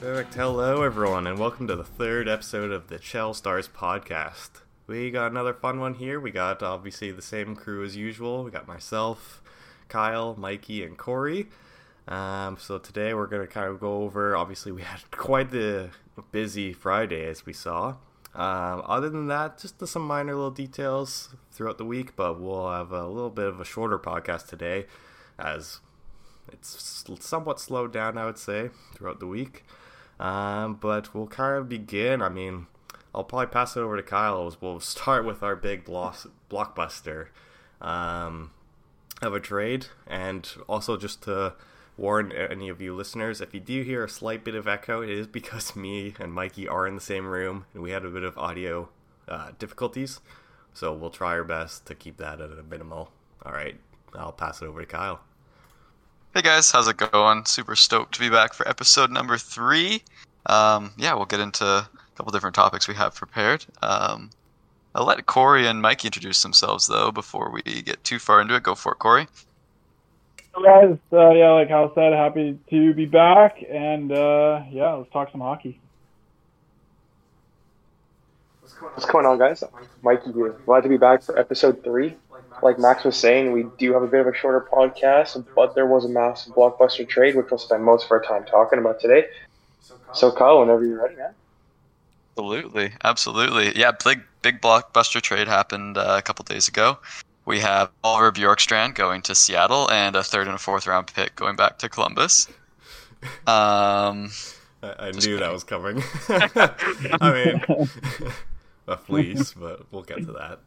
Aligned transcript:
Perfect. 0.00 0.32
Hello, 0.32 0.82
everyone, 0.82 1.26
and 1.26 1.38
welcome 1.38 1.68
to 1.68 1.76
the 1.76 1.84
third 1.84 2.26
episode 2.26 2.72
of 2.72 2.88
the 2.88 2.98
Chel 2.98 3.34
Stars 3.34 3.68
podcast. 3.68 4.62
We 4.86 5.10
got 5.10 5.30
another 5.30 5.52
fun 5.52 5.78
one 5.78 5.92
here. 5.92 6.18
We 6.18 6.30
got 6.30 6.62
obviously 6.62 7.10
the 7.10 7.20
same 7.20 7.54
crew 7.54 7.84
as 7.84 7.96
usual. 7.96 8.42
We 8.42 8.50
got 8.50 8.66
myself, 8.66 9.42
Kyle, 9.88 10.34
Mikey, 10.38 10.84
and 10.84 10.96
Corey. 10.96 11.48
Um, 12.08 12.56
so 12.58 12.78
today 12.78 13.12
we're 13.12 13.26
going 13.26 13.46
to 13.46 13.52
kind 13.52 13.68
of 13.68 13.78
go 13.78 14.02
over. 14.04 14.34
Obviously, 14.34 14.72
we 14.72 14.80
had 14.80 15.02
quite 15.10 15.50
the 15.50 15.90
busy 16.32 16.72
Friday 16.72 17.26
as 17.26 17.44
we 17.44 17.52
saw. 17.52 17.96
Um, 18.34 18.82
other 18.86 19.10
than 19.10 19.26
that, 19.26 19.58
just 19.58 19.86
some 19.86 20.06
minor 20.06 20.34
little 20.34 20.50
details 20.50 21.28
throughout 21.52 21.76
the 21.76 21.84
week, 21.84 22.16
but 22.16 22.40
we'll 22.40 22.70
have 22.70 22.90
a 22.90 23.06
little 23.06 23.28
bit 23.28 23.48
of 23.48 23.60
a 23.60 23.66
shorter 23.66 23.98
podcast 23.98 24.48
today 24.48 24.86
as 25.38 25.80
it's 26.50 27.04
somewhat 27.20 27.60
slowed 27.60 27.92
down, 27.92 28.16
I 28.16 28.24
would 28.24 28.38
say, 28.38 28.70
throughout 28.94 29.20
the 29.20 29.26
week. 29.26 29.62
Um, 30.20 30.74
but 30.74 31.14
we'll 31.14 31.26
kind 31.26 31.56
of 31.56 31.68
begin. 31.68 32.20
I 32.20 32.28
mean, 32.28 32.66
I'll 33.14 33.24
probably 33.24 33.46
pass 33.46 33.76
it 33.76 33.80
over 33.80 33.96
to 33.96 34.02
Kyle. 34.02 34.54
We'll 34.60 34.78
start 34.80 35.24
with 35.24 35.42
our 35.42 35.56
big 35.56 35.86
blockbuster 35.86 37.28
um, 37.80 38.50
of 39.22 39.34
a 39.34 39.40
trade, 39.40 39.86
and 40.06 40.46
also 40.68 40.98
just 40.98 41.22
to 41.22 41.54
warn 41.96 42.32
any 42.32 42.68
of 42.68 42.80
you 42.80 42.94
listeners, 42.94 43.40
if 43.40 43.54
you 43.54 43.60
do 43.60 43.82
hear 43.82 44.04
a 44.04 44.08
slight 44.08 44.44
bit 44.44 44.54
of 44.54 44.68
echo, 44.68 45.00
it 45.00 45.10
is 45.10 45.26
because 45.26 45.74
me 45.76 46.14
and 46.20 46.32
Mikey 46.32 46.68
are 46.68 46.86
in 46.86 46.94
the 46.94 47.00
same 47.00 47.26
room, 47.26 47.64
and 47.72 47.82
we 47.82 47.90
had 47.90 48.04
a 48.04 48.10
bit 48.10 48.22
of 48.22 48.36
audio 48.36 48.90
uh, 49.26 49.52
difficulties. 49.58 50.20
So 50.72 50.92
we'll 50.92 51.10
try 51.10 51.32
our 51.32 51.44
best 51.44 51.86
to 51.86 51.94
keep 51.94 52.18
that 52.18 52.40
at 52.40 52.50
a 52.50 52.62
minimal. 52.62 53.10
All 53.44 53.52
right, 53.52 53.80
I'll 54.14 54.32
pass 54.32 54.60
it 54.60 54.66
over 54.66 54.80
to 54.80 54.86
Kyle. 54.86 55.20
Hey 56.32 56.42
guys, 56.42 56.70
how's 56.70 56.86
it 56.86 56.96
going? 56.96 57.44
Super 57.44 57.74
stoked 57.74 58.14
to 58.14 58.20
be 58.20 58.30
back 58.30 58.54
for 58.54 58.66
episode 58.68 59.10
number 59.10 59.36
three. 59.36 60.00
Um, 60.46 60.92
yeah, 60.96 61.12
we'll 61.12 61.24
get 61.24 61.40
into 61.40 61.64
a 61.64 61.88
couple 62.14 62.30
different 62.30 62.54
topics 62.54 62.86
we 62.86 62.94
have 62.94 63.16
prepared. 63.16 63.66
Um, 63.82 64.30
I'll 64.94 65.04
let 65.04 65.26
Corey 65.26 65.66
and 65.66 65.82
Mikey 65.82 66.06
introduce 66.06 66.40
themselves 66.40 66.86
though 66.86 67.10
before 67.10 67.50
we 67.50 67.62
get 67.62 68.04
too 68.04 68.20
far 68.20 68.40
into 68.40 68.54
it. 68.54 68.62
Go 68.62 68.76
for 68.76 68.92
it, 68.92 69.00
Corey. 69.00 69.26
Hey 70.54 70.62
guys, 70.62 70.98
uh, 71.12 71.30
yeah, 71.30 71.50
like 71.50 71.68
Hal 71.68 71.92
said, 71.96 72.12
happy 72.12 72.56
to 72.70 72.94
be 72.94 73.06
back, 73.06 73.64
and 73.68 74.12
uh, 74.12 74.62
yeah, 74.70 74.92
let's 74.92 75.10
talk 75.10 75.32
some 75.32 75.40
hockey. 75.40 75.80
What's 78.78 79.04
going 79.04 79.26
on, 79.26 79.36
guys? 79.36 79.64
Mikey 80.02 80.30
here. 80.30 80.54
Glad 80.64 80.82
to 80.82 80.88
be 80.88 80.96
back 80.96 81.24
for 81.24 81.36
episode 81.36 81.82
three 81.82 82.14
like 82.62 82.78
Max 82.78 83.04
was 83.04 83.16
saying, 83.16 83.52
we 83.52 83.66
do 83.78 83.92
have 83.92 84.02
a 84.02 84.06
bit 84.06 84.20
of 84.20 84.26
a 84.26 84.34
shorter 84.34 84.66
podcast, 84.72 85.42
but 85.54 85.74
there 85.74 85.86
was 85.86 86.04
a 86.04 86.08
massive 86.08 86.54
blockbuster 86.54 87.08
trade, 87.08 87.36
which 87.36 87.50
we'll 87.50 87.58
spend 87.58 87.84
most 87.84 88.04
of 88.04 88.10
our 88.10 88.20
time 88.20 88.44
talking 88.44 88.78
about 88.78 89.00
today. 89.00 89.26
So, 90.12 90.32
Kyle, 90.32 90.60
whenever 90.60 90.84
you're 90.84 91.02
ready, 91.02 91.16
man. 91.16 91.34
Absolutely, 92.32 92.92
absolutely. 93.04 93.76
Yeah, 93.76 93.92
big 94.04 94.22
big 94.42 94.60
blockbuster 94.60 95.20
trade 95.20 95.46
happened 95.46 95.98
uh, 95.98 96.16
a 96.18 96.22
couple 96.22 96.44
days 96.44 96.68
ago. 96.68 96.98
We 97.44 97.60
have 97.60 97.90
Oliver 98.04 98.32
Bjorkstrand 98.32 98.94
going 98.94 99.22
to 99.22 99.34
Seattle 99.34 99.90
and 99.90 100.16
a 100.16 100.22
third 100.22 100.46
and 100.46 100.56
a 100.56 100.58
fourth 100.58 100.86
round 100.86 101.12
pick 101.12 101.36
going 101.36 101.56
back 101.56 101.78
to 101.78 101.88
Columbus. 101.88 102.48
Um, 103.46 104.30
I, 104.82 104.94
I 104.98 105.10
knew 105.10 105.38
that 105.38 105.52
was 105.52 105.64
coming. 105.64 106.02
I 106.28 107.60
mean, 107.68 107.88
a 108.86 108.96
fleece, 108.96 109.52
but 109.52 109.90
we'll 109.92 110.02
get 110.02 110.18
to 110.18 110.32
that. 110.32 110.60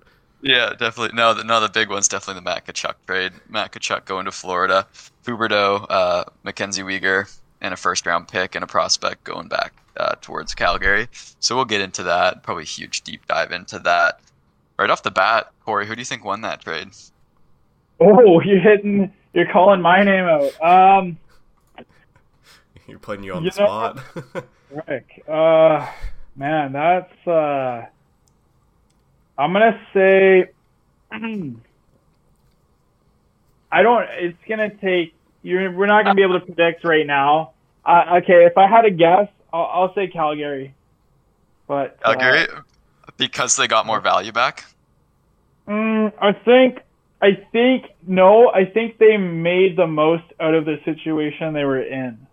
Yeah, 0.44 0.72
definitely. 0.78 1.16
No, 1.16 1.34
the, 1.34 1.46
no, 1.46 1.62
the 1.62 1.70
big 1.70 1.90
one's 1.90 2.10
definitely 2.10 2.42
the 2.42 2.44
Matt 2.44 2.66
Tkachuk 2.68 2.96
trade. 3.08 3.32
Matt 3.50 3.72
Tkachuk 3.72 4.04
going 4.04 4.26
to 4.26 4.32
Florida, 4.32 4.86
Huberdeau, 5.26 5.86
uh, 5.90 6.26
Mackenzie 6.44 6.84
Weegar, 6.84 7.34
and 7.62 7.74
a 7.74 7.78
first 7.78 8.06
round 8.06 8.28
pick 8.28 8.54
and 8.54 8.64
a 8.64 8.68
prospect 8.68 9.24
going 9.24 9.48
back 9.48 9.74
uh, 9.96 10.16
towards 10.20 10.54
Calgary. 10.54 11.08
So 11.40 11.56
we'll 11.56 11.64
get 11.64 11.80
into 11.80 12.04
that. 12.04 12.44
Probably 12.44 12.64
a 12.64 12.68
huge 12.68 13.04
deep 13.04 13.26
dive 13.26 13.54
into 13.54 13.80
that. 13.80 14.20
Right 14.78 14.90
off 14.90 15.02
the 15.02 15.12
bat, 15.12 15.50
Corey, 15.64 15.88
who 15.88 15.96
do 15.96 16.02
you 16.02 16.06
think 16.06 16.26
won 16.26 16.42
that 16.42 16.62
trade? 16.62 16.90
Oh, 18.02 18.42
you're 18.46 18.60
hitting, 18.60 19.14
you're 19.34 19.50
calling 19.50 19.82
my 19.82 20.04
name 20.04 20.26
out. 20.26 20.62
Um, 20.62 21.18
you're 22.86 23.00
putting 23.00 23.24
you 23.24 23.34
on 23.34 23.46
you 23.46 23.52
the 23.52 23.62
know, 23.62 23.66
spot. 23.66 24.46
Rick, 24.88 25.24
uh, 25.26 25.88
man, 26.36 26.74
that's 26.74 27.28
uh, 27.28 27.86
I'm 29.38 29.54
gonna 29.54 29.80
say 29.94 30.50
I 33.72 33.82
don't. 33.82 34.08
It's 34.12 34.38
gonna 34.48 34.70
take. 34.70 35.14
You're, 35.42 35.72
we're 35.72 35.88
not 35.88 36.04
gonna 36.04 36.16
be 36.16 36.24
able 36.24 36.40
to 36.40 36.46
predict 36.46 36.84
right 36.84 37.06
now. 37.06 37.52
Uh, 37.86 38.20
okay, 38.22 38.46
if 38.46 38.58
I 38.58 38.68
had 38.68 38.86
a 38.86 38.92
guess, 38.92 39.28
I'll, 39.52 39.66
I'll 39.66 39.94
say 39.96 40.08
Calgary. 40.08 40.74
But 41.68 42.00
Calgary, 42.02 42.48
uh, 42.50 42.62
because 43.18 43.56
they 43.56 43.68
got 43.68 43.86
more 43.86 44.00
value 44.00 44.32
back. 44.32 44.66
Mm, 45.68 46.14
I 46.20 46.34
think. 46.34 46.80
I 47.22 47.36
think 47.52 47.86
no. 48.06 48.52
I 48.52 48.66
think 48.66 48.98
they 48.98 49.18
made 49.18 49.78
the 49.78 49.88
most 49.88 50.26
out 50.40 50.54
of 50.54 50.66
the 50.66 50.80
situation 50.84 51.54
they 51.54 51.64
were 51.64 51.82
in 51.82 52.28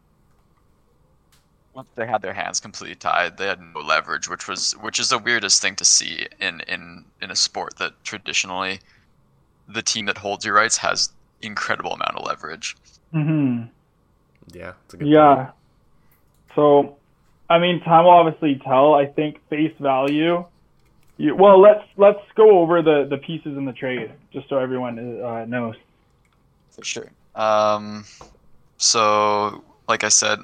once 1.80 1.88
they 1.94 2.06
had 2.06 2.20
their 2.20 2.34
hands 2.34 2.60
completely 2.60 2.94
tied, 2.94 3.38
they 3.38 3.46
had 3.46 3.58
no 3.58 3.80
leverage, 3.80 4.28
which 4.28 4.46
was 4.46 4.72
which 4.82 5.00
is 5.00 5.08
the 5.08 5.16
weirdest 5.16 5.62
thing 5.62 5.74
to 5.74 5.84
see 5.84 6.26
in 6.38 6.60
in 6.68 7.06
in 7.22 7.30
a 7.30 7.36
sport 7.36 7.78
that 7.78 7.92
traditionally 8.04 8.80
the 9.66 9.80
team 9.80 10.04
that 10.04 10.18
holds 10.18 10.44
your 10.44 10.54
rights 10.54 10.76
has 10.76 11.10
incredible 11.40 11.92
amount 11.92 12.16
of 12.16 12.26
leverage. 12.26 12.76
Hmm. 13.12 13.62
Yeah. 14.52 14.74
yeah. 15.00 15.34
Point. 15.34 15.54
So, 16.54 16.96
I 17.48 17.58
mean, 17.58 17.80
time 17.80 18.04
will 18.04 18.10
obviously 18.10 18.60
tell. 18.62 18.92
I 18.92 19.06
think 19.06 19.38
face 19.48 19.74
value. 19.80 20.44
You, 21.16 21.34
well, 21.34 21.58
let's 21.58 21.84
let's 21.96 22.20
go 22.34 22.58
over 22.58 22.82
the 22.82 23.06
the 23.08 23.16
pieces 23.16 23.56
in 23.56 23.64
the 23.64 23.72
trade 23.72 24.12
just 24.34 24.50
so 24.50 24.58
everyone 24.58 24.98
uh, 25.22 25.46
knows. 25.46 25.76
For 26.72 26.84
sure. 26.84 27.10
Um. 27.34 28.04
So, 28.76 29.64
like 29.88 30.04
I 30.04 30.10
said. 30.10 30.40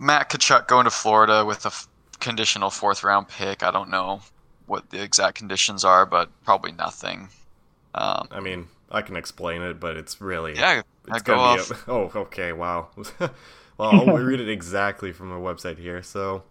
Matt 0.00 0.30
Tkachuk 0.30 0.66
going 0.66 0.84
to 0.84 0.90
Florida 0.90 1.44
with 1.44 1.66
a 1.66 1.68
f- 1.68 1.86
conditional 2.20 2.70
fourth 2.70 3.04
round 3.04 3.28
pick. 3.28 3.62
I 3.62 3.70
don't 3.70 3.90
know 3.90 4.22
what 4.66 4.88
the 4.88 5.02
exact 5.02 5.36
conditions 5.36 5.84
are, 5.84 6.06
but 6.06 6.30
probably 6.42 6.72
nothing. 6.72 7.28
Um, 7.94 8.26
I 8.30 8.40
mean, 8.40 8.68
I 8.90 9.02
can 9.02 9.16
explain 9.16 9.60
it, 9.60 9.78
but 9.78 9.98
it's 9.98 10.18
really 10.18 10.54
yeah. 10.54 10.80
It's 11.06 11.22
go 11.22 11.34
off. 11.34 11.70
A, 11.70 11.90
oh, 11.90 12.10
okay, 12.14 12.52
wow. 12.52 12.88
well, 13.20 13.30
I'll 13.78 14.16
read 14.16 14.40
it 14.40 14.48
exactly 14.48 15.12
from 15.12 15.32
our 15.32 15.38
website 15.38 15.76
here. 15.76 16.02
So, 16.02 16.44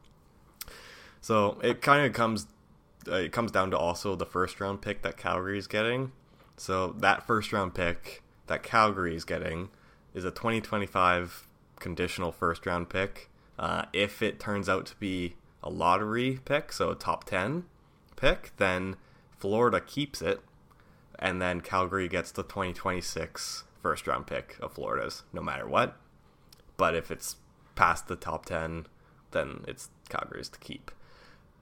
so 1.20 1.58
it 1.64 1.82
kind 1.82 2.06
of 2.06 2.14
comes 2.14 2.46
uh, 3.08 3.16
it 3.16 3.32
comes 3.32 3.52
down 3.52 3.72
to 3.72 3.78
also 3.80 4.16
the 4.16 4.28
first 4.28 4.62
round 4.62 4.84
pick 4.84 5.02
that 5.02 5.18
Calgary 5.18 5.58
is 5.58 5.66
getting. 5.66 6.12
So 6.56 6.90
that 7.00 7.26
first 7.26 7.52
round 7.52 7.74
pick 7.74 8.22
that 8.46 8.62
Calgary 8.62 9.16
is 9.16 9.26
getting 9.26 9.70
is 10.14 10.24
a 10.24 10.30
2025 10.30 11.48
conditional 11.80 12.32
first 12.32 12.68
round 12.68 12.90
pick 12.90 13.29
uh, 13.60 13.84
if 13.92 14.22
it 14.22 14.40
turns 14.40 14.70
out 14.70 14.86
to 14.86 14.96
be 14.96 15.36
a 15.62 15.70
lottery 15.70 16.40
pick, 16.46 16.72
so 16.72 16.92
a 16.92 16.96
top 16.96 17.26
10 17.26 17.66
pick, 18.16 18.54
then 18.56 18.96
Florida 19.38 19.82
keeps 19.82 20.22
it, 20.22 20.40
and 21.20 21.42
then 21.42 21.60
Calgary 21.60 22.08
gets 22.08 22.32
the 22.32 22.42
2026 22.42 23.66
first 23.84 24.08
round 24.08 24.28
pick 24.28 24.56
of 24.62 24.72
Florida's, 24.72 25.24
no 25.34 25.42
matter 25.42 25.68
what. 25.68 25.98
But 26.78 26.96
if 26.96 27.12
it's 27.12 27.36
past 27.76 28.08
the 28.08 28.16
top 28.16 28.46
10, 28.46 28.86
then 29.32 29.66
it's 29.68 29.90
Calgary's 30.08 30.50
to 30.50 30.60
keep. 30.60 30.90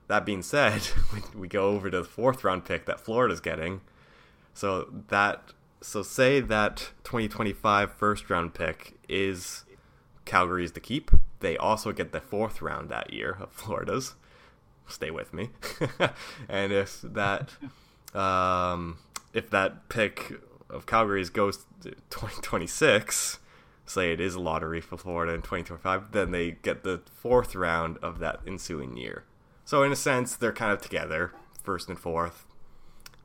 That 0.06 0.24
being 0.24 0.42
said, 0.42 0.88
we 1.36 1.48
go 1.48 1.70
over 1.70 1.90
to 1.90 1.98
the 1.98 2.04
fourth 2.04 2.44
round 2.44 2.64
pick 2.64 2.86
that 2.86 3.00
Florida's 3.00 3.40
getting. 3.40 3.80
So 4.54 4.88
that 5.08 5.52
so 5.80 6.02
say 6.02 6.40
that 6.40 6.90
2025 7.04 7.92
first 7.92 8.30
round 8.30 8.54
pick 8.54 8.94
is 9.08 9.64
Calgary's 10.28 10.72
to 10.72 10.80
keep 10.80 11.10
they 11.40 11.56
also 11.56 11.92
get 11.92 12.12
the 12.12 12.20
fourth 12.20 12.60
round 12.60 12.88
that 12.88 13.12
year 13.12 13.36
of 13.40 13.52
Florida's. 13.52 14.14
Stay 14.86 15.10
with 15.10 15.32
me. 15.32 15.50
and 16.48 16.72
if 16.72 17.00
that 17.02 17.50
um, 18.14 18.98
if 19.32 19.50
that 19.50 19.88
pick 19.88 20.40
of 20.70 20.86
Calgary's 20.86 21.30
goes 21.30 21.66
to 21.82 21.90
2026, 22.10 23.38
say 23.86 24.12
it 24.12 24.20
is 24.20 24.34
a 24.34 24.40
lottery 24.40 24.80
for 24.80 24.96
Florida 24.96 25.32
in 25.32 25.40
2025, 25.40 26.12
then 26.12 26.30
they 26.30 26.52
get 26.52 26.82
the 26.82 27.02
fourth 27.14 27.54
round 27.54 27.98
of 27.98 28.18
that 28.18 28.40
ensuing 28.46 28.96
year. 28.96 29.24
So 29.64 29.82
in 29.82 29.92
a 29.92 29.96
sense, 29.96 30.34
they're 30.36 30.52
kind 30.52 30.72
of 30.72 30.80
together, 30.80 31.32
first 31.62 31.88
and 31.88 31.98
fourth. 31.98 32.46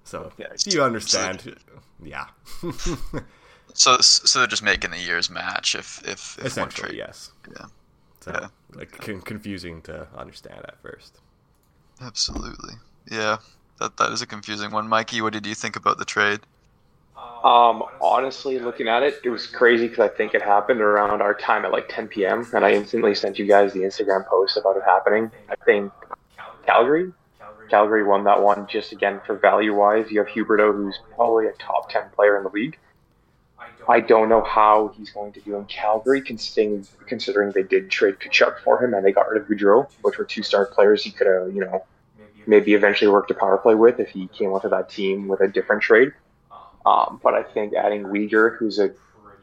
So 0.04 0.34
yeah, 0.38 0.48
do 0.58 0.72
you 0.72 0.84
understand? 0.84 1.56
Yeah. 2.04 2.26
so 3.74 3.98
so 4.00 4.40
they're 4.40 4.48
just 4.48 4.64
making 4.64 4.92
the 4.92 5.00
years 5.00 5.30
match 5.30 5.76
if 5.76 6.02
if, 6.04 6.38
if 6.40 6.46
essentially 6.46 6.98
yes. 6.98 7.32
Yeah. 7.50 7.66
So, 8.22 8.32
yeah. 8.32 8.48
like 8.74 8.92
con- 8.92 9.22
confusing 9.22 9.82
to 9.84 10.08
understand 10.16 10.62
at 10.68 10.82
first. 10.82 11.20
Absolutely. 12.02 12.76
Yeah. 13.12 13.38
That 13.80 13.98
that 13.98 14.12
is 14.12 14.22
a 14.22 14.28
confusing 14.28 14.72
one. 14.72 14.88
Mikey, 14.88 15.22
what 15.22 15.34
did 15.34 15.46
you 15.46 15.56
think 15.56 15.76
about 15.76 15.98
the 15.98 16.06
trade? 16.06 16.40
Um, 17.44 17.84
honestly, 18.02 18.58
looking 18.60 18.88
at 18.88 19.04
it, 19.04 19.20
it 19.24 19.30
was 19.30 19.48
crazy 19.48 19.88
because 19.88 20.00
I 20.00 20.08
think 20.08 20.34
it 20.34 20.42
happened 20.42 20.80
around 20.80 21.22
our 21.22 21.34
time 21.34 21.66
at 21.66 21.72
like 21.72 21.90
10 21.90 22.08
p.m. 22.08 22.48
and 22.54 22.64
I 22.64 22.72
instantly 22.72 23.14
sent 23.16 23.38
you 23.38 23.46
guys 23.46 23.74
the 23.74 23.82
Instagram 23.82 24.26
post 24.28 24.56
about 24.56 24.78
it 24.78 24.84
happening. 24.86 25.30
I 25.50 25.56
think 25.66 25.92
Calgary, 26.66 27.12
Calgary 27.70 28.04
won 28.04 28.24
that 28.24 28.42
one 28.42 28.68
just 28.68 28.94
again 28.94 29.20
for 29.26 29.36
value 29.36 29.76
wise. 29.76 30.10
You 30.10 30.20
have 30.20 30.28
Huberdeau, 30.28 30.74
who's 30.74 31.00
probably 31.16 31.48
a 31.48 31.54
top 31.54 31.90
10 31.92 32.04
player 32.16 32.38
in 32.38 32.44
the 32.44 32.50
league. 32.50 32.78
I 33.88 34.00
don't 34.00 34.30
know 34.30 34.44
how 34.44 34.94
he's 34.96 35.12
going 35.12 35.34
to 35.34 35.42
do 35.42 35.56
in 35.56 35.66
Calgary, 35.66 36.22
considering 36.22 36.88
considering 37.08 37.52
they 37.52 37.64
did 37.64 37.90
trade 37.90 38.16
Tkachuk 38.16 38.60
for 38.64 38.84
him 38.84 38.94
and 38.94 39.06
they 39.06 39.12
got 39.12 39.30
rid 39.30 39.42
of 39.42 39.48
Gaudreau, 39.48 39.90
which 40.02 40.18
were 40.18 40.26
two 40.26 40.44
star 40.44 40.66
players 40.66 41.04
he 41.04 41.12
could 41.12 41.28
have, 41.28 41.54
you 41.54 41.62
know, 41.62 41.84
maybe 42.48 42.74
eventually 42.74 43.10
worked 43.10 43.32
a 43.32 43.34
power 43.34 43.58
play 43.58 43.76
with 43.76 44.00
if 44.00 44.10
he 44.10 44.28
came 44.28 44.52
onto 44.52 44.70
that 44.70 44.90
team 44.90 45.28
with 45.28 45.42
a 45.42 45.48
different 45.48 45.82
trade. 45.82 46.14
Um, 46.86 47.20
but 47.24 47.34
I 47.34 47.44
think 47.44 47.74
adding 47.74 48.04
Weegar, 48.04 48.58
who's 48.58 48.80
a 48.80 48.92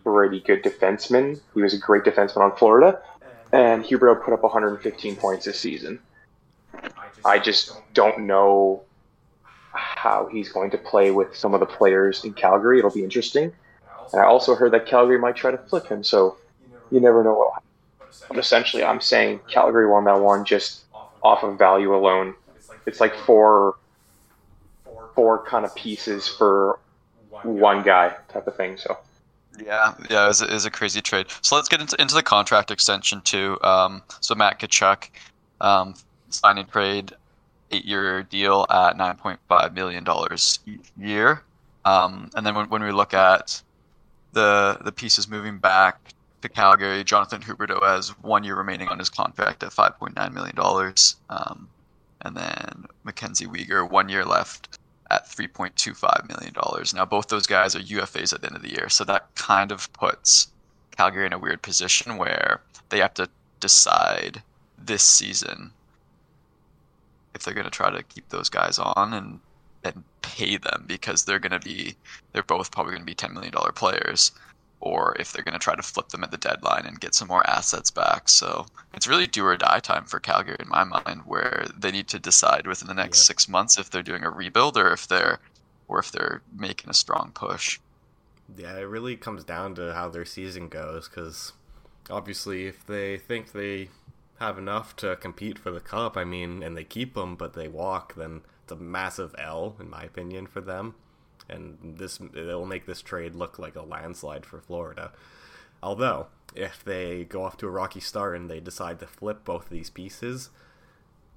pretty 0.04 0.40
good 0.40 0.62
defenseman, 0.62 1.40
he 1.54 1.62
was 1.62 1.74
a 1.74 1.78
great 1.78 2.04
defenseman 2.04 2.38
on 2.38 2.56
Florida, 2.56 3.00
and 3.52 3.84
Huberdeau 3.84 4.22
put 4.22 4.34
up 4.34 4.42
115 4.42 5.16
points 5.16 5.46
this 5.46 5.58
season. 5.58 5.98
I 7.24 7.38
just 7.38 7.72
don't 7.94 8.26
know 8.26 8.82
how 9.72 10.28
he's 10.30 10.50
going 10.50 10.70
to 10.70 10.78
play 10.78 11.10
with 11.10 11.36
some 11.36 11.54
of 11.54 11.60
the 11.60 11.66
players 11.66 12.24
in 12.24 12.32
Calgary. 12.34 12.78
It'll 12.78 12.90
be 12.90 13.04
interesting. 13.04 13.52
And 14.12 14.20
I 14.20 14.24
also 14.24 14.54
heard 14.54 14.72
that 14.72 14.86
Calgary 14.86 15.18
might 15.18 15.36
try 15.36 15.50
to 15.50 15.58
flip 15.58 15.86
him, 15.86 16.02
so 16.02 16.36
you 16.90 17.00
never 17.00 17.22
know 17.22 17.34
what. 17.34 17.62
But 18.28 18.38
essentially, 18.38 18.82
I'm 18.84 19.00
saying 19.00 19.40
Calgary 19.48 19.88
won 19.88 20.04
that 20.04 20.20
one 20.20 20.44
just 20.44 20.84
off 21.22 21.42
of 21.42 21.58
value 21.58 21.94
alone. 21.94 22.34
It's 22.86 23.00
like 23.00 23.14
four, 23.14 23.76
four 25.14 25.44
kind 25.44 25.64
of 25.64 25.74
pieces 25.74 26.26
for 26.26 26.78
one 27.42 27.82
guy 27.82 28.14
type 28.28 28.46
of 28.46 28.56
thing. 28.56 28.76
So. 28.76 28.98
Yeah, 29.64 29.94
yeah, 30.08 30.30
it 30.30 30.40
a, 30.40 30.54
it 30.54 30.64
a 30.64 30.70
crazy 30.70 31.02
trade. 31.02 31.26
So 31.42 31.54
let's 31.56 31.68
get 31.68 31.80
into, 31.80 32.00
into 32.00 32.14
the 32.14 32.22
contract 32.22 32.70
extension 32.70 33.20
too. 33.20 33.58
Um, 33.62 34.02
so 34.20 34.34
Matt 34.34 34.58
Tkachuk, 34.58 35.08
um, 35.60 35.94
signing 36.30 36.66
trade, 36.66 37.12
eight-year 37.70 38.22
deal 38.24 38.66
at 38.70 38.96
nine 38.96 39.16
point 39.16 39.38
five 39.48 39.74
million 39.74 40.02
dollars 40.02 40.60
year. 40.98 41.42
Um, 41.84 42.30
and 42.34 42.46
then 42.46 42.54
when, 42.54 42.68
when 42.68 42.82
we 42.82 42.90
look 42.92 43.12
at 43.12 43.62
the 44.32 44.78
the 44.84 44.92
pieces 44.92 45.28
moving 45.28 45.58
back 45.58 46.14
to 46.42 46.48
Calgary, 46.48 47.04
Jonathan 47.04 47.42
Huberdeau 47.42 47.82
has 47.82 48.10
one 48.22 48.44
year 48.44 48.56
remaining 48.56 48.88
on 48.88 48.98
his 48.98 49.10
contract 49.10 49.62
at 49.62 49.72
five 49.72 49.98
point 49.98 50.16
nine 50.16 50.32
million 50.32 50.56
dollars, 50.56 51.16
um, 51.28 51.68
and 52.22 52.36
then 52.36 52.86
Mackenzie 53.04 53.46
Weegar 53.46 53.88
one 53.88 54.08
year 54.08 54.24
left 54.24 54.78
at 55.10 55.28
three 55.28 55.48
point 55.48 55.76
two 55.76 55.94
five 55.94 56.26
million 56.28 56.52
dollars. 56.54 56.94
Now 56.94 57.04
both 57.04 57.28
those 57.28 57.46
guys 57.46 57.74
are 57.74 57.80
UFAs 57.80 58.32
at 58.32 58.40
the 58.40 58.46
end 58.46 58.56
of 58.56 58.62
the 58.62 58.70
year, 58.70 58.88
so 58.88 59.04
that 59.04 59.34
kind 59.34 59.72
of 59.72 59.92
puts 59.92 60.48
Calgary 60.96 61.26
in 61.26 61.32
a 61.32 61.38
weird 61.38 61.62
position 61.62 62.16
where 62.16 62.60
they 62.88 62.98
have 62.98 63.14
to 63.14 63.28
decide 63.60 64.42
this 64.78 65.02
season 65.02 65.72
if 67.34 67.42
they're 67.42 67.54
going 67.54 67.64
to 67.64 67.70
try 67.70 67.90
to 67.90 68.02
keep 68.02 68.28
those 68.30 68.48
guys 68.48 68.78
on 68.78 69.12
and 69.14 69.40
and 69.84 70.04
pay 70.22 70.56
them 70.56 70.84
because 70.86 71.24
they're 71.24 71.38
going 71.38 71.52
to 71.52 71.60
be 71.60 71.96
they're 72.32 72.42
both 72.42 72.70
probably 72.70 72.92
going 72.92 73.02
to 73.02 73.06
be 73.06 73.14
10 73.14 73.32
million 73.34 73.52
dollar 73.52 73.72
players 73.72 74.32
or 74.80 75.14
if 75.20 75.32
they're 75.32 75.44
going 75.44 75.52
to 75.52 75.58
try 75.58 75.74
to 75.74 75.82
flip 75.82 76.08
them 76.08 76.24
at 76.24 76.30
the 76.30 76.38
deadline 76.38 76.86
and 76.86 77.00
get 77.00 77.14
some 77.14 77.28
more 77.28 77.48
assets 77.48 77.90
back 77.90 78.28
so 78.28 78.66
it's 78.94 79.06
really 79.06 79.26
do 79.26 79.44
or 79.44 79.56
die 79.56 79.80
time 79.80 80.04
for 80.06 80.20
calgary 80.20 80.56
in 80.60 80.68
my 80.68 80.84
mind 80.84 81.22
where 81.24 81.66
they 81.76 81.90
need 81.90 82.08
to 82.08 82.18
decide 82.18 82.66
within 82.66 82.88
the 82.88 82.94
next 82.94 83.18
Yeah. 83.18 83.24
six 83.26 83.48
months 83.48 83.78
if 83.78 83.90
they're 83.90 84.02
doing 84.02 84.24
a 84.24 84.30
rebuild 84.30 84.76
or 84.78 84.92
if 84.92 85.06
they're 85.08 85.40
or 85.88 85.98
if 85.98 86.10
they're 86.12 86.42
making 86.52 86.90
a 86.90 86.94
strong 86.94 87.32
push 87.34 87.78
Yeah, 88.54 88.76
it 88.78 88.82
really 88.82 89.16
comes 89.16 89.44
down 89.44 89.74
to 89.76 89.94
how 89.94 90.08
their 90.08 90.24
season 90.24 90.68
goes 90.68 91.08
because 91.08 91.52
obviously, 92.10 92.66
if 92.66 92.84
they 92.86 93.18
think 93.18 93.52
they 93.52 93.90
have 94.38 94.58
enough 94.58 94.96
to 94.96 95.16
compete 95.16 95.58
for 95.58 95.70
the 95.70 95.80
cup, 95.80 96.16
I 96.16 96.24
mean, 96.24 96.62
and 96.62 96.76
they 96.76 96.84
keep 96.84 97.14
them, 97.14 97.36
but 97.36 97.54
they 97.54 97.68
walk, 97.68 98.14
then 98.14 98.42
it's 98.70 98.80
a 98.80 98.82
massive 98.82 99.34
L, 99.38 99.76
in 99.80 99.90
my 99.90 100.04
opinion, 100.04 100.46
for 100.46 100.60
them. 100.60 100.94
And 101.48 101.78
this 101.98 102.20
it'll 102.20 102.66
make 102.66 102.86
this 102.86 103.02
trade 103.02 103.34
look 103.34 103.58
like 103.58 103.74
a 103.76 103.82
landslide 103.82 104.46
for 104.46 104.60
Florida. 104.60 105.12
Although, 105.82 106.28
if 106.54 106.84
they 106.84 107.24
go 107.24 107.44
off 107.44 107.56
to 107.58 107.66
a 107.66 107.70
rocky 107.70 108.00
start 108.00 108.36
and 108.36 108.50
they 108.50 108.60
decide 108.60 109.00
to 109.00 109.06
flip 109.06 109.44
both 109.44 109.64
of 109.64 109.70
these 109.70 109.90
pieces, 109.90 110.50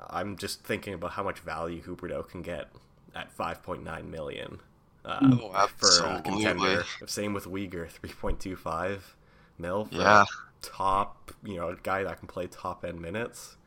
I'm 0.10 0.38
just 0.38 0.64
thinking 0.64 0.94
about 0.94 1.12
how 1.14 1.24
much 1.24 1.40
value 1.40 1.82
Huberdeau 1.82 2.28
can 2.28 2.42
get 2.42 2.70
at 3.16 3.36
5.9 3.36 4.10
million 4.10 4.62
uh, 5.06 5.38
Oh, 5.40 5.52
for 5.78 6.08
a 6.18 6.22
absolutely. 6.22 6.22
contender. 6.22 6.88
Same 7.06 7.34
with 7.34 7.46
Weegar, 7.46 7.90
3.25 7.90 9.16
mil 9.58 9.86
for 9.86 10.20
Yeah. 10.20 10.26
top, 10.62 11.32
you 11.44 11.56
know, 11.58 11.70
a 11.70 11.76
guy 11.78 12.04
that 12.04 12.20
can 12.20 12.28
play 12.28 12.48
top 12.48 12.84
end 12.86 13.02
minutes. 13.02 13.58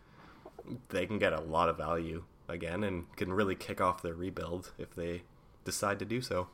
They 0.88 1.06
can 1.06 1.18
get 1.18 1.32
a 1.32 1.40
lot 1.40 1.68
of 1.68 1.76
value 1.76 2.24
again 2.48 2.84
and 2.84 3.04
can 3.16 3.32
really 3.32 3.54
kick 3.54 3.80
off 3.80 4.02
their 4.02 4.14
rebuild 4.14 4.72
if 4.78 4.94
they 4.94 5.22
decide 5.64 5.98
to 5.98 6.04
do 6.04 6.20
so. 6.20 6.48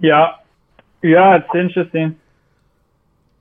Yeah, 0.00 0.34
yeah, 1.02 1.36
it's 1.36 1.54
interesting. 1.54 2.18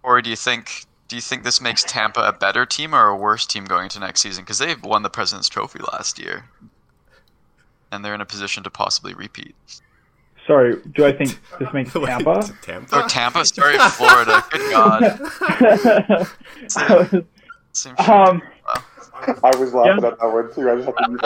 Or 0.03 0.21
do 0.21 0.29
you 0.29 0.35
think 0.35 0.85
do 1.07 1.15
you 1.15 1.21
think 1.21 1.43
this 1.43 1.59
makes 1.59 1.83
Tampa 1.83 2.21
a 2.21 2.31
better 2.31 2.65
team 2.65 2.95
or 2.95 3.07
a 3.07 3.15
worse 3.17 3.45
team 3.45 3.65
going 3.65 3.83
into 3.83 3.99
next 3.99 4.21
season? 4.21 4.43
Because 4.43 4.59
they've 4.59 4.81
won 4.83 5.03
the 5.03 5.09
President's 5.09 5.49
Trophy 5.49 5.79
last 5.91 6.19
year, 6.19 6.45
and 7.91 8.03
they're 8.05 8.15
in 8.15 8.21
a 8.21 8.25
position 8.25 8.63
to 8.63 8.69
possibly 8.69 9.13
repeat. 9.13 9.55
Sorry, 10.47 10.75
do 10.93 11.05
I 11.05 11.11
think 11.11 11.39
this 11.59 11.67
makes 11.73 11.93
Tampa? 11.93 12.41
Tampa? 12.61 12.97
Or 12.97 13.07
Tampa, 13.07 13.45
sorry, 13.45 13.77
Florida. 13.77 14.43
Good 14.51 14.71
God. 14.71 15.03
I 16.77 17.07
was- 17.11 17.23
Seems 17.73 17.97
um, 17.99 18.41
I 19.43 19.51
was 19.57 19.73
laughing 19.73 20.01
Yeah. 20.01 20.07
at 20.09 20.19
that 20.19 20.27
one 20.27 20.53
too. 20.53 20.69
I 20.69 20.75
just 20.75 20.87
had 20.87 20.95
to 20.97 21.07
mute 21.09 21.21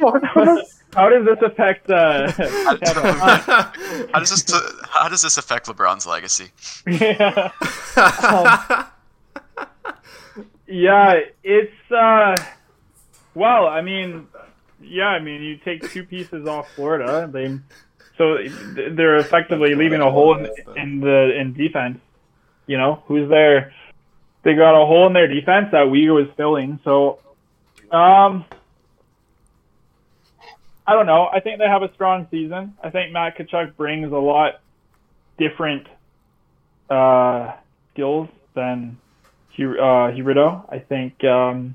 my 0.00 0.54
mic. 0.54 0.66
how 0.94 1.08
does 1.08 1.24
this 1.26 1.38
affect 1.42 1.90
uh, 1.90 2.30
How 2.32 2.76
does, 2.76 2.80
Tampa? 2.94 3.72
how 4.12 4.18
does 4.18 4.30
this 4.30 4.44
how 4.88 5.08
does 5.08 5.22
this 5.22 5.36
affect 5.36 5.66
LeBron's 5.66 6.06
legacy? 6.06 6.48
yeah. 7.00 7.50
Yeah, 10.66 11.20
it's 11.42 11.90
uh 11.92 12.36
well, 13.34 13.66
I 13.66 13.80
mean, 13.80 14.26
yeah, 14.80 15.08
I 15.08 15.18
mean, 15.20 15.42
you 15.42 15.56
take 15.56 15.88
two 15.90 16.04
pieces 16.04 16.46
off 16.46 16.68
Florida, 16.74 17.28
they 17.32 17.58
so 18.16 18.38
they're 18.92 19.16
effectively 19.16 19.74
leaving 19.74 20.00
a 20.00 20.10
hole 20.10 20.36
in, 20.38 20.48
in 20.76 21.00
the 21.00 21.38
in 21.38 21.54
defense. 21.54 21.98
You 22.66 22.78
know, 22.78 23.02
who's 23.06 23.28
there? 23.28 23.72
They 24.42 24.54
got 24.54 24.80
a 24.80 24.86
hole 24.86 25.06
in 25.06 25.12
their 25.12 25.28
defense 25.28 25.68
that 25.72 25.86
Weegar 25.86 26.14
was 26.14 26.28
filling. 26.36 26.80
So, 26.82 27.18
um, 27.90 28.44
I 30.86 30.94
don't 30.94 31.06
know. 31.06 31.28
I 31.32 31.40
think 31.40 31.58
they 31.58 31.66
have 31.66 31.82
a 31.82 31.92
strong 31.94 32.26
season. 32.30 32.74
I 32.82 32.90
think 32.90 33.12
Matt 33.12 33.36
Tkachuk 33.36 33.76
brings 33.76 34.12
a 34.12 34.16
lot 34.16 34.60
different 35.38 35.86
uh, 36.88 37.52
skills 37.92 38.28
than 38.54 38.98
uh. 39.58 40.06
I 40.68 40.78
think 40.88 41.22
um, 41.24 41.74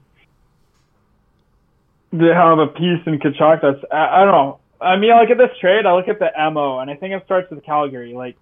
they 2.12 2.27
have 2.27 2.57
a 2.57 2.67
piece 2.67 3.05
in 3.05 3.19
Tkachuk 3.19 3.62
that's 3.62 3.86
I, 3.91 4.22
I 4.22 4.24
don't 4.24 4.34
know. 4.34 4.60
I 4.81 4.98
mean, 4.98 5.12
I 5.12 5.22
look 5.22 5.29
at 5.29 5.38
this 5.38 5.55
trade. 5.60 5.86
I 5.86 5.93
look 5.95 6.07
at 6.07 6.19
the 6.19 6.31
mo, 6.51 6.79
and 6.79 6.89
I 6.89 6.95
think 6.95 7.13
it 7.13 7.24
starts 7.25 7.50
with 7.51 7.63
Calgary. 7.63 8.13
Like 8.13 8.36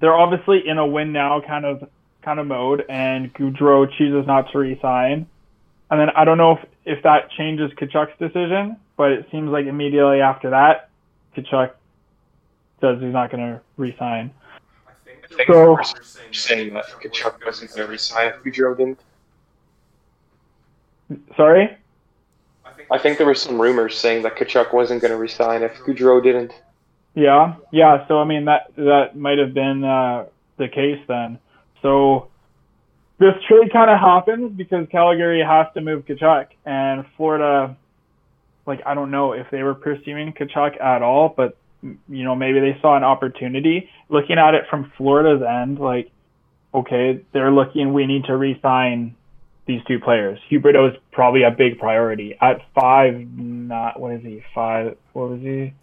they're 0.00 0.14
obviously 0.14 0.66
in 0.66 0.78
a 0.78 0.86
win 0.86 1.12
now 1.12 1.40
kind 1.40 1.64
of 1.64 1.88
kind 2.24 2.40
of 2.40 2.46
mode, 2.46 2.84
and 2.88 3.32
Gaudreau 3.34 3.86
chooses 3.96 4.26
not 4.26 4.50
to 4.52 4.58
resign. 4.58 5.26
And 5.90 6.00
then 6.00 6.10
I 6.10 6.24
don't 6.24 6.38
know 6.38 6.52
if, 6.52 6.66
if 6.84 7.02
that 7.04 7.30
changes 7.30 7.70
Tkachuk's 7.72 8.18
decision, 8.18 8.76
but 8.96 9.12
it 9.12 9.26
seems 9.30 9.50
like 9.50 9.66
immediately 9.66 10.20
after 10.20 10.50
that, 10.50 10.88
Tkachuk 11.36 11.72
says 12.80 12.98
he's 13.00 13.12
not 13.12 13.30
going 13.30 13.42
to 13.42 13.60
resign. 13.76 14.30
I 14.86 15.34
think 15.36 15.48
So- 15.48 15.72
we're 15.72 15.82
saying 16.32 16.74
that 16.74 16.86
Tkachuk 16.86 17.44
wasn't 17.44 17.70
going 17.70 17.86
to 17.86 17.90
resign 17.90 18.28
if 18.28 18.42
Gaudreau 18.42 18.76
didn't. 18.76 19.00
Sorry. 21.36 21.76
I 22.90 22.98
think 22.98 23.18
there 23.18 23.26
were 23.26 23.34
some 23.34 23.60
rumors 23.60 23.96
saying 23.96 24.22
that 24.22 24.36
Tkachuk 24.36 24.72
wasn't 24.72 25.00
going 25.00 25.10
to 25.12 25.16
resign 25.16 25.62
if 25.62 25.74
Gaudreau 25.80 26.22
didn't. 26.22 26.52
Yeah, 27.14 27.54
yeah. 27.70 28.06
So 28.08 28.18
I 28.18 28.24
mean 28.24 28.46
that 28.46 28.72
that 28.76 29.16
might 29.16 29.38
have 29.38 29.54
been 29.54 29.84
uh, 29.84 30.26
the 30.56 30.68
case 30.68 31.00
then. 31.06 31.38
So 31.84 32.28
this 33.18 33.34
trade 33.46 33.70
kind 33.72 33.90
of 33.90 34.00
happens 34.00 34.56
because 34.56 34.88
Calgary 34.90 35.44
has 35.44 35.66
to 35.74 35.82
move 35.82 36.06
Tkachuk, 36.06 36.46
and 36.64 37.04
Florida, 37.16 37.76
like 38.66 38.80
I 38.86 38.94
don't 38.94 39.10
know 39.10 39.32
if 39.32 39.50
they 39.50 39.62
were 39.62 39.74
pursuing 39.74 40.32
Tkachuk 40.32 40.80
at 40.82 41.02
all, 41.02 41.32
but 41.36 41.58
you 41.82 42.24
know 42.24 42.34
maybe 42.34 42.58
they 42.60 42.78
saw 42.80 42.96
an 42.96 43.04
opportunity. 43.04 43.90
Looking 44.08 44.38
at 44.38 44.54
it 44.54 44.64
from 44.70 44.92
Florida's 44.96 45.46
end, 45.46 45.78
like 45.78 46.10
okay, 46.72 47.22
they're 47.32 47.52
looking. 47.52 47.92
We 47.92 48.06
need 48.06 48.24
to 48.24 48.36
re-sign 48.36 49.14
these 49.66 49.82
two 49.86 50.00
players. 50.00 50.38
Huberdeau 50.50 50.90
is 50.90 50.96
probably 51.12 51.42
a 51.42 51.50
big 51.50 51.78
priority 51.78 52.34
at 52.40 52.62
five. 52.74 53.14
Not 53.36 54.00
what 54.00 54.14
is 54.14 54.22
he? 54.22 54.42
Five. 54.54 54.96
What 55.12 55.28
was 55.28 55.40
he? 55.40 55.74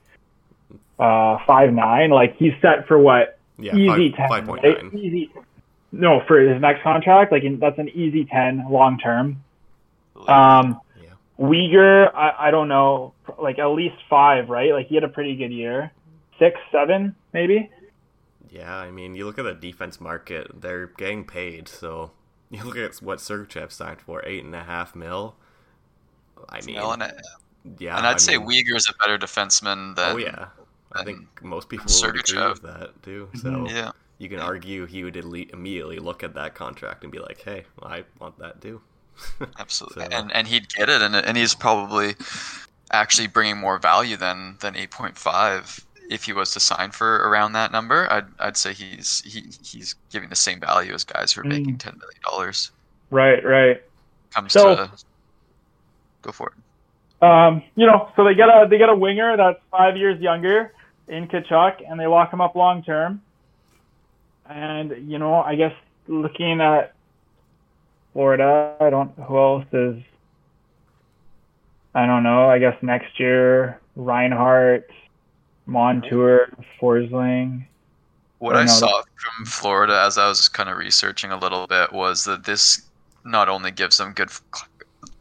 Uh, 0.97 1.37
five 1.45 1.71
nine. 1.71 2.09
Like 2.09 2.37
he's 2.37 2.53
set 2.59 2.87
for 2.87 2.97
what? 2.97 3.37
Yeah, 3.59 3.75
easy 3.75 4.15
five, 4.17 4.45
ten. 4.45 4.47
5.9. 4.47 4.63
right? 4.63 4.93
Easy. 4.95 5.31
No, 5.91 6.21
for 6.27 6.39
his 6.39 6.61
next 6.61 6.83
contract, 6.83 7.31
like 7.31 7.43
in, 7.43 7.59
that's 7.59 7.77
an 7.77 7.89
easy 7.89 8.25
ten 8.25 8.65
long 8.69 8.97
term. 8.97 9.43
Um, 10.27 10.79
Yeah. 11.01 11.09
Weegar, 11.39 12.13
I, 12.13 12.47
I 12.47 12.51
don't 12.51 12.67
know, 12.67 13.13
like 13.39 13.59
at 13.59 13.65
least 13.67 13.95
five, 14.09 14.49
right? 14.49 14.71
Like 14.73 14.87
he 14.87 14.95
had 14.95 15.03
a 15.03 15.09
pretty 15.09 15.35
good 15.35 15.51
year, 15.51 15.91
six, 16.39 16.59
seven, 16.71 17.15
maybe. 17.33 17.69
Yeah, 18.49 18.75
I 18.75 18.91
mean, 18.91 19.15
you 19.15 19.25
look 19.25 19.39
at 19.39 19.43
the 19.43 19.53
defense 19.53 19.99
market; 20.01 20.61
they're 20.61 20.87
getting 20.87 21.25
paid. 21.25 21.67
So 21.67 22.11
you 22.49 22.63
look 22.63 22.77
at 22.77 22.95
what 23.01 23.19
Sergachev 23.19 23.71
signed 23.71 24.01
for 24.01 24.23
eight 24.25 24.43
and 24.43 24.55
a 24.55 24.63
half 24.63 24.95
mil. 24.95 25.35
I 26.49 26.61
mean, 26.61 26.77
and, 26.77 27.03
I- 27.03 27.13
yeah, 27.79 27.97
and 27.97 28.07
I'd 28.07 28.15
I 28.15 28.17
say 28.17 28.37
mean, 28.37 28.47
Weegar 28.47 28.75
is 28.75 28.89
a 28.89 28.93
better 28.97 29.17
defenseman 29.17 29.95
than. 29.95 30.15
Oh 30.15 30.17
yeah, 30.17 30.47
I 30.93 31.03
think 31.03 31.43
most 31.43 31.69
people 31.69 31.85
would 31.87 32.19
agree 32.19 32.47
with 32.49 32.61
that 32.63 33.01
too. 33.03 33.29
So. 33.41 33.67
Yeah. 33.69 33.91
You 34.21 34.29
can 34.29 34.39
argue 34.39 34.85
he 34.85 35.03
would 35.03 35.17
elite 35.17 35.49
immediately 35.51 35.97
look 35.97 36.23
at 36.23 36.35
that 36.35 36.53
contract 36.53 37.01
and 37.03 37.11
be 37.11 37.17
like, 37.17 37.41
"Hey, 37.41 37.63
I 37.81 38.03
want 38.19 38.37
that 38.37 38.61
too." 38.61 38.79
Absolutely, 39.59 40.03
So- 40.05 40.11
and 40.11 40.31
and 40.31 40.47
he'd 40.47 40.69
get 40.73 40.89
it, 40.89 41.01
and 41.01 41.15
and 41.15 41.35
he's 41.35 41.55
probably 41.55 42.13
actually 42.91 43.27
bringing 43.27 43.57
more 43.57 43.79
value 43.79 44.17
than 44.17 44.57
than 44.59 44.75
eight 44.75 44.91
point 44.91 45.17
five. 45.17 45.83
If 46.09 46.25
he 46.25 46.33
was 46.33 46.51
to 46.53 46.59
sign 46.59 46.91
for 46.91 47.27
around 47.29 47.53
that 47.53 47.71
number, 47.71 48.07
I'd 48.11 48.25
I'd 48.39 48.57
say 48.57 48.73
he's 48.73 49.21
he 49.25 49.45
he's 49.63 49.95
giving 50.11 50.29
the 50.29 50.35
same 50.35 50.59
value 50.59 50.93
as 50.93 51.03
guys 51.03 51.33
who 51.33 51.41
are 51.41 51.45
making 51.45 51.75
Mm. 51.77 51.79
ten 51.79 51.97
million 51.97 52.21
dollars. 52.29 52.71
Right, 53.09 53.43
right. 53.43 53.81
Comes 54.35 54.53
So- 54.53 54.75
to 54.75 54.91
go 56.21 56.31
for 56.31 56.49
it. 56.55 57.23
Um, 57.25 57.63
you 57.75 57.85
know, 57.87 58.11
so 58.15 58.23
they 58.23 58.35
get 58.35 58.49
a 58.49 58.67
they 58.69 58.77
get 58.77 58.89
a 58.89 58.95
winger 58.95 59.35
that's 59.35 59.59
five 59.71 59.97
years 59.97 60.19
younger 60.21 60.73
in 61.07 61.27
Tkachuk, 61.27 61.81
and 61.89 61.99
they 61.99 62.05
lock 62.07 62.31
him 62.31 62.39
up 62.41 62.55
long 62.55 62.83
term. 62.83 63.21
And 64.53 65.09
you 65.09 65.17
know, 65.17 65.35
I 65.35 65.55
guess 65.55 65.73
looking 66.07 66.61
at 66.61 66.93
Florida, 68.13 68.75
I 68.79 68.89
don't 68.89 69.11
who 69.17 69.37
else 69.37 69.65
is. 69.71 70.01
I 71.93 72.05
don't 72.05 72.23
know. 72.23 72.49
I 72.49 72.59
guess 72.59 72.75
next 72.81 73.19
year 73.19 73.79
Reinhart, 73.95 74.89
Montour, 75.65 76.49
Forsling. 76.79 77.65
What 78.39 78.55
I 78.55 78.63
I 78.63 78.65
saw 78.65 79.03
from 79.15 79.45
Florida 79.45 80.01
as 80.05 80.17
I 80.17 80.27
was 80.27 80.49
kind 80.49 80.69
of 80.69 80.77
researching 80.77 81.31
a 81.31 81.37
little 81.37 81.67
bit 81.67 81.93
was 81.93 82.23
that 82.25 82.43
this 82.43 82.83
not 83.23 83.49
only 83.49 83.71
gives 83.71 83.97
them 83.97 84.13
good, 84.13 84.29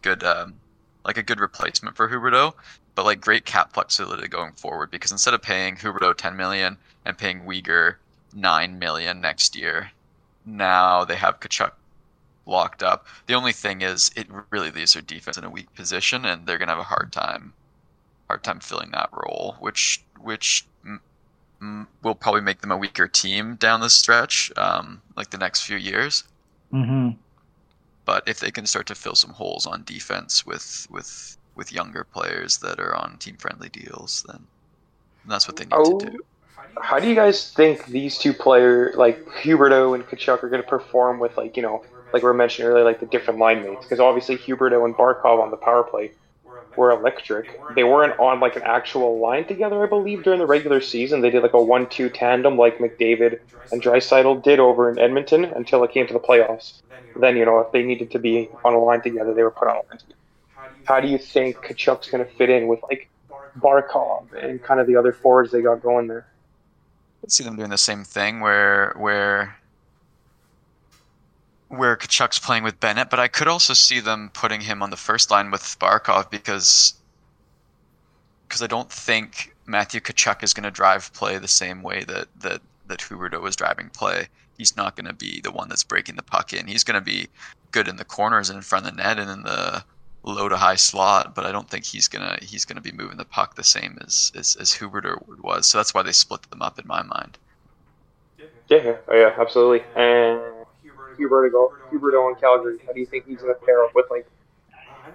good, 0.00 0.24
um, 0.24 0.54
like 1.04 1.18
a 1.18 1.22
good 1.22 1.38
replacement 1.38 1.96
for 1.96 2.08
Huberdeau, 2.08 2.54
but 2.94 3.04
like 3.04 3.20
great 3.20 3.44
cap 3.44 3.74
flexibility 3.74 4.26
going 4.26 4.52
forward. 4.52 4.90
Because 4.90 5.12
instead 5.12 5.34
of 5.34 5.42
paying 5.42 5.76
Huberdeau 5.76 6.16
10 6.16 6.34
million 6.36 6.78
and 7.04 7.18
paying 7.18 7.42
Weegar 7.42 7.96
9 8.34 8.78
million 8.78 9.20
next 9.20 9.56
year, 9.56 9.92
now 10.44 11.04
they 11.04 11.16
have 11.16 11.40
Tkachuk 11.40 11.72
locked 12.46 12.82
up. 12.82 13.06
The 13.26 13.34
only 13.34 13.52
thing 13.52 13.82
is, 13.82 14.10
it 14.16 14.28
really 14.50 14.70
leaves 14.70 14.94
their 14.94 15.02
defense 15.02 15.38
in 15.38 15.44
a 15.44 15.50
weak 15.50 15.72
position, 15.74 16.24
and 16.24 16.46
they're 16.46 16.58
gonna 16.58 16.72
have 16.72 16.78
a 16.80 16.84
hard 16.84 17.12
time, 17.12 17.54
hard 18.28 18.42
time 18.44 18.60
filling 18.60 18.90
that 18.92 19.10
role, 19.12 19.56
which 19.60 20.04
which 20.18 20.66
mm, 21.62 21.86
will 22.02 22.14
probably 22.14 22.40
make 22.42 22.60
them 22.60 22.72
a 22.72 22.76
weaker 22.76 23.08
team 23.08 23.56
down 23.56 23.80
the 23.80 23.90
stretch, 23.90 24.52
um, 24.56 25.02
like 25.16 25.30
the 25.30 25.38
next 25.38 25.62
few 25.62 25.76
years. 25.76 26.24
Mm-hmm. 26.72 27.10
But 28.04 28.28
if 28.28 28.40
they 28.40 28.50
can 28.50 28.66
start 28.66 28.86
to 28.88 28.94
fill 28.94 29.14
some 29.14 29.32
holes 29.32 29.66
on 29.66 29.84
defense 29.84 30.44
with 30.44 30.86
with 30.90 31.38
with 31.54 31.72
younger 31.72 32.04
players 32.04 32.58
that 32.58 32.78
are 32.80 32.94
on 32.94 33.18
team 33.18 33.36
friendly 33.38 33.70
deals, 33.70 34.22
then 34.28 34.46
that's 35.26 35.48
what 35.48 35.56
they 35.56 35.66
need 35.66 35.72
Oh, 35.72 35.84
to 35.88 35.96
do. 36.10 36.24
How 36.80 36.98
do 36.98 37.08
you 37.08 37.14
guys 37.14 37.52
think 37.52 37.86
these 37.86 38.18
two 38.18 38.32
players, 38.32 38.96
like 38.96 39.24
Huberdeau 39.26 39.94
and 39.94 40.04
Tkachuk, 40.04 40.42
are 40.42 40.48
going 40.48 40.62
to 40.62 40.68
perform 40.68 41.18
with, 41.18 41.36
like, 41.36 41.56
you 41.56 41.62
know, 41.62 41.84
like 42.12 42.22
we 42.22 42.26
were 42.26 42.34
mentioning 42.34 42.70
earlier, 42.70 42.84
like 42.84 43.00
the 43.00 43.06
different 43.06 43.38
line 43.38 43.62
mates? 43.62 43.82
Because 43.82 44.00
obviously 44.00 44.36
Huberdeau 44.36 44.84
and 44.84 44.94
Barkov 44.94 45.42
on 45.42 45.50
the 45.50 45.56
power 45.56 45.84
play 45.84 46.12
were 46.76 46.90
electric. 46.90 47.60
They 47.74 47.84
weren't 47.84 48.18
on 48.18 48.40
like 48.40 48.56
an 48.56 48.62
actual 48.62 49.18
line 49.18 49.46
together, 49.46 49.82
I 49.82 49.86
believe, 49.86 50.22
during 50.22 50.38
the 50.38 50.46
regular 50.46 50.80
season. 50.80 51.20
They 51.20 51.30
did 51.30 51.42
like 51.42 51.52
a 51.52 51.62
one-two 51.62 52.10
tandem, 52.10 52.56
like 52.56 52.78
McDavid 52.78 53.40
and 53.72 53.82
Draisaitl 53.82 54.42
did 54.42 54.58
over 54.58 54.90
in 54.90 54.98
Edmonton 54.98 55.44
until 55.44 55.84
it 55.84 55.92
came 55.92 56.06
to 56.06 56.12
the 56.12 56.20
playoffs. 56.20 56.80
Then 57.16 57.36
you 57.36 57.44
know, 57.44 57.58
if 57.60 57.72
they 57.72 57.82
needed 57.82 58.10
to 58.12 58.18
be 58.18 58.48
on 58.64 58.74
a 58.74 58.78
line 58.78 59.02
together, 59.02 59.34
they 59.34 59.42
were 59.42 59.50
put 59.50 59.68
on 59.68 59.76
a 59.76 59.88
line 59.88 59.98
together. 59.98 60.14
How 60.84 61.00
do 61.00 61.08
you 61.08 61.18
think 61.18 61.56
Tkachuk's 61.56 62.10
going 62.10 62.24
to 62.24 62.30
fit 62.32 62.50
in 62.50 62.66
with 62.66 62.80
like 62.84 63.08
Barkov 63.58 64.32
and 64.32 64.62
kind 64.62 64.80
of 64.80 64.86
the 64.86 64.96
other 64.96 65.12
forwards 65.12 65.52
they 65.52 65.62
got 65.62 65.82
going 65.82 66.06
there? 66.06 66.26
I 67.24 67.28
see 67.28 67.44
them 67.44 67.56
doing 67.56 67.70
the 67.70 67.78
same 67.78 68.04
thing 68.04 68.40
where 68.40 68.94
where 68.96 69.56
where 71.68 71.96
Tkachuk's 71.96 72.38
playing 72.40 72.64
with 72.64 72.80
Bennett, 72.80 73.10
but 73.10 73.20
I 73.20 73.28
could 73.28 73.46
also 73.46 73.74
see 73.74 74.00
them 74.00 74.30
putting 74.34 74.62
him 74.62 74.82
on 74.82 74.90
the 74.90 74.96
first 74.96 75.30
line 75.30 75.50
with 75.50 75.78
Barkov 75.78 76.28
because 76.30 76.94
because 78.48 78.62
I 78.62 78.66
don't 78.66 78.90
think 78.90 79.54
Matthew 79.66 80.00
Tkachuk 80.00 80.42
is 80.42 80.52
going 80.52 80.64
to 80.64 80.70
drive 80.70 81.12
play 81.12 81.38
the 81.38 81.48
same 81.48 81.82
way 81.82 82.02
that 82.04 82.26
that 82.40 82.60
that 82.88 83.00
Huberdeau 83.00 83.40
was 83.40 83.54
driving 83.54 83.88
play. 83.90 84.28
He's 84.58 84.76
not 84.76 84.96
going 84.96 85.06
to 85.06 85.12
be 85.12 85.40
the 85.40 85.52
one 85.52 85.68
that's 85.68 85.84
breaking 85.84 86.16
the 86.16 86.22
puck 86.22 86.52
in. 86.52 86.66
He's 86.66 86.84
going 86.84 86.96
to 86.96 87.04
be 87.04 87.28
good 87.70 87.86
in 87.86 87.96
the 87.96 88.04
corners 88.04 88.50
and 88.50 88.56
in 88.56 88.62
front 88.62 88.86
of 88.86 88.96
the 88.96 89.02
net 89.02 89.18
and 89.18 89.30
in 89.30 89.42
the 89.42 89.84
low 90.22 90.48
to 90.48 90.56
high 90.56 90.76
slot, 90.76 91.34
but 91.34 91.46
I 91.46 91.52
don't 91.52 91.68
think 91.68 91.84
he's 91.84 92.08
gonna 92.08 92.38
he's 92.42 92.64
gonna 92.64 92.80
be 92.80 92.92
moving 92.92 93.16
the 93.16 93.24
puck 93.24 93.54
the 93.54 93.64
same 93.64 93.98
as 94.04 94.32
as, 94.36 94.56
as 94.60 94.72
Huberdeau 94.72 95.40
was. 95.42 95.66
So 95.66 95.78
that's 95.78 95.94
why 95.94 96.02
they 96.02 96.12
split 96.12 96.42
them 96.50 96.62
up 96.62 96.78
in 96.78 96.86
my 96.86 97.02
mind. 97.02 97.38
Yeah, 98.38 98.46
yeah, 98.84 98.96
oh, 99.08 99.16
yeah, 99.16 99.34
absolutely. 99.36 99.84
And 99.96 100.40
Huberdeau, 101.18 101.50
go, 101.50 101.74
Huberdeau 101.92 102.32
in 102.32 102.40
Calgary. 102.40 102.78
How 102.86 102.92
do 102.92 103.00
you 103.00 103.06
think 103.06 103.26
he's 103.26 103.40
going 103.40 103.52
to 103.52 103.66
pair 103.66 103.84
up 103.84 103.94
with 103.94 104.06
like? 104.10 104.26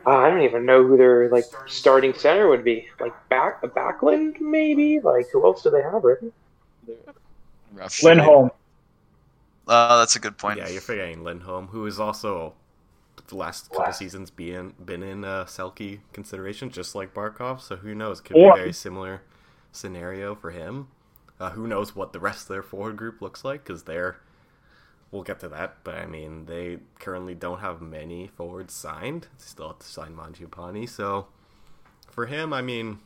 Uh, 0.06 0.18
I 0.18 0.30
don't 0.30 0.42
even 0.42 0.66
know 0.66 0.86
who 0.86 0.98
their 0.98 1.30
like 1.30 1.46
starting 1.66 2.14
center 2.14 2.48
would 2.48 2.64
be. 2.64 2.88
Like 3.00 3.14
back 3.30 3.64
a 3.64 3.68
Backlund 3.68 4.40
maybe. 4.40 5.00
Like 5.00 5.30
who 5.32 5.44
else 5.46 5.64
do 5.64 5.72
they 5.72 5.82
have? 5.82 6.04
Right? 6.04 6.18
Rough 7.74 8.04
Lindholm. 8.04 8.52
Uh, 9.68 9.98
that's 10.00 10.16
a 10.16 10.20
good 10.20 10.38
point. 10.38 10.60
Yeah, 10.60 10.70
you're 10.70 10.82
forgetting 10.82 11.24
Lindholm, 11.24 11.68
who 11.68 11.86
is 11.88 12.00
also 12.00 12.54
the 13.28 13.36
last 13.36 13.72
couple 13.72 13.94
seasons 13.94 14.32
been 14.32 14.74
been 14.84 15.04
in 15.04 15.24
uh, 15.24 15.46
Selke 15.46 16.00
consideration, 16.14 16.70
just 16.70 16.96
like 16.96 17.14
Barkov. 17.14 17.62
So 17.62 17.78
who 17.78 17.96
knows? 17.96 18.22
Could 18.22 18.36
be 18.36 18.44
a 18.44 18.54
very 18.54 18.74
similar 18.74 19.22
scenario 19.72 20.36
for 20.36 20.52
him. 20.52 20.88
Uh, 21.40 21.52
who 21.52 21.68
knows 21.68 21.96
what 21.96 22.14
the 22.14 22.20
rest 22.20 22.44
of 22.44 22.48
their 22.50 22.64
forward 22.64 22.96
group 22.96 23.22
looks 23.22 23.44
like? 23.44 23.64
Because 23.64 23.84
they're 23.84 24.18
we'll 25.12 25.24
get 25.24 25.40
to 25.40 25.50
that. 25.50 25.78
But 25.84 25.96
I 25.96 26.06
mean, 26.06 26.46
they 26.46 26.80
currently 27.00 27.36
don't 27.36 27.60
have 27.60 27.82
many 27.82 28.28
forwards 28.28 28.74
signed. 28.74 29.24
They 29.38 29.46
still 29.46 29.70
have 29.70 29.80
to 29.80 29.88
sign 29.88 30.16
Mangiapane. 30.16 30.88
So 30.88 31.28
for 32.10 32.28
him, 32.28 32.54
I 32.54 32.62
mean, 32.62 33.00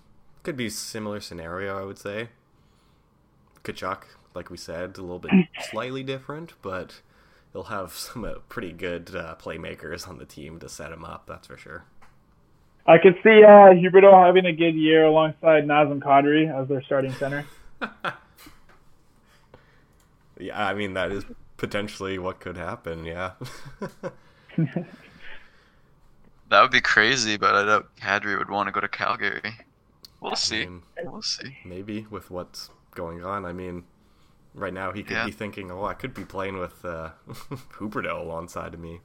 could 0.44 0.58
be 0.58 0.68
a 0.68 0.72
similar 0.72 1.20
scenario. 1.20 1.80
I 1.80 1.86
would 1.86 1.98
say. 2.00 2.30
Tkachuk, 3.64 4.04
like 4.34 4.50
we 4.50 4.58
said, 4.58 4.98
a 4.98 5.02
little 5.02 5.20
bit 5.20 5.32
slightly 5.70 6.02
different, 6.02 6.54
but 6.62 7.02
he'll 7.54 7.64
have 7.64 7.94
some 7.94 8.24
uh, 8.26 8.34
pretty 8.50 8.72
good 8.72 9.16
uh, 9.16 9.36
playmakers 9.42 10.08
on 10.08 10.18
the 10.18 10.26
team 10.26 10.60
to 10.60 10.70
set 10.70 10.92
him 10.92 11.04
up. 11.06 11.26
That's 11.28 11.48
for 11.48 11.58
sure. 11.58 11.84
I 12.88 12.98
could 12.98 13.16
see 13.24 13.44
uh, 13.44 13.70
Huberdeau 13.74 14.26
having 14.26 14.46
a 14.46 14.54
good 14.54 14.74
year 14.76 15.06
alongside 15.06 15.66
Nazem 15.66 16.00
Kadri 16.00 16.50
as 16.50 16.68
their 16.68 16.82
starting 16.84 17.12
center. 17.14 17.46
Yeah, 20.42 20.66
I 20.68 20.74
mean 20.74 20.94
that 20.94 21.12
is 21.12 21.26
potentially 21.58 22.18
what 22.18 22.40
could 22.40 22.56
happen. 22.56 23.04
Yeah. 23.06 23.32
That 26.50 26.62
would 26.64 26.72
be 26.72 26.82
crazy, 26.82 27.38
but 27.38 27.54
I 27.54 27.64
doubt 27.64 27.96
Kadri 28.02 28.36
would 28.38 28.50
want 28.50 28.68
to 28.68 28.72
go 28.72 28.80
to 28.80 28.88
Calgary. 28.88 29.54
We'll 30.20 30.36
see. 30.36 30.66
mean- 30.66 30.82
we'll 31.04 31.22
see. 31.22 31.58
Maybe 31.64 32.08
with 32.10 32.32
what's 32.32 32.72
going 32.96 33.24
on. 33.24 33.46
I 33.46 33.54
mean, 33.54 33.84
right 34.54 34.74
now 34.74 34.92
he 34.92 35.04
could 35.04 35.16
Yeah. 35.16 35.26
be 35.26 35.32
thinking, 35.32 35.72
"Oh, 35.72 35.84
I 35.86 35.94
could 35.94 36.14
be 36.14 36.26
playing 36.26 36.58
with 36.60 36.84
uh, 36.86 37.10
Huberdeau 37.78 38.22
alongside 38.22 38.74
of 38.74 38.80
me." 38.80 39.02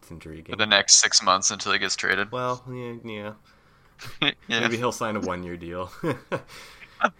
It's 0.00 0.10
intriguing. 0.10 0.52
For 0.52 0.56
the 0.56 0.66
next 0.66 0.96
six 0.96 1.22
months 1.22 1.50
until 1.50 1.72
he 1.72 1.78
gets 1.78 1.96
traded. 1.96 2.30
Well, 2.32 2.62
yeah, 2.70 2.94
yeah. 3.04 3.32
yeah. 4.48 4.60
Maybe 4.60 4.76
he'll 4.76 4.92
sign 4.92 5.16
a 5.16 5.20
one-year 5.20 5.56
deal. 5.56 5.90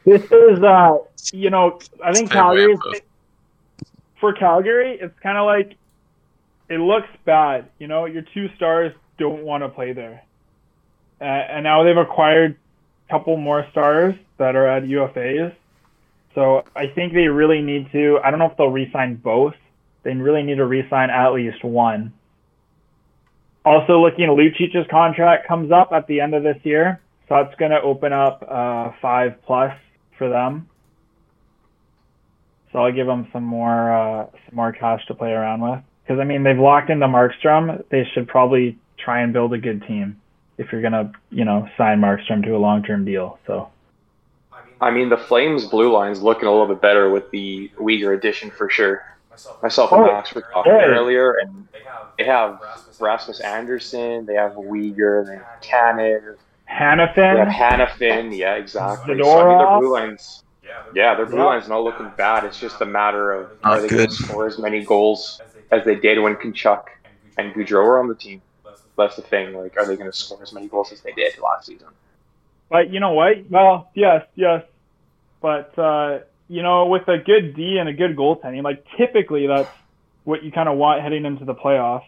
This 0.04 0.22
is, 0.24 0.58
uh, 0.60 0.96
you 1.32 1.50
know, 1.50 1.78
I 2.04 2.12
think 2.12 2.26
It's 2.26 2.32
a 2.32 2.34
fair 2.34 2.48
way 2.48 2.56
Calgary, 2.56 2.72
of 2.72 2.80
both. 2.80 3.00
for 4.18 4.32
Calgary, 4.32 4.98
it's 5.00 5.16
kind 5.20 5.38
of 5.38 5.46
like 5.46 5.76
it 6.68 6.78
looks 6.80 7.06
bad. 7.24 7.68
You 7.78 7.86
know, 7.86 8.04
your 8.06 8.22
two 8.34 8.48
stars 8.56 8.92
don't 9.18 9.44
want 9.44 9.62
to 9.62 9.68
play 9.68 9.92
there, 9.92 10.24
uh, 11.20 11.24
and 11.24 11.62
now 11.62 11.84
they've 11.84 11.96
acquired 11.96 12.56
a 13.08 13.12
couple 13.12 13.36
more 13.36 13.66
stars 13.70 14.16
that 14.38 14.56
are 14.56 14.66
at 14.66 14.82
UFAs. 14.82 15.54
So 16.34 16.64
I 16.76 16.86
think 16.88 17.12
they 17.12 17.28
really 17.28 17.62
need 17.62 17.90
to. 17.92 18.18
I 18.22 18.30
don't 18.30 18.38
know 18.38 18.46
if 18.50 18.56
they'll 18.56 18.68
re-sign 18.68 19.16
both. 19.16 19.54
They 20.02 20.14
really 20.14 20.42
need 20.42 20.56
to 20.56 20.66
re-sign 20.66 21.10
at 21.10 21.30
least 21.32 21.64
one. 21.64 22.12
Also, 23.64 24.00
looking 24.00 24.24
at 24.24 24.30
Lucic's 24.30 24.88
contract 24.90 25.46
comes 25.48 25.72
up 25.72 25.92
at 25.92 26.06
the 26.06 26.20
end 26.20 26.34
of 26.34 26.42
this 26.42 26.56
year, 26.62 27.00
so 27.28 27.34
that's 27.34 27.54
going 27.56 27.72
to 27.72 27.80
open 27.82 28.12
up 28.12 28.42
uh, 28.48 28.92
five 29.02 29.42
plus 29.44 29.74
for 30.16 30.28
them. 30.28 30.68
So 32.72 32.78
I'll 32.78 32.92
give 32.92 33.06
them 33.06 33.28
some 33.32 33.44
more 33.44 33.92
uh, 33.92 34.26
some 34.46 34.56
more 34.56 34.72
cash 34.72 35.04
to 35.06 35.14
play 35.14 35.30
around 35.30 35.60
with. 35.60 35.80
Because 36.02 36.20
I 36.20 36.24
mean, 36.24 36.44
they've 36.44 36.58
locked 36.58 36.90
into 36.90 37.06
Markstrom. 37.06 37.84
They 37.90 38.06
should 38.14 38.28
probably 38.28 38.78
try 38.96 39.20
and 39.22 39.32
build 39.32 39.52
a 39.52 39.58
good 39.58 39.82
team 39.86 40.20
if 40.56 40.72
you're 40.72 40.82
gonna, 40.82 41.12
you 41.30 41.44
know, 41.44 41.68
sign 41.76 42.00
Markstrom 42.00 42.42
to 42.44 42.56
a 42.56 42.58
long 42.58 42.82
term 42.82 43.04
deal. 43.04 43.38
So 43.46 43.70
I 44.80 44.90
mean, 44.90 45.08
the 45.08 45.16
Flames 45.16 45.64
blue 45.64 45.92
line's 45.92 46.22
looking 46.22 46.46
a 46.46 46.50
little 46.50 46.66
bit 46.66 46.80
better 46.80 47.10
with 47.10 47.30
the 47.30 47.70
Weegar 47.76 48.16
addition 48.16 48.50
for 48.50 48.70
sure. 48.70 49.04
Myself 49.62 49.92
and 49.92 50.02
Max 50.02 50.34
were 50.34 50.42
talking 50.52 50.72
yeah. 50.72 50.84
earlier, 50.84 51.34
and 51.34 51.68
they 52.18 52.24
have 52.24 52.60
Rasmus 52.98 53.40
Andersson, 53.40 54.26
they 54.26 54.34
have 54.34 54.52
Weegar, 54.52 55.26
they 55.26 55.36
have 55.36 55.60
Cannon, 55.60 56.36
they 56.66 56.72
have 56.72 56.98
Hanifin, 57.08 57.48
Hanifin. 57.48 58.36
Yeah, 58.36 58.54
exactly. 58.54 59.16
So, 59.22 59.38
I 59.38 59.48
mean, 59.48 59.58
their 59.58 59.78
blue 59.78 59.92
lines, 59.92 60.42
yeah, 60.94 61.14
their 61.14 61.26
blue 61.26 61.44
line's 61.44 61.68
not 61.68 61.82
looking 61.82 62.10
bad. 62.16 62.44
It's 62.44 62.58
just 62.58 62.80
a 62.80 62.86
matter 62.86 63.32
of 63.32 63.50
Not 63.62 63.78
are 63.78 63.80
they 63.82 63.88
going 63.88 64.02
good. 64.02 64.10
to 64.10 64.16
score 64.16 64.46
as 64.46 64.58
many 64.58 64.84
goals 64.84 65.40
as 65.70 65.84
they 65.84 65.94
did 65.94 66.18
when 66.18 66.34
Tkachuk 66.36 66.84
and 67.36 67.54
Gaudreau 67.54 67.84
were 67.84 68.00
on 68.00 68.08
the 68.08 68.14
team. 68.14 68.42
That's 68.96 69.16
the 69.16 69.22
thing. 69.22 69.54
Like, 69.54 69.76
are 69.76 69.86
they 69.86 69.96
going 69.96 70.10
to 70.10 70.16
score 70.16 70.42
as 70.42 70.52
many 70.52 70.66
goals 70.66 70.90
as 70.92 71.00
they 71.00 71.12
did 71.12 71.38
last 71.38 71.66
season? 71.66 71.86
But 72.70 72.92
you 72.92 73.00
know 73.00 73.12
what? 73.12 73.50
Well, 73.50 73.90
yes, 73.94 74.26
yes. 74.34 74.62
But 75.40 75.78
uh, 75.78 76.20
you 76.48 76.62
know, 76.62 76.86
with 76.86 77.08
a 77.08 77.18
good 77.18 77.54
D 77.54 77.78
and 77.78 77.88
a 77.88 77.92
good 77.92 78.16
goaltending, 78.16 78.62
like 78.62 78.84
typically 78.96 79.46
that's 79.46 79.68
what 80.24 80.42
you 80.42 80.52
kind 80.52 80.68
of 80.68 80.76
want 80.76 81.02
heading 81.02 81.24
into 81.24 81.44
the 81.44 81.54
playoffs. 81.54 82.04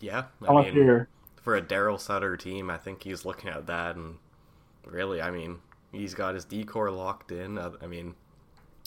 Yeah, 0.00 0.24
I 0.48 0.52
mean, 0.62 1.06
for 1.42 1.56
a 1.56 1.60
Daryl 1.62 2.00
Sutter 2.00 2.36
team, 2.38 2.70
I 2.70 2.78
think 2.78 3.02
he's 3.02 3.24
looking 3.26 3.50
at 3.50 3.66
that, 3.66 3.96
and 3.96 4.16
really, 4.86 5.20
I 5.20 5.30
mean, 5.30 5.58
he's 5.92 6.14
got 6.14 6.34
his 6.34 6.44
decor 6.46 6.90
locked 6.90 7.30
in. 7.32 7.58
Uh, 7.58 7.72
I 7.82 7.86
mean, 7.86 8.14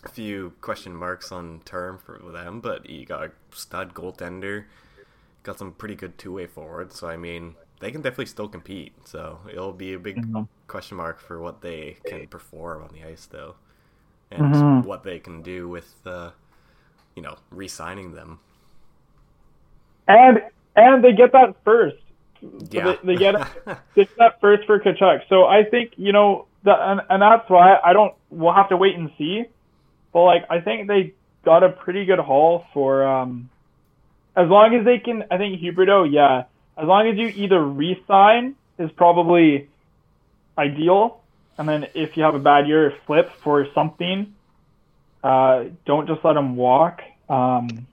a 0.03 0.09
few 0.09 0.53
question 0.61 0.95
marks 0.95 1.31
on 1.31 1.61
term 1.65 1.97
for 1.97 2.17
them, 2.17 2.61
but 2.61 2.87
he 2.87 3.05
got 3.05 3.23
a 3.23 3.31
stud 3.51 3.93
goaltender, 3.93 4.65
got 5.43 5.59
some 5.59 5.73
pretty 5.73 5.95
good 5.95 6.17
two 6.17 6.33
way 6.33 6.47
forwards. 6.47 6.99
So 6.99 7.07
I 7.07 7.17
mean, 7.17 7.55
they 7.85 7.91
can 7.91 8.01
definitely 8.01 8.25
still 8.25 8.47
compete. 8.47 8.93
So 9.05 9.41
it'll 9.47 9.71
be 9.71 9.93
a 9.93 9.99
big 9.99 10.17
Mhm. 10.17 10.47
question 10.67 10.97
mark 10.97 11.19
for 11.19 11.39
what 11.39 11.61
they 11.61 11.97
can 12.03 12.25
perform 12.25 12.81
on 12.83 12.89
the 12.91 13.03
ice, 13.03 13.27
though, 13.27 13.57
and 14.31 14.55
Mhm. 14.55 14.81
what 14.81 15.03
they 15.03 15.19
can 15.19 15.43
do 15.43 15.67
with, 15.69 15.95
uh, 16.05 16.31
you 17.15 17.21
know, 17.21 17.37
re-signing 17.51 18.13
them. 18.13 18.39
and 20.07 20.41
and 20.75 21.03
they 21.03 21.13
get 21.13 21.31
that 21.33 21.55
first. 21.63 21.97
So 22.73 22.81
Yeah, 22.81 22.83
they, 22.83 22.97
they 23.03 23.17
get 23.17 23.35
they 23.95 24.03
get 24.05 24.09
that 24.17 24.41
first 24.41 24.65
for 24.65 24.79
Tkachuk. 24.79 25.21
So 25.29 25.45
I 25.45 25.63
think 25.63 25.93
you 25.97 26.11
know 26.11 26.47
that, 26.63 26.77
and, 26.81 27.01
and 27.09 27.21
that's 27.21 27.49
why 27.49 27.77
I 27.83 27.93
don't. 27.93 28.13
We'll 28.29 28.53
have 28.53 28.69
to 28.69 28.77
wait 28.77 28.95
and 28.95 29.11
see. 29.17 29.45
But 30.13 30.23
like 30.23 30.43
I 30.49 30.61
think 30.61 30.87
they 30.87 31.13
got 31.45 31.63
a 31.63 31.69
pretty 31.69 32.05
good 32.05 32.19
haul 32.19 32.65
for 32.73 33.05
um, 33.07 33.49
as 34.35 34.49
long 34.49 34.75
as 34.75 34.85
they 34.85 34.99
can. 34.99 35.23
I 35.31 35.37
think 35.37 35.61
Huberdeau, 35.61 36.11
yeah. 36.11 36.43
As 36.77 36.87
long 36.87 37.07
as 37.07 37.17
you 37.17 37.27
either 37.27 37.63
re-sign 37.63 38.55
is 38.77 38.91
probably 38.91 39.69
ideal, 40.57 41.21
and 41.57 41.67
then 41.67 41.87
if 41.93 42.17
you 42.17 42.23
have 42.23 42.35
a 42.35 42.39
bad 42.39 42.67
year, 42.67 42.93
flip 43.05 43.31
for 43.43 43.67
something. 43.73 44.33
Uh, 45.23 45.65
don't 45.85 46.07
just 46.07 46.23
let 46.23 46.35
him 46.35 46.55
walk. 46.55 47.01
Um, 47.29 47.87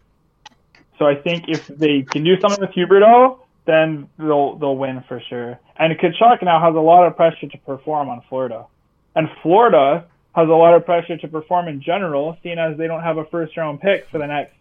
so 0.99 1.07
I 1.07 1.15
think 1.15 1.45
if 1.49 1.67
they 1.67 2.03
can 2.03 2.25
do 2.25 2.39
something 2.41 2.61
with 2.61 2.71
Huberdeau, 2.71 3.39
then 3.65 4.09
they'll 4.19 4.57
they'll 4.57 4.77
win 4.77 5.05
for 5.09 5.21
sure. 5.29 5.59
And 5.77 5.97
Tkachuk 5.99 6.43
now 6.43 6.61
has 6.61 6.75
a 6.75 6.81
lot 6.81 7.07
of 7.07 7.17
pressure 7.17 7.47
to 7.47 7.59
perform 7.59 8.09
on 8.09 8.23
Florida, 8.29 8.67
and 9.15 9.29
Florida 9.43 10.07
has 10.35 10.49
a 10.49 10.53
lot 10.53 10.75
of 10.75 10.85
pressure 10.85 11.17
to 11.17 11.29
perform 11.29 11.69
in 11.69 11.83
general, 11.83 12.37
seeing 12.43 12.59
as 12.59 12.77
they 12.79 12.87
don't 12.87 13.03
have 13.03 13.19
a 13.19 13.25
first 13.27 13.57
round 13.57 13.81
pick 13.81 14.09
for 14.11 14.19
the 14.19 14.27
next 14.27 14.55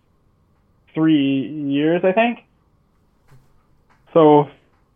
three 0.93 1.47
years, 1.47 2.03
I 2.03 2.11
think. 2.11 2.39
So, 4.13 4.49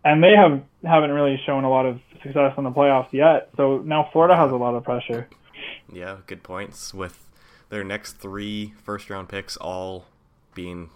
and 0.04 0.24
they 0.24 0.34
have 0.36 0.62
haven't 0.84 1.12
really 1.12 1.42
shown 1.46 1.64
a 1.64 1.70
lot 1.70 1.86
of 1.86 2.00
success 2.22 2.54
in 2.58 2.64
the 2.64 2.72
playoffs 2.72 3.12
yet. 3.12 3.50
So 3.58 3.80
now 3.80 4.10
Florida 4.12 4.36
has 4.36 4.52
a 4.52 4.56
lot 4.56 4.76
of 4.76 4.84
pressure. 4.84 5.28
Yeah, 5.92 6.18
good 6.28 6.44
points. 6.44 6.94
With 6.94 7.30
their 7.70 7.84
next 7.84 8.14
three 8.14 8.74
first 8.84 9.10
round 9.10 9.30
picks 9.30 9.58
all 9.58 10.06
being 10.54 10.90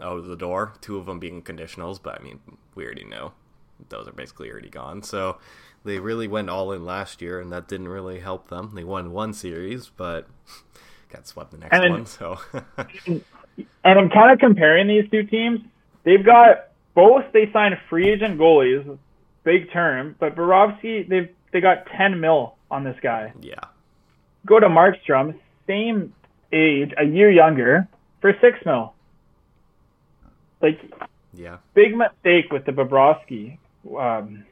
out 0.00 0.18
of 0.18 0.26
the 0.26 0.36
door, 0.36 0.74
two 0.80 0.96
of 0.96 1.06
them 1.06 1.18
being 1.18 1.42
conditionals, 1.42 2.00
but 2.02 2.20
I 2.20 2.22
mean, 2.22 2.40
we 2.74 2.84
already 2.84 3.04
know 3.04 3.32
those 3.88 4.06
are 4.06 4.12
basically 4.12 4.50
already 4.50 4.68
gone. 4.68 5.02
So 5.02 5.38
they 5.84 5.98
really 5.98 6.28
went 6.28 6.50
all 6.50 6.72
in 6.72 6.84
last 6.84 7.22
year, 7.22 7.40
and 7.40 7.50
that 7.52 7.68
didn't 7.68 7.88
really 7.88 8.20
help 8.20 8.48
them. 8.48 8.72
They 8.74 8.84
won 8.84 9.12
one 9.12 9.32
series, 9.32 9.88
but 9.88 10.28
got 11.08 11.26
swept 11.26 11.50
the 11.50 11.58
next 11.58 11.72
And 11.72 11.92
one. 11.92 12.06
So 12.06 12.38
And 13.84 13.98
I'm 13.98 14.10
kind 14.10 14.32
of 14.32 14.38
comparing 14.38 14.88
these 14.88 15.10
two 15.10 15.24
teams. 15.24 15.60
They've 16.04 16.24
got 16.24 16.69
both 16.94 17.24
they 17.32 17.50
signed 17.52 17.74
free 17.88 18.10
agent 18.10 18.38
goalies, 18.38 18.98
big 19.44 19.72
term, 19.72 20.16
but 20.18 20.36
Bobrovsky 20.36 21.08
they've 21.08 21.28
they 21.52 21.60
got 21.60 21.86
10 21.96 22.20
mil 22.20 22.54
on 22.70 22.84
this 22.84 22.96
guy. 23.02 23.32
yeah, 23.40 23.54
Go 24.46 24.60
to 24.60 24.68
Markstrom, 24.68 25.34
same 25.66 26.14
age, 26.52 26.92
a 26.96 27.04
year 27.04 27.30
younger, 27.30 27.88
for 28.20 28.32
six 28.40 28.58
mil. 28.64 28.94
Like 30.60 30.78
yeah, 31.34 31.58
big 31.74 31.96
mistake 31.96 32.52
with 32.52 32.64
the 32.64 32.72
Bobrovsky 32.72 33.58
um, 33.98 34.44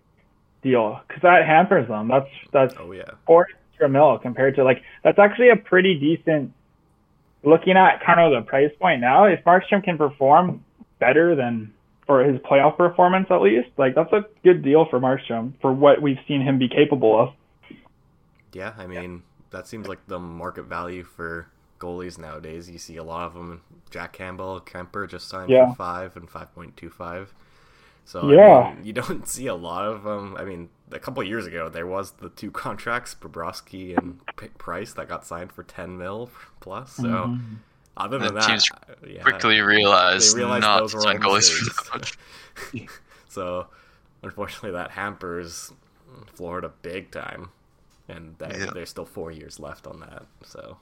deal 0.63 1.01
because 1.07 1.23
that 1.23 1.47
hampers 1.47 1.89
them. 1.89 2.09
That's 2.09 2.31
that's 2.53 2.75
oh 2.79 2.93
yeah, 2.93 3.11
four 3.27 3.49
extra 3.71 3.89
mil 3.89 4.19
compared 4.19 4.57
to 4.57 4.65
like 4.65 4.83
that's 5.05 5.19
actually 5.19 5.51
a 5.51 5.57
pretty 5.57 5.99
decent. 5.99 6.53
Looking 7.45 7.77
at 7.77 8.05
kind 8.05 8.19
of 8.19 8.33
the 8.33 8.49
price 8.49 8.73
point 8.81 9.01
now, 9.01 9.27
if 9.27 9.45
Markstrom 9.45 9.85
can 9.85 9.97
perform 9.97 10.65
better 10.99 11.37
than 11.37 11.73
or 12.09 12.25
his 12.25 12.41
playoff 12.41 12.77
performance 12.77 13.27
at 13.31 13.43
least, 13.43 13.69
like 13.77 13.95
that's 13.95 14.13
a 14.13 14.25
good 14.43 14.63
deal 14.63 14.87
for 14.89 14.99
Markstrom 14.99 15.53
for 15.61 15.73
what 15.73 16.01
we've 16.01 16.19
seen 16.27 16.41
him 16.41 16.59
be 16.59 16.69
capable 16.69 17.21
of. 17.21 17.35
yeah. 18.53 18.73
I 18.79 18.87
mean, 18.87 19.23
that 19.51 19.67
seems 19.67 19.87
like 19.87 20.07
the 20.07 20.19
market 20.19 20.65
value 20.65 21.05
for 21.05 21.49
goalies 21.79 22.19
nowadays. 22.19 22.69
You 22.71 22.79
see 22.79 22.97
a 22.97 23.05
lot 23.05 23.27
of 23.27 23.35
them. 23.35 23.63
Jack 23.91 24.13
Campbell, 24.13 24.61
Kuemper 24.61 25.09
just 25.09 25.29
signed 25.29 25.51
Yeah. 25.51 25.71
for 25.71 25.77
five 25.77 26.17
and 26.17 26.29
five 26.29 26.55
point 26.55 26.77
two 26.77 26.91
five. 26.91 27.35
So 28.05 28.31
Yeah. 28.31 28.41
I 28.59 28.75
mean, 28.75 28.85
you 28.87 28.93
don't 28.93 29.29
see 29.37 29.47
a 29.47 29.55
lot 29.55 29.85
of 29.87 30.03
them. 30.03 30.35
I 30.39 30.45
mean, 30.45 30.71
a 30.91 30.99
couple 30.99 31.23
years 31.23 31.47
ago 31.47 31.69
there 31.69 31.87
was 31.87 32.13
the 32.13 32.31
two 32.31 32.51
contracts, 32.51 33.15
Bobrovsky 33.15 33.97
and 33.97 34.21
Price, 34.59 34.93
that 34.95 35.09
got 35.09 35.27
signed 35.27 35.53
for 35.53 35.63
ten 35.63 35.99
mil 35.99 36.31
plus. 36.61 36.93
So 36.93 37.03
Mm-hmm. 37.05 37.55
Other 37.99 38.19
The 38.19 38.27
than 38.27 38.35
that, 38.37 38.47
teams 38.49 38.71
yeah, 39.07 39.23
Quickly 39.23 39.61
realized, 39.61 40.35
they 40.35 40.41
realized 40.41 40.63
not 40.63 40.81
those 40.81 40.91
to 40.93 40.97
were 40.99 41.03
sign 41.03 41.19
goalies 41.21 41.51
for 41.53 41.65
mistakes. 41.65 41.91
that 41.91 42.75
much. 42.83 42.89
so 43.29 43.67
unfortunately, 44.23 44.71
that 44.73 44.91
hampers 44.91 45.73
Florida 46.35 46.71
big 46.83 47.11
time, 47.11 47.51
and 48.09 48.35
they, 48.39 48.59
Yeah. 48.59 48.71
there's 48.73 48.91
still 48.91 49.05
four 49.05 49.31
years 49.31 49.61
left 49.61 49.87
on 49.87 50.01
that. 50.01 50.25
So 50.45 50.77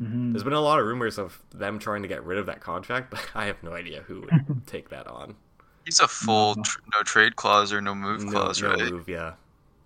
Mhm. 0.00 0.32
there's 0.32 0.44
been 0.44 0.52
a 0.52 0.60
lot 0.60 0.78
of 0.78 0.86
rumors 0.86 1.18
of 1.18 1.40
them 1.54 1.78
trying 1.78 2.02
to 2.02 2.08
get 2.08 2.22
rid 2.24 2.38
of 2.38 2.46
that 2.46 2.60
contract, 2.60 3.10
but 3.10 3.26
I 3.34 3.46
have 3.46 3.62
no 3.62 3.72
idea 3.72 4.02
who 4.02 4.20
would 4.20 4.66
take 4.66 4.90
that 4.90 5.06
on. 5.06 5.34
He's 5.84 6.00
a 6.00 6.08
full 6.08 6.56
tr- 6.56 6.80
no 6.94 7.02
trade 7.02 7.36
clause 7.36 7.72
or 7.72 7.80
no 7.80 7.94
move 7.94 8.24
No, 8.24 8.30
clause, 8.32 8.60
no 8.62 8.70
right? 8.70 8.90
move, 8.92 9.08
yeah. 9.08 9.34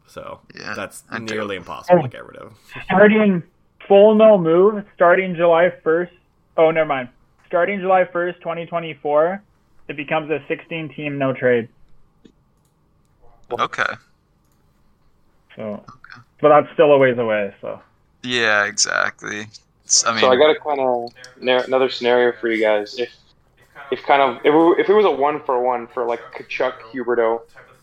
So 0.06 0.40
Yeah, 0.58 0.74
that's 0.74 1.04
I 1.10 1.18
do. 1.18 1.34
nearly 1.34 1.56
impossible 1.56 2.02
to 2.02 2.08
get 2.08 2.26
rid 2.26 2.36
of. 2.38 2.54
Starting 2.84 3.42
full 3.86 4.14
no 4.16 4.36
move 4.38 4.84
starting 4.94 5.34
July 5.36 5.70
1st. 5.84 6.10
Oh, 6.56 6.70
never 6.70 6.86
mind. 6.86 7.08
Starting 7.46 7.80
July 7.80 8.04
1st, 8.04 8.38
2024, 8.38 9.42
it 9.88 9.96
becomes 9.96 10.30
a 10.30 10.42
16 10.46 10.94
team 10.94 11.18
no 11.18 11.32
trade. 11.32 11.68
Okay. 13.52 13.92
So, 15.56 15.84
but 16.40 16.48
that's 16.50 16.72
still 16.74 16.92
a 16.92 16.98
ways 16.98 17.18
away. 17.18 17.54
So, 17.60 17.80
Yeah, 18.22 18.66
exactly. 18.66 19.40
It's- 19.40 20.04
I 20.06 20.12
mean, 20.12 20.20
so 20.20 20.30
I 20.30 20.36
got 20.36 20.50
a 20.50 20.58
kind 20.60 20.80
of 20.80 21.12
another 21.66 21.88
scenario 21.88 22.32
for 22.32 22.48
you 22.48 22.62
guys. 22.62 22.98
If 22.98 23.12
if 23.90 24.04
kind 24.04 24.22
of 24.22 24.36
if 24.44 24.54
it, 24.54 24.80
if 24.82 24.88
it 24.88 24.92
was 24.94 25.04
a 25.04 25.10
one 25.10 25.40
for 25.42 25.60
one 25.60 25.88
for 25.88 26.04
like 26.04 26.20
Tkachuk 26.34 26.74
Huberdeau 26.92 27.40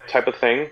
type 0.08 0.28
of 0.28 0.36
thing, 0.38 0.70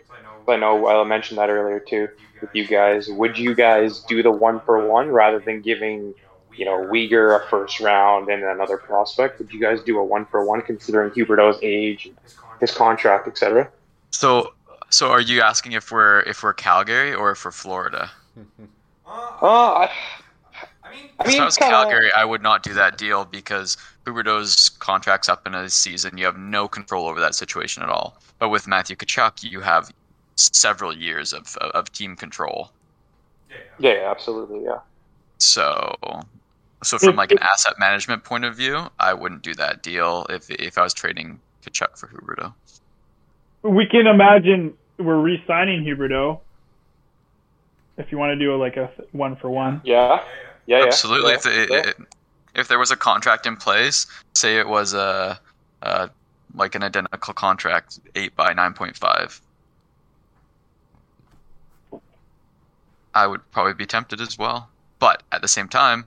I 0.48 0.56
know 0.56 0.88
I 0.88 1.04
mentioned 1.04 1.38
that 1.40 1.50
earlier 1.50 1.82
too 1.82 2.08
with 2.40 2.56
you 2.56 2.66
guys. 2.66 3.10
Would 3.10 3.38
you 3.38 3.54
guys 3.54 4.00
do 4.00 4.24
the 4.24 4.32
one 4.32 4.62
for 4.62 4.88
one 4.88 5.10
rather 5.10 5.40
than 5.40 5.62
giving 5.62 6.14
you 6.56 6.65
know 6.65 6.78
Weegar 6.86 7.44
a 7.44 7.50
first 7.50 7.80
round 7.80 8.30
and 8.30 8.44
another 8.44 8.78
prospect? 8.78 9.39
Would 9.39 9.52
you 9.54 9.60
guys 9.60 9.82
do 9.82 9.98
a 10.00 10.04
one 10.04 10.26
for 10.26 10.46
one 10.46 10.62
considering 10.62 11.12
Huberdeau's 11.12 11.60
age, 11.62 12.10
his 12.60 12.72
contract, 12.72 13.28
etc.? 13.28 13.70
so 14.12 14.54
so 14.89 15.10
are 15.12 15.22
you 15.22 15.41
asking 15.41 15.74
if 15.74 15.91
we're 15.91 16.22
if 16.22 16.44
we're 16.44 16.54
Calgary 16.54 17.13
or 17.13 17.32
if 17.32 17.44
we're 17.44 17.52
Florida? 17.52 18.10
Uh, 19.08 19.12
I, 19.41 19.89
I 21.20 21.22
If 21.22 21.28
mean, 21.28 21.41
I 21.41 21.46
was 21.46 21.58
kinda- 21.58 21.72
Calgary, 21.74 22.12
I 22.15 22.24
would 22.26 22.41
not 22.41 22.63
do 22.63 22.74
that 22.74 22.98
deal 22.98 23.26
because 23.26 23.78
Huberdeau's 24.06 24.70
contract's 24.70 25.28
up 25.30 25.46
in 25.48 25.54
a 25.54 25.70
season. 25.70 26.18
You 26.18 26.26
have 26.26 26.38
no 26.38 26.68
control 26.68 27.08
over 27.08 27.20
that 27.20 27.36
situation 27.36 27.84
at 27.84 27.89
all. 27.89 28.18
But 28.39 28.50
with 28.50 28.68
Matthew 28.68 28.96
Tkachuk, 28.96 29.44
you 29.44 29.62
have 29.62 29.91
several 30.36 30.96
years 30.96 31.34
of, 31.34 31.56
of, 31.58 31.72
of 31.72 31.91
team 31.91 32.15
control. 32.15 32.72
Yeah, 33.80 33.94
yeah, 33.94 34.12
absolutely, 34.12 34.63
yeah. 34.63 34.80
So, 35.38 35.96
so 36.86 36.98
from 36.98 37.10
If- 37.12 37.15
like 37.17 37.32
an 37.32 37.38
if- 37.38 37.43
asset 37.54 37.74
management 37.80 38.24
point 38.24 38.45
of 38.45 38.56
view, 38.56 38.88
I 39.00 39.13
wouldn't 39.13 39.41
do 39.41 39.54
that 39.56 39.84
deal 39.84 40.26
if 40.30 40.50
if 40.50 40.78
I 40.78 40.84
was 40.84 40.93
trading 40.93 41.39
Tkachuk 41.63 41.98
for 41.98 42.08
Huberdeau. 42.08 42.54
We 43.63 43.86
can 43.88 44.08
imagine 44.08 44.74
we're 44.98 45.17
re-signing 45.19 45.84
Huberdeau. 45.84 46.39
If 47.98 48.12
you 48.12 48.17
want 48.17 48.32
to 48.32 48.36
do 48.36 48.56
like 48.58 48.78
a 48.78 48.91
one 49.13 49.36
for 49.36 49.50
one. 49.50 49.82
Yeah, 49.84 50.21
yeah, 50.67 50.80
yeah. 50.80 50.86
Absolutely. 50.86 51.32
yeah, 51.32 51.36
if, 51.38 51.45
it, 51.45 51.69
yeah. 51.71 51.78
it- 51.89 51.98
if 52.56 52.67
there 52.69 52.80
was 52.80 52.89
a 52.91 52.95
contract 52.95 53.45
in 53.45 53.58
place, 53.58 54.08
say 54.34 54.58
it 54.58 54.67
was 54.67 54.93
a, 54.93 55.38
a 55.82 56.10
like 56.54 56.74
an 56.76 56.84
identical 56.84 57.34
contract, 57.34 58.00
eight 58.15 58.34
by 58.36 58.54
nine 58.54 58.74
point 58.74 58.95
five, 58.95 59.41
I 63.13 63.28
would 63.28 63.50
probably 63.52 63.74
be 63.74 63.86
tempted 63.86 64.21
as 64.21 64.38
well. 64.38 64.69
But 65.00 65.24
at 65.32 65.41
the 65.41 65.48
same 65.48 65.67
time, 65.67 66.06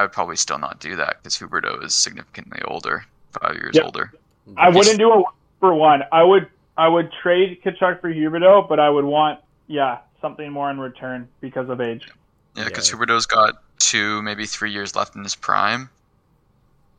I 0.00 0.04
would 0.04 0.12
probably 0.12 0.36
still 0.36 0.56
not 0.58 0.80
do 0.80 0.96
that 0.96 1.16
because 1.22 1.36
Huberdeau 1.36 1.84
is 1.84 1.94
significantly 1.94 2.62
older, 2.66 3.04
five 3.38 3.54
years 3.56 3.76
Yeah. 3.76 3.82
older. 3.82 4.10
I 4.56 4.70
wouldn't 4.70 4.98
do 4.98 5.12
a 5.12 5.16
one 5.20 5.32
for 5.58 5.74
one. 5.74 6.04
I 6.10 6.22
would 6.22 6.48
I 6.78 6.88
would 6.88 7.12
trade 7.22 7.60
Tkachuk 7.62 8.00
for 8.00 8.10
Huberdeau, 8.10 8.66
but 8.66 8.80
I 8.80 8.88
would 8.88 9.04
want 9.04 9.40
yeah 9.66 9.98
something 10.22 10.50
more 10.50 10.70
in 10.70 10.80
return 10.80 11.28
because 11.42 11.68
of 11.68 11.82
age. 11.82 12.08
Yeah, 12.56 12.64
because 12.64 12.90
Yeah. 12.90 12.96
Huberdeau's 12.96 13.26
got 13.26 13.56
two, 13.78 14.22
maybe 14.22 14.46
three 14.46 14.72
years 14.72 14.96
left 14.96 15.14
in 15.16 15.22
his 15.22 15.34
prime. 15.34 15.90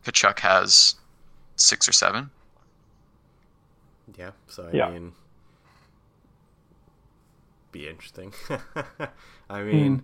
Tkachuk 0.05 0.39
has 0.41 0.93
six 1.55 1.89
or 1.89 1.91
seven. 1.93 2.29
Yeah, 4.15 4.31
so 4.47 4.67
I 4.67 4.75
Yeah. 4.75 4.89
mean, 4.91 5.13
be 7.71 7.87
interesting. 7.87 8.31
I 9.49 9.63
mean, 9.63 10.03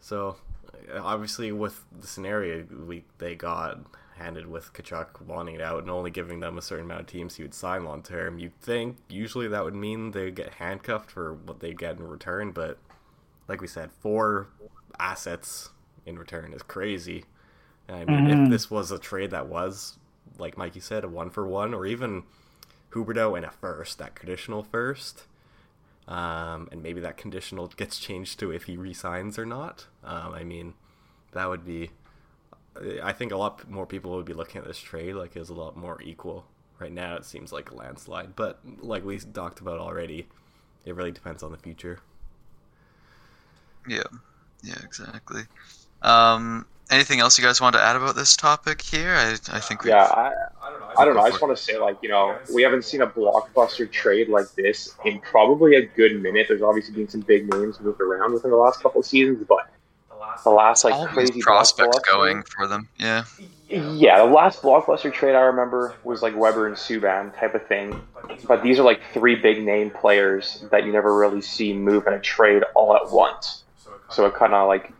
so 0.00 0.28
uh, 0.30 0.51
obviously 0.94 1.52
with 1.52 1.84
the 1.98 2.06
scenario 2.06 2.64
we 2.86 3.04
they 3.18 3.34
got 3.34 3.78
handed 4.16 4.46
with 4.46 4.72
Tkachuk 4.72 5.20
wanting 5.22 5.54
it 5.56 5.60
out 5.60 5.80
and 5.80 5.90
only 5.90 6.10
giving 6.10 6.40
them 6.40 6.58
a 6.58 6.62
certain 6.62 6.84
amount 6.84 7.00
of 7.00 7.06
teams 7.06 7.36
he 7.36 7.42
would 7.42 7.54
sign 7.54 7.84
long 7.84 8.02
term, 8.02 8.38
you'd 8.38 8.58
think 8.60 8.98
usually 9.08 9.48
that 9.48 9.64
would 9.64 9.74
mean 9.74 10.10
they 10.12 10.30
get 10.30 10.54
handcuffed 10.54 11.10
for 11.10 11.32
what 11.34 11.60
they 11.60 11.72
get 11.72 11.96
in 11.98 12.06
return, 12.06 12.52
but 12.52 12.78
like 13.48 13.60
we 13.60 13.66
said, 13.66 13.90
four 14.00 14.48
assets 15.00 15.70
in 16.06 16.18
return 16.18 16.52
is 16.52 16.62
crazy. 16.62 17.24
And 17.88 17.96
I 17.96 18.04
mean, 18.04 18.26
Mhm. 18.26 18.44
if 18.44 18.50
this 18.50 18.70
was 18.70 18.90
a 18.92 18.98
trade 18.98 19.30
that 19.30 19.46
was, 19.48 19.98
like 20.38 20.56
Mikey 20.56 20.80
said, 20.80 21.04
a 21.04 21.08
one 21.08 21.30
for 21.30 21.46
one, 21.46 21.74
or 21.74 21.84
even 21.86 22.22
Huberdeau 22.90 23.36
and 23.36 23.44
a 23.46 23.50
first, 23.50 23.98
that 23.98 24.14
conditional 24.14 24.62
first, 24.62 25.24
um, 26.12 26.68
and 26.70 26.82
maybe 26.82 27.00
that 27.00 27.16
conditional 27.16 27.68
gets 27.68 27.98
changed 27.98 28.38
to 28.40 28.50
if 28.50 28.64
he 28.64 28.76
resigns 28.76 29.38
or 29.38 29.46
not. 29.46 29.86
Um, 30.04 30.34
I 30.34 30.44
mean, 30.44 30.74
that 31.32 31.48
would 31.48 31.64
be. 31.64 31.90
I 33.02 33.12
think 33.12 33.32
a 33.32 33.36
lot 33.36 33.70
more 33.70 33.86
people 33.86 34.10
would 34.12 34.26
be 34.26 34.34
looking 34.34 34.60
at 34.60 34.66
this 34.66 34.78
trade 34.78 35.14
like 35.14 35.36
it's 35.36 35.48
a 35.48 35.54
lot 35.54 35.74
more 35.74 36.00
equal. 36.02 36.44
Right 36.78 36.92
now, 36.92 37.16
it 37.16 37.24
seems 37.24 37.50
like 37.50 37.70
a 37.70 37.74
landslide, 37.74 38.36
but 38.36 38.60
like 38.80 39.04
we 39.04 39.18
talked 39.18 39.60
about 39.60 39.78
already, 39.78 40.26
it 40.84 40.94
really 40.94 41.12
depends 41.12 41.42
on 41.42 41.50
the 41.50 41.56
future. 41.56 42.00
Yeah, 43.88 44.02
yeah, 44.62 44.78
exactly. 44.82 45.42
Um, 46.02 46.66
anything 46.90 47.20
else 47.20 47.38
you 47.38 47.44
guys 47.44 47.60
want 47.60 47.74
to 47.74 47.80
add 47.80 47.96
about 47.96 48.16
this 48.16 48.36
topic 48.36 48.82
here? 48.82 49.14
I, 49.14 49.36
I 49.50 49.60
think 49.60 49.84
we. 49.84 49.90
Yeah, 49.90 50.04
I, 50.04 50.32
I 50.98 51.04
don't 51.04 51.14
know. 51.14 51.22
I 51.22 51.30
just 51.30 51.42
want 51.42 51.56
to 51.56 51.62
say, 51.62 51.78
like, 51.78 51.98
you 52.02 52.08
know, 52.08 52.38
we 52.54 52.62
haven't 52.62 52.84
seen 52.84 53.02
a 53.02 53.06
blockbuster 53.06 53.90
trade 53.90 54.28
like 54.28 54.52
this 54.54 54.94
in 55.04 55.20
probably 55.20 55.76
a 55.76 55.86
good 55.86 56.20
minute. 56.20 56.46
There's 56.48 56.62
obviously 56.62 56.94
been 56.94 57.08
some 57.08 57.20
big 57.20 57.48
names 57.52 57.80
moved 57.80 58.00
around 58.00 58.32
within 58.32 58.50
the 58.50 58.56
last 58.56 58.82
couple 58.82 59.00
of 59.00 59.06
seasons, 59.06 59.44
but 59.48 59.68
the 60.44 60.50
last 60.50 60.84
like 60.84 60.94
all 60.94 61.06
crazy 61.06 61.40
prospects 61.40 61.98
going 62.10 62.42
for 62.42 62.66
them. 62.66 62.88
Yeah, 62.98 63.24
Yeah, 63.68 64.18
the 64.18 64.32
last 64.32 64.62
blockbuster 64.62 65.12
trade 65.12 65.34
I 65.34 65.40
remember 65.40 65.94
was 66.04 66.22
like 66.22 66.36
Weber 66.36 66.66
and 66.66 66.76
Subban 66.76 67.36
type 67.38 67.54
of 67.54 67.66
thing. 67.66 68.00
But 68.46 68.62
these 68.62 68.78
are 68.78 68.82
like 68.82 69.00
three 69.12 69.34
big 69.34 69.62
name 69.62 69.90
players 69.90 70.64
that 70.70 70.84
you 70.84 70.92
never 70.92 71.16
really 71.16 71.40
see 71.40 71.72
move 71.72 72.06
in 72.06 72.12
a 72.12 72.20
trade 72.20 72.62
all 72.74 72.94
at 72.96 73.10
once. 73.10 73.64
So 74.10 74.26
it 74.26 74.34
kind 74.34 74.52
of 74.52 74.68
like 74.68 74.92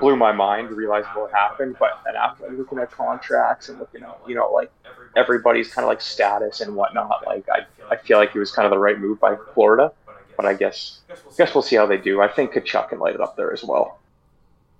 blew 0.00 0.16
my 0.16 0.32
mind, 0.32 0.70
realized 0.70 1.08
what 1.14 1.32
happened. 1.32 1.76
But 1.78 2.00
then 2.04 2.16
after 2.16 2.50
looking 2.50 2.78
at 2.78 2.90
contracts 2.90 3.68
and 3.68 3.78
looking 3.78 4.02
at 4.02 4.18
you 4.26 4.34
know 4.34 4.50
like 4.52 4.70
everybody's 5.16 5.72
kind 5.72 5.84
of 5.84 5.88
like 5.88 6.00
status 6.00 6.60
and 6.60 6.74
whatnot, 6.76 7.24
like 7.26 7.46
I 7.48 7.66
I 7.90 7.96
feel 7.96 8.18
like 8.18 8.34
it 8.34 8.38
was 8.38 8.50
kind 8.52 8.66
of 8.66 8.70
the 8.70 8.78
right 8.78 8.98
move 8.98 9.20
by 9.20 9.36
Florida. 9.54 9.92
But 10.36 10.46
I 10.46 10.54
guess 10.54 11.00
I 11.10 11.14
guess 11.36 11.54
we'll 11.54 11.62
see 11.62 11.76
how 11.76 11.86
they 11.86 11.96
do. 11.98 12.20
I 12.20 12.28
think 12.28 12.52
Tkachuk 12.52 12.90
can 12.90 12.98
light 13.00 13.14
it 13.14 13.20
up 13.20 13.36
there 13.36 13.52
as 13.52 13.64
well. 13.64 13.98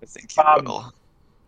I 0.02 0.06
think 0.06 0.30
he 0.32 0.40
Um, 0.40 0.64
will. 0.64 0.92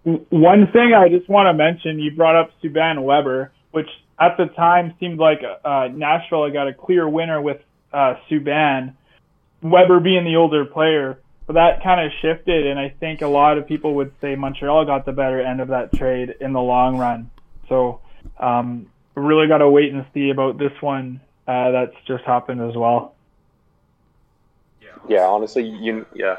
W- 0.04 0.26
One 0.30 0.66
thing 0.72 0.92
I 0.94 1.08
just 1.08 1.28
want 1.28 1.46
to 1.46 1.52
mention, 1.54 1.98
you 2.00 2.10
brought 2.16 2.34
up 2.34 2.50
Subban 2.62 3.02
Weber, 3.04 3.52
which 3.70 3.88
at 4.18 4.36
the 4.36 4.46
time 4.46 4.94
seemed 4.98 5.18
like 5.20 5.42
uh, 5.64 5.88
Nashville 5.92 6.44
had 6.44 6.52
got 6.52 6.66
a 6.68 6.72
clear 6.74 7.08
winner 7.08 7.40
with 7.40 7.60
uh, 7.92 8.14
Subban, 8.28 8.94
Weber 9.62 10.00
being 10.00 10.24
the 10.24 10.36
older 10.36 10.64
player. 10.64 11.18
But 11.50 11.54
that 11.54 11.82
kind 11.82 12.00
of 12.06 12.12
shifted, 12.22 12.64
and 12.68 12.78
I 12.78 12.90
think 13.00 13.22
a 13.22 13.26
lot 13.26 13.58
of 13.58 13.66
people 13.66 13.94
would 13.94 14.12
say 14.20 14.36
Montreal 14.36 14.84
got 14.84 15.04
the 15.04 15.10
better 15.10 15.40
end 15.40 15.60
of 15.60 15.66
that 15.66 15.92
trade 15.92 16.36
in 16.40 16.52
the 16.52 16.60
long 16.60 16.96
run. 16.96 17.28
So 17.68 18.00
um, 18.38 18.88
really 19.16 19.48
got 19.48 19.58
to 19.58 19.68
wait 19.68 19.92
and 19.92 20.06
see 20.14 20.30
about 20.30 20.58
this 20.58 20.70
one 20.80 21.20
uh, 21.48 21.72
that's 21.72 21.96
just 22.06 22.22
happened 22.22 22.60
as 22.60 22.76
well. 22.76 23.16
Yeah, 25.08 25.26
honestly, 25.26 25.64
you 25.64 26.06
yeah 26.14 26.36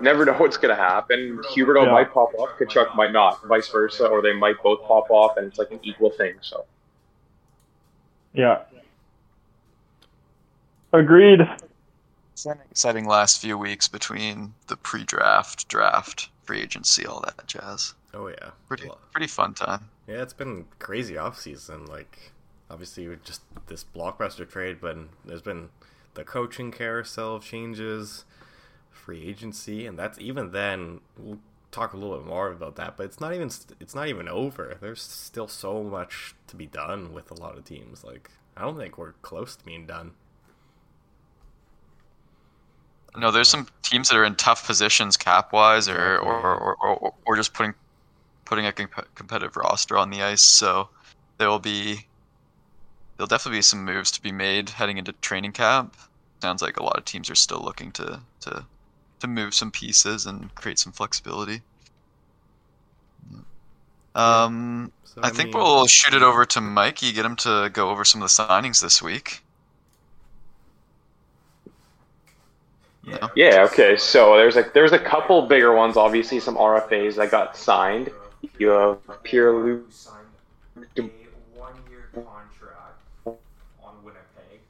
never 0.00 0.24
know 0.24 0.32
what's 0.32 0.56
gonna 0.56 0.74
happen. 0.74 1.42
Huberdeau 1.54 1.84
Yeah. 1.84 1.92
might 1.92 2.10
pop 2.14 2.32
off, 2.38 2.58
Tkachuk 2.58 2.96
might 2.96 3.12
not, 3.12 3.44
vice 3.44 3.68
versa, 3.68 4.06
or 4.06 4.22
they 4.22 4.32
might 4.32 4.62
both 4.62 4.82
pop 4.84 5.10
off, 5.10 5.36
and 5.36 5.46
it's 5.46 5.58
like 5.58 5.72
an 5.72 5.80
equal 5.82 6.08
thing. 6.08 6.36
So 6.40 6.64
Yeah. 8.32 8.60
Agreed. 10.94 11.40
It's 12.34 12.46
an 12.46 12.58
exciting 12.68 13.06
last 13.06 13.40
few 13.40 13.56
weeks 13.56 13.86
between 13.86 14.54
the 14.66 14.76
pre-draft, 14.76 15.68
draft, 15.68 16.30
free 16.42 16.62
agency, 16.62 17.06
all 17.06 17.20
that 17.20 17.46
jazz. 17.46 17.94
Oh 18.12 18.26
yeah, 18.26 18.50
Pretty, 18.66 18.90
pretty 19.12 19.28
fun 19.28 19.54
time. 19.54 19.88
Yeah, 20.08 20.20
it's 20.20 20.32
been 20.32 20.64
crazy 20.80 21.16
off 21.16 21.38
season. 21.38 21.86
Like, 21.86 22.32
obviously, 22.68 23.06
with 23.06 23.22
just 23.22 23.42
this 23.68 23.84
blockbuster 23.84 24.50
trade, 24.50 24.78
but 24.80 24.98
there's 25.24 25.42
been 25.42 25.68
the 26.14 26.24
coaching 26.24 26.72
carousel 26.72 27.38
changes, 27.38 28.24
free 28.90 29.28
agency, 29.28 29.86
and 29.86 29.96
that's 29.96 30.18
even 30.18 30.50
then. 30.50 31.02
We'll 31.16 31.38
talk 31.70 31.92
a 31.92 31.96
little 31.96 32.18
bit 32.18 32.26
more 32.26 32.50
about 32.50 32.74
that, 32.74 32.96
but 32.96 33.06
it's 33.06 33.20
not 33.20 33.32
even 33.32 33.48
it's 33.78 33.94
not 33.94 34.08
even 34.08 34.28
over. 34.28 34.76
There's 34.80 35.02
still 35.02 35.46
so 35.46 35.84
much 35.84 36.34
to 36.48 36.56
be 36.56 36.66
done 36.66 37.12
with 37.12 37.30
a 37.30 37.34
lot 37.34 37.56
of 37.56 37.64
teams. 37.64 38.02
Like, 38.02 38.28
I 38.56 38.62
don't 38.62 38.76
think 38.76 38.98
we're 38.98 39.12
close 39.22 39.54
to 39.54 39.64
being 39.64 39.86
done. 39.86 40.14
No, 43.16 43.30
there's 43.30 43.48
some 43.48 43.68
teams 43.82 44.08
that 44.08 44.16
are 44.16 44.24
in 44.24 44.34
tough 44.34 44.66
positions 44.66 45.16
cap-wise, 45.16 45.88
or 45.88 46.18
or, 46.18 46.56
or, 46.56 46.76
or, 46.76 47.14
or 47.24 47.36
just 47.36 47.54
putting 47.54 47.74
putting 48.44 48.66
a 48.66 48.72
comp- 48.72 49.14
competitive 49.14 49.56
roster 49.56 49.96
on 49.96 50.10
the 50.10 50.22
ice. 50.22 50.42
So 50.42 50.88
there 51.38 51.48
will 51.48 51.60
be 51.60 52.06
there'll 53.16 53.28
definitely 53.28 53.58
be 53.58 53.62
some 53.62 53.84
moves 53.84 54.10
to 54.12 54.22
be 54.22 54.32
made 54.32 54.70
heading 54.70 54.98
into 54.98 55.12
training 55.12 55.52
camp. 55.52 55.96
Sounds 56.42 56.60
like 56.60 56.76
a 56.76 56.82
lot 56.82 56.98
of 56.98 57.04
teams 57.04 57.30
are 57.30 57.34
still 57.36 57.60
looking 57.60 57.92
to 57.92 58.20
to 58.40 58.64
to 59.20 59.26
move 59.26 59.54
some 59.54 59.70
pieces 59.70 60.26
and 60.26 60.54
create 60.54 60.78
some 60.78 60.92
flexibility. 60.92 61.62
Um, 64.14 64.92
So, 65.04 65.20
I 65.22 65.30
think 65.30 65.54
mean, 65.54 65.62
we'll 65.62 65.86
shoot 65.86 66.14
it 66.14 66.22
over 66.22 66.44
to 66.44 66.60
Mikey, 66.60 67.12
get 67.12 67.24
him 67.24 67.36
to 67.36 67.70
go 67.72 67.90
over 67.90 68.04
some 68.04 68.22
of 68.22 68.28
the 68.28 68.42
signings 68.42 68.80
this 68.80 69.02
week. 69.02 69.42
No? 73.06 73.30
yeah, 73.34 73.66
okay. 73.70 73.96
So 73.96 74.36
there's 74.36 74.56
a 74.56 74.70
there's 74.72 74.92
a 74.92 74.98
couple 74.98 75.42
bigger 75.46 75.74
ones. 75.74 75.96
Obviously, 75.96 76.40
some 76.40 76.56
RFAs 76.56 77.16
that 77.16 77.30
got 77.30 77.56
signed. 77.56 78.10
You 78.58 78.68
have 78.68 79.22
Pierre 79.22 79.52
Luc 79.52 79.86
signed 79.90 80.26
a 80.76 81.02
one-year 81.58 82.08
contract 82.14 82.98
on 83.26 83.94
Winnipeg 84.02 84.60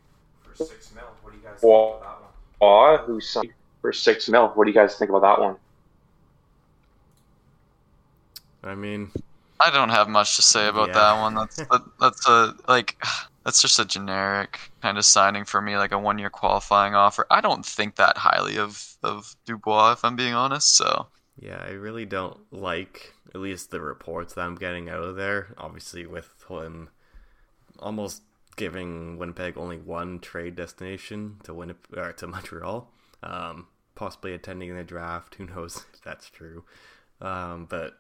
for 0.42 0.64
six 0.64 0.92
mil. 0.94 1.05
What 1.23 1.33
do 1.33 1.38
you 1.38 1.44
guys 1.44 1.61
think 1.61 1.70
about 1.73 2.01
that 2.01 2.20
one? 2.20 2.31
Dubois, 2.61 3.05
who 3.07 3.20
signed 3.20 3.53
for 3.81 3.92
six 3.92 4.29
mil. 4.29 4.49
What 4.49 4.64
do 4.64 4.70
you 4.70 4.75
guys 4.75 4.97
think 4.97 5.11
about 5.11 5.23
that 5.23 5.40
one? 5.40 5.57
I 8.62 8.75
mean, 8.75 9.11
I 9.61 9.70
don't 9.70 9.90
have 9.90 10.09
much 10.09 10.37
to 10.37 10.42
say 10.42 10.68
about 10.68 10.88
Yeah. 10.88 10.94
that 10.94 11.20
one. 11.20 11.35
That's 11.35 11.57
that, 11.57 11.83
that's 12.01 12.27
a 12.29 12.55
like 12.66 12.97
that's 13.45 13.63
just 13.63 13.79
a 13.79 13.85
generic 13.85 14.59
kind 14.83 14.99
of 14.99 15.05
signing 15.05 15.45
for 15.45 15.61
me, 15.61 15.77
like 15.77 15.93
a 15.93 15.99
one 15.99 16.19
year 16.19 16.31
qualifying 16.31 16.95
offer. 16.95 17.27
I 17.31 17.41
don't 17.41 17.65
think 17.65 17.97
that 17.97 18.17
highly 18.19 18.59
of 18.59 18.97
of 19.03 19.37
Dubois, 19.45 19.93
if 19.93 20.05
I'm 20.05 20.17
being 20.17 20.35
honest. 20.35 20.77
So 20.77 21.09
Yeah, 21.37 21.63
I 21.67 21.71
really 21.73 22.07
don't 22.07 22.39
like 22.53 23.15
at 23.35 23.41
least 23.41 23.71
the 23.71 23.81
reports 23.81 24.35
that 24.35 24.43
I'm 24.43 24.55
getting 24.55 24.89
out 24.89 25.03
of 25.03 25.17
there. 25.17 25.55
Obviously, 25.59 26.07
with 26.07 26.29
him 26.49 26.91
almost 27.79 28.23
giving 28.57 29.19
Winnipeg 29.19 29.57
only 29.59 29.79
one 29.79 30.21
trade 30.21 30.55
destination 30.57 31.41
to 31.45 31.53
Winnipeg 31.55 31.99
or 31.99 32.13
to 32.13 32.27
Montreal, 32.27 32.91
um, 33.23 33.67
possibly 33.95 34.33
attending 34.35 34.75
the 34.75 34.85
draft. 34.85 35.35
Who 35.37 35.47
knows 35.47 35.85
if 35.93 36.01
that's 36.03 36.31
true? 36.31 36.65
Um, 37.21 37.67
but 37.69 37.99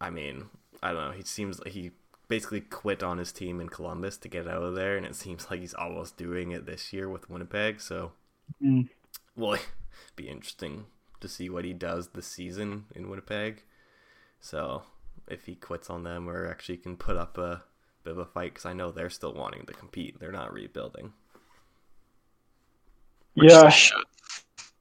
I 0.00 0.10
mean, 0.10 0.46
I 0.82 0.92
don't 0.92 1.08
know. 1.08 1.12
He 1.12 1.22
seems 1.24 1.60
like 1.60 1.72
he 1.72 1.92
basically 2.32 2.62
quit 2.62 3.02
on 3.02 3.18
his 3.18 3.30
team 3.30 3.60
in 3.60 3.68
Columbus 3.68 4.16
to 4.16 4.26
get 4.26 4.48
out 4.48 4.62
of 4.62 4.74
there, 4.74 4.96
and 4.96 5.04
it 5.04 5.14
seems 5.14 5.50
like 5.50 5.60
he's 5.60 5.74
almost 5.74 6.16
doing 6.16 6.50
it 6.50 6.64
this 6.64 6.90
year 6.90 7.06
with 7.06 7.28
Winnipeg. 7.28 7.78
So, 7.78 8.12
Mm. 8.62 8.88
well, 9.36 9.58
be 10.16 10.30
interesting 10.30 10.86
to 11.20 11.28
see 11.28 11.50
what 11.50 11.66
he 11.66 11.74
does 11.74 12.08
this 12.08 12.26
season 12.26 12.86
in 12.94 13.10
Winnipeg. 13.10 13.64
So, 14.40 14.84
if 15.28 15.44
he 15.44 15.54
quits 15.54 15.90
on 15.90 16.04
them 16.04 16.26
or 16.26 16.48
actually 16.48 16.78
can 16.78 16.96
put 16.96 17.18
up 17.18 17.36
a 17.36 17.64
bit 18.02 18.12
of 18.12 18.18
a 18.18 18.24
fight, 18.24 18.54
because 18.54 18.64
I 18.64 18.72
know 18.72 18.90
they're 18.90 19.10
still 19.10 19.34
wanting 19.34 19.66
to 19.66 19.74
compete. 19.74 20.18
They're 20.18 20.32
not 20.32 20.54
rebuilding. 20.54 21.12
Which 23.34 23.50
yeah, 23.50 23.62
they 23.64 23.70
should. 23.70 24.04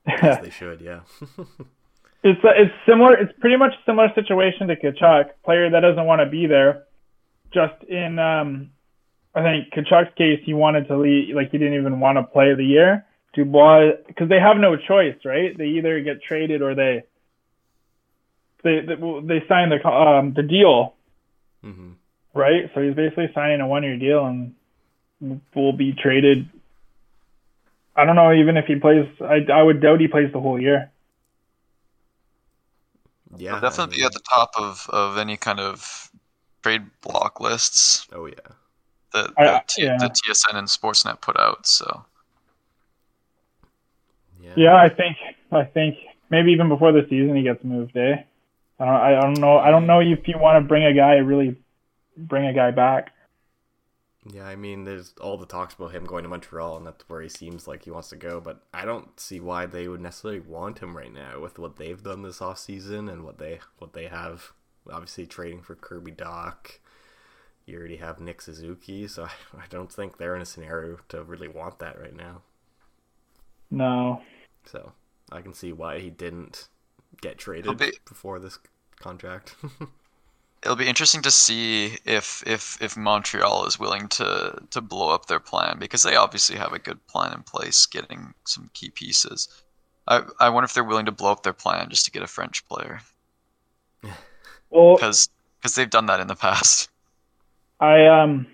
As 0.07 0.39
they 0.39 0.49
should, 0.51 0.79
yeah. 0.79 1.01
it's 2.23 2.39
it's 2.43 2.73
similar. 2.87 3.17
It's 3.17 3.33
pretty 3.41 3.57
much 3.57 3.73
a 3.73 3.83
similar 3.85 4.07
situation 4.15 4.69
to 4.69 4.77
Tkachuk, 4.77 5.25
player 5.43 5.69
that 5.69 5.81
doesn't 5.81 6.05
want 6.05 6.21
to 6.21 6.27
be 6.29 6.47
there. 6.47 6.85
Just 7.53 7.83
in, 7.83 8.19
um, 8.19 8.71
I 9.35 9.41
think 9.43 9.73
Tkachuk's 9.73 10.15
case, 10.15 10.41
he 10.45 10.53
wanted 10.53 10.87
to 10.87 10.97
leave. 10.97 11.35
Like 11.35 11.51
he 11.51 11.57
didn't 11.57 11.79
even 11.79 11.99
want 11.99 12.17
to 12.17 12.23
play 12.23 12.53
the 12.55 12.65
year. 12.65 13.05
Dubois, 13.33 13.91
because 14.07 14.29
they 14.29 14.39
have 14.39 14.57
no 14.57 14.75
choice, 14.75 15.15
right? 15.25 15.57
They 15.57 15.67
either 15.67 16.01
get 16.01 16.21
traded 16.21 16.61
or 16.61 16.75
they 16.75 17.03
they 18.63 18.81
they, 18.81 18.95
they 18.95 19.45
sign 19.47 19.69
the 19.69 19.87
um 19.87 20.33
the 20.33 20.43
deal, 20.43 20.95
hmm 21.61 21.91
right? 22.33 22.69
So 22.73 22.81
he's 22.81 22.95
basically 22.95 23.29
signing 23.33 23.61
a 23.61 23.67
one 23.67 23.83
year 23.83 23.97
deal 23.97 24.25
and 24.25 24.55
will 25.55 25.73
be 25.73 25.93
traded. 25.93 26.49
I 27.95 28.05
don't 28.05 28.15
know 28.15 28.33
even 28.33 28.57
if 28.57 28.65
he 28.65 28.75
plays. 28.75 29.07
I 29.21 29.45
I 29.51 29.61
would 29.63 29.81
doubt 29.81 29.99
he 30.01 30.07
plays 30.07 30.31
the 30.31 30.39
whole 30.39 30.59
year. 30.59 30.91
Yeah, 33.37 33.51
He'll 33.51 33.61
definitely 33.61 33.95
I 33.95 33.97
be 33.97 34.03
at 34.03 34.13
the 34.13 34.21
top 34.29 34.51
of, 34.57 34.87
of 34.89 35.17
any 35.17 35.37
kind 35.37 35.59
of 35.59 36.10
trade 36.61 36.83
block 37.01 37.39
lists 37.39 38.07
Oh 38.13 38.25
yeah. 38.25 38.35
that, 39.13 39.31
I- 39.37 39.45
that 39.45 39.67
T- 39.67 39.83
yeah. 39.83 39.97
the 39.97 40.09
TSN 40.09 40.55
and 40.55 40.67
Sportsnet 40.67 41.21
put 41.21 41.39
out. 41.39 41.65
So 41.67 42.05
Yeah. 44.41 44.53
Yeah, 44.55 44.75
I 44.75 44.89
think 44.89 45.17
I 45.51 45.63
think 45.63 45.97
maybe 46.29 46.51
even 46.51 46.69
before 46.69 46.91
the 46.91 47.05
season 47.09 47.35
he 47.35 47.43
gets 47.43 47.63
moved. 47.63 47.95
Eh? 47.97 48.15
I 48.79 48.85
don't 48.85 48.95
I 49.01 49.11
don't 49.21 49.33
know 49.39 49.57
I 49.57 49.69
don't 49.71 49.85
know 49.87 49.99
if 50.01 50.27
you 50.27 50.37
want 50.37 50.63
to 50.63 50.67
bring 50.67 50.83
a 50.85 50.93
guy 50.93 51.15
really 51.17 51.55
bring 52.17 52.45
a 52.45 52.53
guy 52.53 52.71
back. 52.71 53.11
Yeah, 54.31 54.45
I 54.45 54.55
mean, 54.55 54.83
there's 54.83 55.15
all 55.19 55.35
the 55.35 55.47
talks 55.47 55.73
about 55.73 55.93
him 55.93 56.05
going 56.05 56.21
to 56.21 56.29
Montreal, 56.29 56.77
and 56.77 56.85
that's 56.85 57.09
where 57.09 57.21
he 57.21 57.27
seems 57.29 57.67
like 57.67 57.85
he 57.85 57.89
wants 57.89 58.09
to 58.09 58.15
go. 58.15 58.39
But 58.39 58.61
I 58.71 58.85
don't 58.85 59.19
see 59.19 59.39
why 59.39 59.65
they 59.65 59.87
would 59.87 59.99
necessarily 59.99 60.39
want 60.41 60.77
him 60.77 60.95
right 60.95 61.11
now 61.11 61.39
with 61.39 61.57
what 61.57 61.77
they've 61.77 62.03
done 62.03 62.21
this 62.21 62.39
off 62.39 62.59
season 62.59 63.09
and 63.09 63.23
what 63.23 63.39
they 63.39 63.61
what 63.79 63.93
they 63.93 64.05
have. 64.05 64.53
Obviously, 64.89 65.25
trading 65.25 65.61
for 65.61 65.75
Kirby 65.75 66.11
Dach. 66.11 66.79
You 67.65 67.77
already 67.77 67.97
have 67.97 68.19
Nick 68.19 68.41
Suzuki, 68.41 69.07
so 69.07 69.23
I, 69.53 69.57
I 69.57 69.65
don't 69.69 69.91
think 69.91 70.17
they're 70.17 70.35
in 70.35 70.41
a 70.41 70.45
scenario 70.45 70.97
to 71.09 71.23
really 71.23 71.47
want 71.47 71.79
that 71.79 71.99
right 71.99 72.15
now. 72.15 72.41
No. 73.69 74.21
So 74.65 74.91
I 75.31 75.41
can 75.41 75.53
see 75.53 75.71
why 75.71 75.99
he 75.99 76.09
didn't 76.09 76.67
get 77.21 77.37
traded 77.37 77.77
be- 77.77 77.93
before 78.07 78.39
this 78.39 78.59
contract. 78.99 79.55
it'll 80.63 80.75
be 80.75 80.87
interesting 80.87 81.21
to 81.23 81.31
see 81.31 81.97
if 82.05 82.43
if 82.45 82.77
if 82.81 82.95
Montreal 82.95 83.65
is 83.65 83.79
willing 83.79 84.07
to 84.09 84.61
to 84.69 84.81
blow 84.81 85.09
up 85.09 85.25
their 85.25 85.39
plan 85.39 85.77
because 85.79 86.03
they 86.03 86.15
obviously 86.15 86.57
have 86.57 86.73
a 86.73 86.79
good 86.79 87.05
plan 87.07 87.33
in 87.33 87.43
place, 87.43 87.85
getting 87.85 88.33
some 88.45 88.69
key 88.73 88.89
pieces. 88.89 89.47
I 90.07 90.23
I 90.39 90.49
wonder 90.49 90.65
if 90.65 90.73
they're 90.73 90.83
willing 90.83 91.05
to 91.05 91.11
blow 91.11 91.31
up 91.31 91.43
their 91.43 91.53
plan 91.53 91.89
just 91.89 92.05
to 92.05 92.11
get 92.11 92.23
a 92.23 92.27
French 92.27 92.67
player 92.67 93.01
Well, 94.71 94.95
because 94.95 95.29
because 95.59 95.75
they've 95.75 95.89
done 95.89 96.07
that 96.07 96.19
in 96.19 96.27
the 96.27 96.35
past. 96.35 96.89
I 97.79 98.07
um 98.07 98.47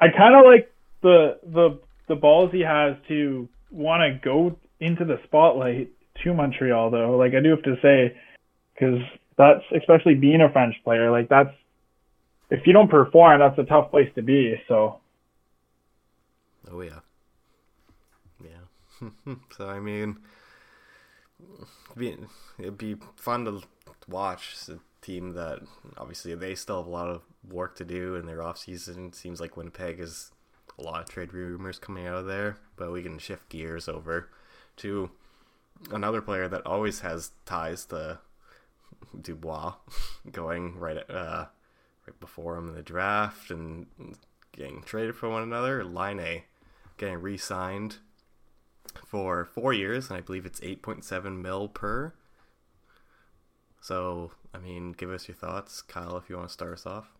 I 0.00 0.08
kind 0.08 0.34
of 0.34 0.44
like 0.44 0.72
the 1.02 1.38
the 1.42 1.80
the 2.08 2.16
balls 2.16 2.50
he 2.52 2.60
has 2.60 2.96
to 3.08 3.48
want 3.70 4.02
to 4.02 4.20
go 4.22 4.56
into 4.80 5.04
the 5.04 5.18
spotlight 5.24 5.90
to 6.22 6.34
Montreal 6.34 6.90
though. 6.90 7.16
Like 7.16 7.34
I 7.34 7.40
do 7.40 7.50
have 7.50 7.62
to 7.62 7.76
say 7.80 8.16
cuz 8.78 9.00
that's 9.38 9.64
especially 9.74 10.14
being 10.14 10.40
a 10.42 10.52
French 10.52 10.76
player, 10.84 11.10
like 11.10 11.28
that's 11.28 11.54
if 12.52 12.66
you 12.66 12.74
don't 12.74 12.90
perform, 12.90 13.40
that's 13.40 13.58
a 13.58 13.64
tough 13.64 13.90
place 13.90 14.10
to 14.14 14.22
be. 14.22 14.60
So, 14.68 15.00
Oh 16.70 16.82
yeah, 16.82 17.00
yeah. 18.44 19.08
so 19.56 19.68
I 19.68 19.80
mean, 19.80 20.18
it'd 21.40 21.98
be, 21.98 22.16
it'd 22.58 22.78
be 22.78 22.96
fun 23.16 23.46
to 23.46 23.62
watch 24.06 24.50
It's 24.52 24.68
a 24.68 24.78
team 25.02 25.34
that 25.34 25.60
obviously 25.98 26.34
they 26.34 26.54
still 26.54 26.78
have 26.78 26.86
a 26.86 26.90
lot 26.90 27.08
of 27.08 27.22
work 27.48 27.76
to 27.76 27.84
do 27.84 28.14
in 28.14 28.26
their 28.26 28.42
off 28.42 28.58
season. 28.58 29.12
Seems 29.12 29.40
like 29.40 29.56
Winnipeg 29.56 30.00
is 30.00 30.30
a 30.78 30.82
lot 30.82 31.02
of 31.02 31.08
trade 31.08 31.34
rumors 31.34 31.78
coming 31.78 32.06
out 32.06 32.16
of 32.16 32.26
there, 32.26 32.56
but 32.76 32.92
we 32.92 33.02
can 33.02 33.18
shift 33.18 33.48
gears 33.48 33.88
over 33.88 34.30
to 34.76 35.10
another 35.90 36.22
player 36.22 36.48
that 36.48 36.66
always 36.66 37.00
has 37.00 37.32
ties 37.44 37.84
to 37.86 38.20
Dubois, 39.20 39.74
going 40.32 40.78
right 40.78 40.96
at, 40.96 41.10
uh, 41.10 41.46
right 42.06 42.20
before 42.20 42.56
him 42.56 42.68
in 42.68 42.74
the 42.74 42.82
draft 42.82 43.50
and 43.50 43.86
getting 44.52 44.82
traded 44.82 45.16
for 45.16 45.28
one 45.28 45.42
another. 45.42 45.84
Laine 45.84 46.42
getting 46.96 47.20
re-signed 47.20 47.96
for 49.06 49.44
four 49.44 49.72
years, 49.72 50.08
and 50.08 50.16
I 50.18 50.20
believe 50.20 50.46
it's 50.46 50.60
eight 50.62 50.82
point 50.82 51.04
seven 51.04 51.42
mil 51.42 51.68
per. 51.68 52.14
So, 53.82 54.30
I 54.54 54.58
mean, 54.58 54.92
give 54.92 55.10
us 55.10 55.26
your 55.26 55.34
thoughts, 55.34 55.82
Kyle, 55.82 56.16
if 56.16 56.30
you 56.30 56.36
want 56.36 56.48
to 56.48 56.52
start 56.52 56.72
us 56.72 56.86
off. 56.86 57.10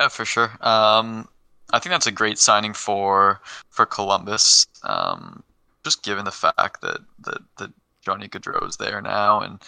Yeah, 0.00 0.08
for 0.08 0.24
sure. 0.24 0.50
Um, 0.62 1.28
I 1.72 1.78
think 1.78 1.92
that's 1.92 2.06
a 2.06 2.12
great 2.12 2.38
signing 2.38 2.72
for 2.72 3.40
for 3.68 3.86
Columbus. 3.86 4.66
Um, 4.82 5.44
just 5.84 6.02
given 6.02 6.24
the 6.24 6.30
fact 6.30 6.80
that 6.80 7.00
that, 7.20 7.42
that 7.58 7.70
Johnny 8.00 8.26
Gaudreau 8.26 8.66
is 8.66 8.78
there 8.78 9.02
now, 9.02 9.40
and 9.40 9.62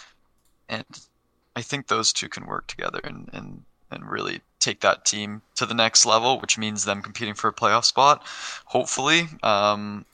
and 0.67 0.85
I 1.55 1.61
think 1.61 1.87
those 1.87 2.11
two 2.11 2.27
can 2.27 2.47
work 2.47 2.67
together 2.67 2.99
and, 3.03 3.29
and 3.31 3.63
and 3.91 4.09
really 4.09 4.41
take 4.59 4.81
that 4.81 5.05
team 5.05 5.43
to 5.55 5.65
the 5.67 5.75
next 5.75 6.07
level, 6.07 6.39
which 6.39 6.57
means 6.57 6.85
them 6.85 7.03
competing 7.03 7.35
for 7.35 7.49
a 7.49 7.53
playoff 7.53 7.85
spot. 7.85 8.23
Hopefully, 8.65 9.27
um, 9.43 10.05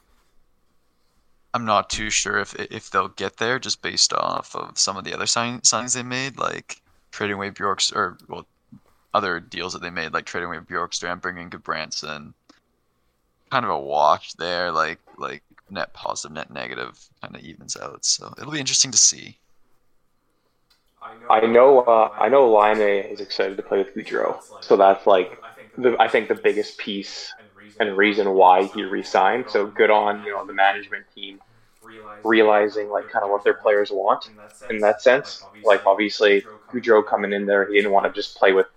I'm 1.53 1.65
not 1.65 1.89
too 1.89 2.09
sure 2.09 2.39
if 2.39 2.55
if 2.55 2.89
they'll 2.89 3.09
get 3.09 3.37
there 3.37 3.59
just 3.59 3.81
based 3.81 4.13
off 4.13 4.55
of 4.55 4.77
some 4.77 4.97
of 4.97 5.03
the 5.03 5.13
other 5.13 5.25
sign, 5.25 5.59
signings 5.61 5.95
they 5.95 6.03
made, 6.03 6.37
like 6.37 6.81
trading 7.11 7.35
away 7.35 7.49
Bjork's 7.49 7.91
or 7.91 8.17
well 8.27 8.45
other 9.13 9.39
deals 9.39 9.73
that 9.73 9.81
they 9.81 9.89
made, 9.89 10.13
like 10.13 10.25
trading 10.25 10.47
away 10.47 10.59
Bjorkstrand, 10.59 11.21
bringing 11.21 11.49
Gudbranson. 11.49 12.33
Kind 13.49 13.65
of 13.65 13.71
a 13.71 13.79
wash 13.79 14.33
there, 14.33 14.71
like 14.71 14.99
like 15.17 15.43
net 15.69 15.93
positive, 15.93 16.33
net 16.35 16.51
negative, 16.51 16.97
kind 17.21 17.35
of 17.35 17.41
evens 17.41 17.75
out. 17.75 18.05
So 18.05 18.33
it'll 18.37 18.51
be 18.51 18.59
interesting 18.59 18.91
to 18.91 18.97
see. 18.97 19.37
I 21.29 21.41
know, 21.47 21.79
uh, 21.79 22.11
I 22.17 22.29
know, 22.29 22.51
Laine 22.51 22.79
is 22.79 23.21
excited 23.21 23.57
to 23.57 23.63
play 23.63 23.79
with 23.79 23.95
Gaudreau, 23.95 24.39
so 24.61 24.77
that's 24.77 25.07
like 25.07 25.41
the 25.77 25.95
I 25.99 26.07
think 26.07 26.27
the 26.27 26.35
biggest 26.35 26.77
piece 26.77 27.33
and 27.81 27.97
reason 27.97 28.29
why 28.33 28.65
he 28.65 28.83
re-signed. 28.83 29.45
So 29.49 29.65
good 29.65 29.89
on 29.89 30.23
you 30.23 30.31
know 30.31 30.45
the 30.45 30.53
management 30.53 31.05
team 31.13 31.41
realizing 32.23 32.89
like 32.89 33.09
kind 33.09 33.25
of 33.25 33.31
what 33.31 33.43
their 33.43 33.55
players 33.55 33.89
want 33.91 34.29
in 34.69 34.79
that 34.79 35.01
sense. 35.01 35.43
Like 35.63 35.85
obviously 35.85 36.45
Gaudreau 36.71 37.05
coming 37.05 37.33
in 37.33 37.47
there, 37.47 37.67
he 37.67 37.75
didn't 37.75 37.91
want 37.91 38.05
to 38.05 38.13
just 38.13 38.37
play 38.37 38.53
with 38.53 38.67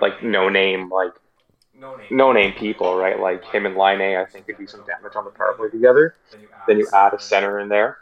like 0.00 0.22
no 0.22 0.48
name 0.48 0.88
like 0.88 1.12
no 2.10 2.32
name 2.32 2.52
people, 2.52 2.96
right? 2.96 3.18
Like 3.18 3.44
him 3.44 3.66
and 3.66 3.76
Laine 3.76 4.16
I 4.16 4.24
think 4.24 4.46
could 4.46 4.58
do 4.58 4.66
some 4.66 4.82
damage 4.82 5.16
on 5.16 5.24
the 5.24 5.30
power 5.30 5.54
play 5.54 5.68
together. 5.68 6.14
Then 6.66 6.78
you 6.78 6.86
add 6.94 7.14
a 7.14 7.20
center 7.20 7.58
in 7.58 7.68
there, 7.68 7.98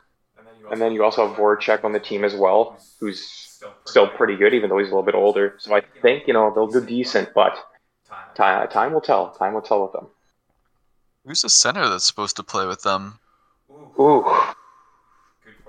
and 0.70 0.80
then 0.80 0.92
you 0.92 1.04
also 1.04 1.26
have 1.26 1.36
Voracek 1.36 1.84
on 1.84 1.92
the 1.92 2.00
team 2.00 2.24
as 2.24 2.34
well, 2.34 2.78
who's 3.00 3.62
still 3.86 4.08
pretty 4.08 4.36
good, 4.36 4.52
even 4.52 4.68
though 4.68 4.78
he's 4.78 4.88
a 4.88 4.90
little 4.90 5.04
bit 5.04 5.14
older. 5.14 5.54
So 5.58 5.74
I 5.74 5.82
think 6.02 6.26
you 6.26 6.34
know 6.34 6.52
they'll 6.54 6.66
do 6.66 6.84
decent, 6.84 7.32
but 7.34 7.56
time 8.34 8.68
time 8.68 8.92
will 8.92 9.00
tell. 9.00 9.30
Time 9.32 9.54
will 9.54 9.62
tell 9.62 9.82
with 9.82 9.92
them. 9.92 10.08
Who's 11.28 11.42
the 11.42 11.50
center 11.50 11.86
that's 11.90 12.06
supposed 12.06 12.36
to 12.36 12.42
play 12.42 12.66
with 12.66 12.84
them? 12.84 13.18
Ooh, 14.00 14.24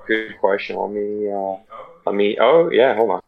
good 0.08 0.40
question. 0.40 0.78
Let 0.78 0.92
me 0.92 1.30
uh, 1.30 1.58
let 2.06 2.16
me. 2.16 2.38
Oh 2.40 2.70
yeah, 2.72 2.96
hold 2.96 3.12
on. 3.12 3.22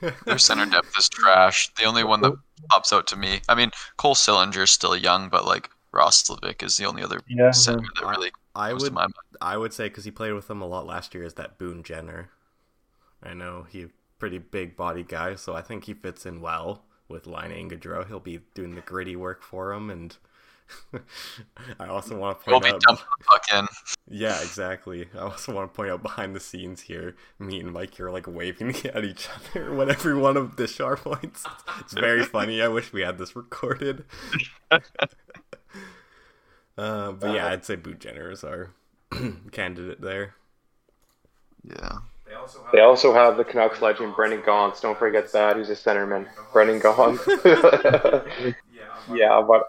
Their 0.26 0.38
center 0.38 0.66
depth 0.66 0.98
is 0.98 1.08
trash. 1.08 1.72
The 1.74 1.84
only 1.84 2.02
one 2.02 2.20
that 2.22 2.34
pops 2.68 2.92
out 2.92 3.06
to 3.08 3.16
me, 3.16 3.42
I 3.48 3.54
mean, 3.54 3.70
Cole 3.96 4.16
Sillinger's 4.16 4.72
still 4.72 4.96
young, 4.96 5.28
but 5.28 5.46
like 5.46 5.70
Roslovic 5.94 6.64
is 6.64 6.78
the 6.78 6.84
only 6.84 7.00
other 7.00 7.20
yeah. 7.28 7.52
center 7.52 7.86
that 7.94 8.06
really 8.08 8.32
I 8.56 8.70
comes 8.70 8.82
to 8.82 8.86
would 8.86 8.94
my 8.94 9.02
mind. 9.02 9.12
I 9.40 9.56
would 9.56 9.72
say 9.72 9.84
because 9.84 10.04
he 10.04 10.10
played 10.10 10.32
with 10.32 10.48
them 10.48 10.62
a 10.62 10.66
lot 10.66 10.84
last 10.84 11.14
year 11.14 11.22
is 11.22 11.34
that 11.34 11.58
Boone 11.58 11.84
Jenner. 11.84 12.30
I 13.22 13.34
know 13.34 13.66
he 13.70 13.86
pretty 14.18 14.38
big 14.38 14.76
body 14.76 15.04
guy, 15.04 15.36
so 15.36 15.54
I 15.54 15.62
think 15.62 15.84
he 15.84 15.94
fits 15.94 16.26
in 16.26 16.40
well 16.40 16.82
with 17.08 17.28
Laine 17.28 17.70
Gaudreau. 17.70 18.08
He'll 18.08 18.18
be 18.18 18.40
doing 18.52 18.74
the 18.74 18.80
gritty 18.80 19.14
work 19.14 19.44
for 19.44 19.72
him, 19.72 19.90
and 19.90 20.16
I 21.80 21.86
also 21.86 22.16
want 22.18 22.38
to 22.38 22.44
point 22.44 22.52
We'll 22.52 22.60
point 22.60 22.80
be 22.82 22.90
out. 22.90 22.98
dumping 22.98 23.04
the 23.18 23.24
puck 23.24 23.44
in. 23.54 23.66
Yeah, 24.08 24.40
exactly. 24.40 25.08
I 25.14 25.18
also 25.18 25.52
want 25.54 25.72
to 25.72 25.76
point 25.76 25.90
out 25.90 26.02
behind 26.02 26.34
the 26.36 26.40
scenes 26.40 26.82
here, 26.82 27.16
me 27.38 27.60
and 27.60 27.72
Mike 27.72 27.98
are 28.00 28.10
like 28.10 28.26
waving 28.26 28.74
at 28.94 29.04
each 29.04 29.28
other 29.34 29.72
whenever 29.72 30.16
one 30.18 30.36
of 30.36 30.56
the 30.56 30.66
sharp 30.66 31.00
points. 31.04 31.44
It's 31.80 31.92
very 31.94 32.24
funny. 32.24 32.60
I 32.62 32.68
wish 32.68 32.92
we 32.92 33.02
had 33.02 33.18
this 33.18 33.34
recorded. 33.36 34.04
Uh, 36.76 37.12
but 37.12 37.34
yeah, 37.34 37.48
I'd 37.48 37.64
say 37.66 37.76
Boone 37.76 37.98
Jenner 37.98 38.30
is 38.30 38.42
our 38.44 38.70
candidate 39.52 40.00
there. 40.00 40.34
Yeah. 41.62 41.98
They 42.26 42.34
also 42.34 42.62
have, 42.62 42.72
They 42.72 42.80
also 42.80 43.12
have 43.12 43.36
the 43.36 43.44
Canucks 43.44 43.82
legend 43.82 44.16
Brendan 44.16 44.40
Gaunce. 44.44 44.80
Don't 44.80 44.98
forget 44.98 45.30
that. 45.32 45.56
Who's 45.56 45.68
a 45.68 45.74
centerman? 45.74 46.28
Brendan 46.52 46.78
Gaunce. 46.80 47.20
yeah, 47.26 48.54
yeah, 49.14 49.42
but 49.46 49.64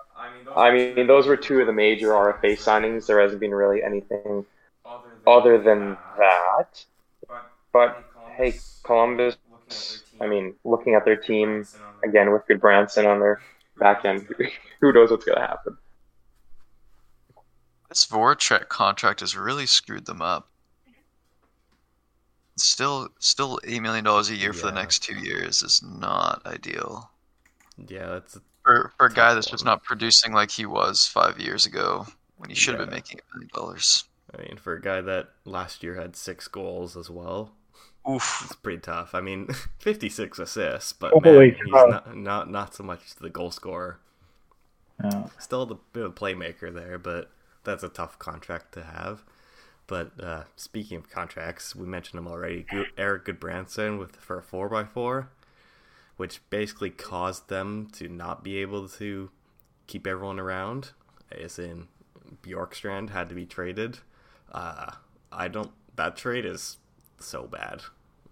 I 0.56 0.72
mean, 0.72 0.96
those 0.96 0.96
I 0.96 0.96
are 0.96 0.96
mean, 0.96 0.96
two 0.96 1.08
those 1.08 1.28
were 1.28 1.38
two 1.38 1.60
of 1.62 1.68
the 1.68 1.74
major 1.74 2.10
RFA 2.10 2.58
signings. 2.58 3.08
There 3.08 3.20
hasn't 3.20 3.40
been 3.40 3.54
really 3.54 3.84
anything 3.84 4.46
other 4.86 5.10
than, 5.24 5.34
other 5.34 5.58
than 5.62 5.98
that. 6.18 6.86
But, 7.28 7.52
But 7.72 8.04
hey, 8.36 8.56
Columbus. 8.84 9.38
I 10.22 10.28
mean, 10.28 10.56
looking 10.64 10.96
at 10.96 11.06
their 11.06 11.16
team 11.16 11.66
again 12.04 12.32
with 12.32 12.44
Gudbranson 12.48 13.06
on 13.06 13.20
their 13.20 13.42
back 13.78 14.06
end, 14.06 14.28
who 14.82 14.94
knows 14.94 15.12
what's 15.12 15.26
gonna 15.26 15.42
happen? 15.42 15.78
This 17.90 18.06
Voracek 18.06 18.70
contract 18.70 19.20
has 19.20 19.36
really 19.36 19.66
screwed 19.66 20.06
them 20.06 20.22
up. 20.22 20.50
Still, 22.56 23.10
still 23.20 23.60
eight 23.64 23.82
million 23.82 24.04
dollars 24.04 24.30
a 24.30 24.36
year 24.36 24.54
for 24.54 24.68
the 24.68 24.72
next 24.72 25.00
two 25.00 25.16
years 25.16 25.64
is 25.64 25.82
not 25.84 26.42
ideal 26.46 27.10
Yeah, 27.88 28.06
that's 28.08 28.38
for 28.64 28.92
for 28.98 29.08
a 29.08 29.14
guy 29.14 29.34
that's 29.34 29.50
just 29.50 29.66
not 29.66 29.84
producing 29.84 30.34
like 30.34 30.52
he 30.52 30.66
was 30.66 31.06
five 31.06 31.40
years 31.40 31.66
ago 31.66 32.06
when 32.38 32.50
he 32.50 32.56
should 32.56 32.74
have 32.74 32.82
Yeah. 32.82 32.86
been 32.86 32.94
making 32.96 33.20
a 33.20 33.36
million 33.36 33.50
dollars. 33.54 34.06
I 34.38 34.42
mean, 34.42 34.58
for 34.58 34.74
a 34.74 34.82
guy 34.82 35.02
that 35.02 35.30
last 35.46 35.84
year 35.84 35.96
had 35.96 36.16
six 36.16 36.48
goals 36.48 36.98
as 36.98 37.10
well, 37.10 37.52
Oof. 38.10 38.42
it's 38.46 38.56
pretty 38.56 38.80
tough. 38.80 39.14
I 39.14 39.22
mean, 39.22 39.48
56 39.80 40.40
assists, 40.40 40.92
but 40.94 41.12
Holy 41.14 41.52
man, 41.52 41.56
he's 41.64 41.72
not, 41.72 42.18
not 42.18 42.50
not 42.50 42.74
so 42.76 42.84
much 42.84 43.16
the 43.16 43.30
goal 43.30 43.52
scorer. 43.52 44.00
Yeah. 45.04 45.28
Still 45.40 45.66
the 45.66 45.76
bit 45.92 46.06
of 46.06 46.16
playmaker 46.16 46.74
there, 46.74 46.98
but 46.98 47.30
that's 47.64 47.84
a 47.84 47.90
tough 47.90 48.18
contract 48.20 48.74
to 48.74 48.84
have. 48.84 49.24
But 49.86 50.12
uh, 50.22 50.44
speaking 50.56 50.98
of 50.98 51.10
contracts, 51.10 51.76
we 51.76 51.86
mentioned 51.86 52.18
him 52.20 52.28
already. 52.28 52.66
Eric 52.98 53.26
Gudbranson 53.26 54.00
with 54.00 54.16
for 54.16 54.38
a 54.40 54.42
four 54.42 54.74
x 54.76 54.90
four, 54.94 55.30
which 56.18 56.42
basically 56.50 56.90
caused 56.90 57.50
them 57.50 57.88
to 57.94 58.08
not 58.08 58.44
be 58.44 58.58
able 58.58 58.88
to 58.88 59.30
keep 59.88 60.08
everyone 60.08 60.40
around. 60.40 60.92
As 61.32 61.58
in, 61.58 61.88
Bjorkstrand 62.44 63.10
had 63.10 63.30
to 63.30 63.36
be 63.36 63.46
traded. 63.46 64.00
Uh, 64.52 64.92
I 65.32 65.48
don't. 65.48 65.72
That 65.96 66.16
trade 66.16 66.46
is 66.46 66.78
so 67.20 67.44
bad. 67.44 67.82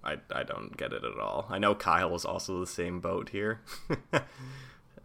I, 0.03 0.17
I 0.33 0.43
don't 0.43 0.75
get 0.75 0.93
it 0.93 1.03
at 1.03 1.19
all. 1.19 1.45
I 1.49 1.59
know 1.59 1.75
Kyle 1.75 2.09
was 2.09 2.25
also 2.25 2.59
the 2.59 2.67
same 2.67 2.99
boat 2.99 3.29
here. 3.29 3.61
I, 4.13 4.21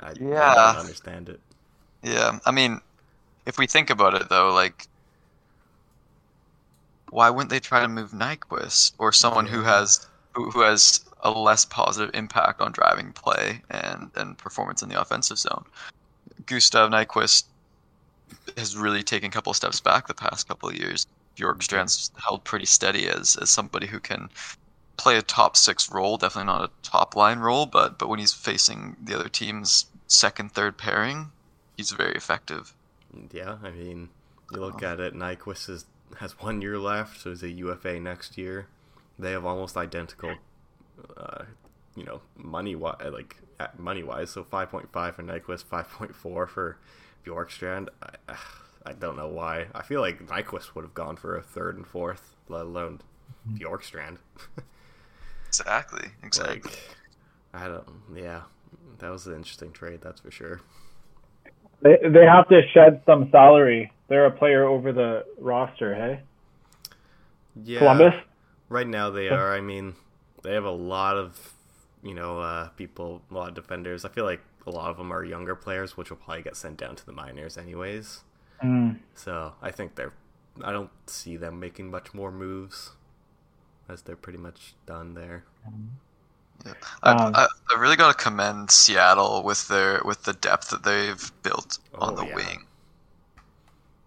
I 0.01 0.13
don't 0.15 0.77
understand 0.79 1.29
it. 1.29 1.41
Yeah, 2.03 2.39
I 2.47 2.51
mean, 2.51 2.81
if 3.47 3.59
we 3.59 3.67
think 3.67 3.91
about 3.91 4.15
it 4.15 4.29
though, 4.29 4.53
like, 4.53 4.87
why 7.11 7.31
wouldn't 7.31 7.51
they 7.51 7.61
try 7.61 7.81
to 7.81 7.89
move 7.89 8.13
Nyquist 8.13 8.93
or 8.99 9.13
someone 9.13 9.47
who 9.47 9.63
has 9.63 10.07
who, 10.33 10.51
who 10.51 10.61
has 10.61 11.05
a 11.35 11.39
less 11.39 11.65
positive 11.65 12.15
impact 12.15 12.61
on 12.61 12.73
driving 12.73 13.13
play 13.13 13.63
and 13.71 14.11
and 14.15 14.39
performance 14.39 14.83
in 14.83 14.89
the 14.89 15.01
offensive 15.01 15.39
zone? 15.39 15.65
Gustav 16.47 16.91
Nyquist 16.91 17.45
has 18.57 18.77
really 18.77 19.03
taken 19.03 19.29
a 19.29 19.33
couple 19.33 19.51
of 19.51 19.57
steps 19.57 19.81
back 19.81 20.07
the 20.07 20.15
past 20.15 20.49
couple 20.49 20.69
of 20.69 20.77
years. 20.77 21.07
Bjorkstrand's 21.37 22.09
mm-hmm. 22.09 22.21
held 22.21 22.45
pretty 22.45 22.67
steady 22.67 23.09
as 23.09 23.37
as 23.37 23.51
somebody 23.51 23.87
who 23.87 24.01
can 24.01 24.29
play 24.97 25.17
a 25.19 25.23
top 25.23 25.57
six 25.57 25.91
role, 25.91 26.17
definitely 26.17 26.47
not 26.47 26.65
a 26.65 26.71
top 26.83 27.17
line 27.17 27.39
role, 27.39 27.67
but 27.67 27.99
but 27.99 28.09
when 28.09 28.19
he's 28.19 28.33
facing 28.33 28.97
the 29.03 29.15
other 29.19 29.29
team's 29.29 29.87
second, 30.07 30.53
third 30.53 30.79
pairing, 30.79 31.31
he's 31.77 31.91
very 31.91 32.15
effective. 32.15 32.75
Yeah, 33.33 33.57
I 33.63 33.71
mean, 33.71 34.09
you 34.53 34.61
look 34.61 34.83
at 34.83 35.01
it. 35.01 35.15
Nyquist 35.15 35.69
is, 35.71 35.87
has 36.19 36.39
one 36.41 36.63
year 36.63 36.79
left, 36.79 37.21
so 37.21 37.31
he's 37.31 37.43
a 37.43 37.51
UFA 37.51 38.01
next 38.01 38.37
year. 38.37 38.67
They 39.19 39.33
have 39.33 39.47
almost 39.47 39.77
identical, 39.77 40.35
uh, 41.17 41.45
you 41.95 42.05
know, 42.05 42.21
money 42.37 42.75
wise, 42.75 42.97
like 43.13 43.37
money 43.79 44.03
wise. 44.03 44.31
So 44.31 44.45
five 44.45 44.71
point 44.71 44.91
five 44.93 45.17
for 45.17 45.23
Nyquist, 45.23 45.65
five 45.65 45.89
point 45.91 46.15
four 46.15 46.47
for 46.47 46.79
Bjorkstrand. 47.25 47.89
I, 48.29 48.37
I 48.85 48.93
don't 48.93 49.17
know 49.17 49.29
why. 49.29 49.67
I 49.75 49.83
feel 49.83 50.01
like 50.01 50.27
Nyquist 50.27 50.75
would 50.75 50.83
have 50.83 50.95
gone 50.95 51.17
for 51.17 51.37
a 51.37 51.43
third 51.43 51.77
and 51.77 51.87
fourth, 51.87 52.35
let 52.49 52.63
alone 52.63 53.01
Bjorkstrand. 53.53 54.19
Exactly, 55.49 56.09
exactly. 56.23 56.71
like, 56.71 56.97
I 57.53 57.69
don't. 57.69 57.89
Yeah, 58.15 58.43
that 58.99 59.11
was 59.11 59.27
an 59.27 59.35
interesting 59.35 59.73
trade. 59.73 60.01
That's 60.03 60.21
for 60.21 60.31
sure. 60.31 60.61
They 61.83 61.97
they 62.03 62.25
have 62.25 62.49
to 62.49 62.63
shed 62.73 63.03
some 63.07 63.29
salary. 63.31 63.93
They're 64.09 64.27
a 64.27 64.31
player 64.31 64.65
over 64.65 64.93
the 64.93 65.25
roster, 65.39 65.95
hey? 65.95 66.21
Yeah. 67.65 67.79
Columbus? 67.81 68.15
Right 68.69 68.87
now 68.87 69.11
they 69.11 69.29
are. 69.29 69.53
I 69.55 69.61
mean, 69.61 69.95
they 70.47 70.55
have 70.55 70.65
a 70.65 70.71
lot 70.71 71.17
of, 71.17 71.55
you 72.03 72.15
know, 72.15 72.39
uh, 72.41 72.69
people, 72.71 73.21
a 73.31 73.35
lot 73.35 73.49
of 73.49 73.55
defenders. 73.55 74.05
I 74.05 74.09
feel 74.09 74.25
like 74.25 74.41
a 74.67 74.71
lot 74.71 74.91
of 74.91 74.97
them 74.97 75.13
are 75.13 75.25
younger 75.25 75.55
players, 75.57 75.97
which 75.97 76.11
will 76.11 76.17
probably 76.19 76.43
get 76.43 76.57
sent 76.57 76.77
down 76.77 76.95
to 76.97 77.05
the 77.05 77.13
minors 77.13 77.59
anyways. 77.59 78.23
Mm. 78.63 79.01
So 79.15 79.55
I 79.61 79.71
think 79.71 79.97
they're. 79.97 80.13
I 80.63 80.73
don't 80.73 80.91
see 81.07 81.37
them 81.37 81.61
making 81.61 81.91
much 81.91 82.15
more 82.15 82.33
moves, 82.33 82.93
as 83.89 84.03
they're 84.03 84.17
pretty 84.17 84.39
much 84.39 84.75
done 84.87 85.15
there. 85.15 85.45
I, 87.03 87.11
Um, 87.11 87.35
I, 87.35 87.47
I 87.75 87.79
really 87.79 87.97
got 87.97 88.17
to 88.17 88.25
commend 88.25 88.71
Seattle 88.71 89.43
with 89.43 89.69
their 89.69 90.01
with 90.05 90.23
the 90.23 90.33
depth 90.33 90.71
that 90.71 90.85
they've 90.85 91.33
built 91.43 91.79
on 91.95 92.13
Oh, 92.13 92.17
the 92.17 92.27
yeah. 92.27 92.35
wing. 92.35 92.67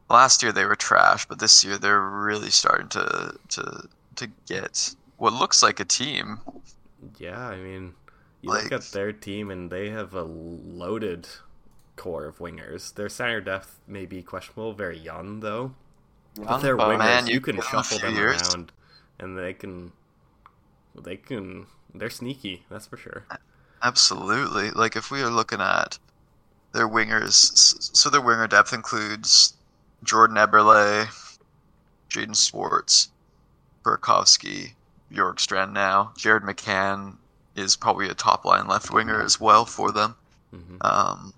Last 0.09 0.41
year 0.41 0.51
they 0.51 0.65
were 0.65 0.75
trash, 0.75 1.27
but 1.27 1.37
this 1.39 1.63
year 1.63 1.77
they're 1.77 2.01
really 2.01 2.49
starting 2.49 2.89
to 2.89 3.35
to 3.49 3.87
to 4.15 4.27
get 4.47 4.95
what 5.19 5.33
looks 5.33 5.61
like 5.61 5.79
a 5.79 5.85
team. 5.85 6.39
Yeah, 7.17 7.39
I 7.39 7.57
mean, 7.57 7.93
you 8.41 8.49
look 8.49 8.71
at 8.71 8.83
their 8.91 9.11
team 9.13 9.51
and 9.51 9.69
they 9.71 9.89
have 9.89 10.13
a 10.13 10.23
loaded 10.23 11.27
core 11.95 12.25
of 12.25 12.39
wingers. 12.39 12.93
Their 12.93 13.09
center 13.09 13.41
depth 13.41 13.79
may 13.87 14.05
be 14.05 14.21
questionable, 14.23 14.73
very 14.73 14.97
young 14.97 15.41
though. 15.41 15.73
But 16.35 16.59
they're 16.59 16.75
But, 16.77 16.89
wingers. 16.89 16.97
man, 16.99 17.27
you, 17.27 17.33
you 17.35 17.41
can 17.41 17.55
give 17.57 17.65
them 17.65 17.79
a 17.79 17.83
shuffle 17.83 17.99
them 17.99 18.15
years. 18.15 18.41
around, 18.53 18.71
and 19.19 19.37
they 19.37 19.53
can. 19.53 19.91
They 20.95 21.17
can. 21.17 21.67
They're 21.93 22.09
sneaky. 22.09 22.65
That's 22.69 22.87
for 22.87 22.97
sure. 22.97 23.25
Absolutely. 23.83 24.71
Like 24.71 24.95
if 24.95 25.11
we 25.11 25.21
are 25.21 25.29
looking 25.29 25.61
at 25.61 25.97
their 26.73 26.87
wingers, 26.87 27.33
so 27.95 28.09
their 28.09 28.21
winger 28.21 28.47
depth 28.47 28.73
includes 28.73 29.53
Jordan 30.03 30.37
Eberle, 30.37 31.07
Jaden 32.09 32.35
Schwartz, 32.35 33.09
Burakovsky, 33.83 34.73
Bjorkstrand 35.11 35.71
now. 35.73 36.13
Jared 36.17 36.43
McCann 36.43 37.15
is 37.55 37.75
probably 37.75 38.09
a 38.09 38.13
top 38.13 38.45
line 38.45 38.67
left 38.67 38.91
winger 38.91 39.21
as 39.21 39.39
well 39.39 39.65
for 39.65 39.91
them. 39.91 40.15
hmm 40.51 40.77
Um, 40.81 41.33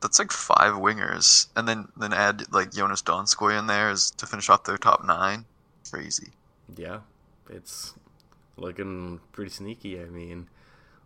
that's 0.00 0.18
like 0.18 0.30
five 0.30 0.74
wingers, 0.74 1.48
and 1.56 1.66
then 1.66 1.88
then 1.96 2.12
add 2.12 2.52
like 2.52 2.70
Joonas 2.70 3.02
Donskoi 3.02 3.58
in 3.58 3.66
there 3.66 3.90
is 3.90 4.10
to 4.12 4.26
finish 4.26 4.48
off 4.50 4.64
their 4.64 4.78
top 4.78 5.04
nine. 5.04 5.44
Crazy. 5.90 6.28
Yeah, 6.76 7.00
it's 7.48 7.94
looking 8.56 9.20
pretty 9.32 9.50
sneaky. 9.50 10.00
I 10.00 10.06
mean, 10.06 10.48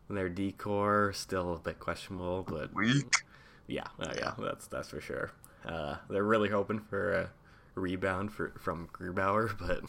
their 0.08 0.28
D-core 0.28 1.12
still 1.14 1.54
a 1.54 1.58
bit 1.58 1.78
questionable, 1.78 2.44
but 2.48 2.74
Weak. 2.74 3.14
yeah, 3.66 3.86
uh, 4.00 4.12
yeah, 4.16 4.32
that's 4.38 4.66
that's 4.66 4.88
for 4.90 5.00
sure. 5.00 5.30
Uh, 5.64 5.96
they're 6.08 6.24
really 6.24 6.48
hoping 6.48 6.80
for 6.80 7.12
a 7.12 7.30
rebound 7.74 8.32
for 8.32 8.52
from 8.58 8.88
Grubauer, 8.92 9.56
but 9.58 9.82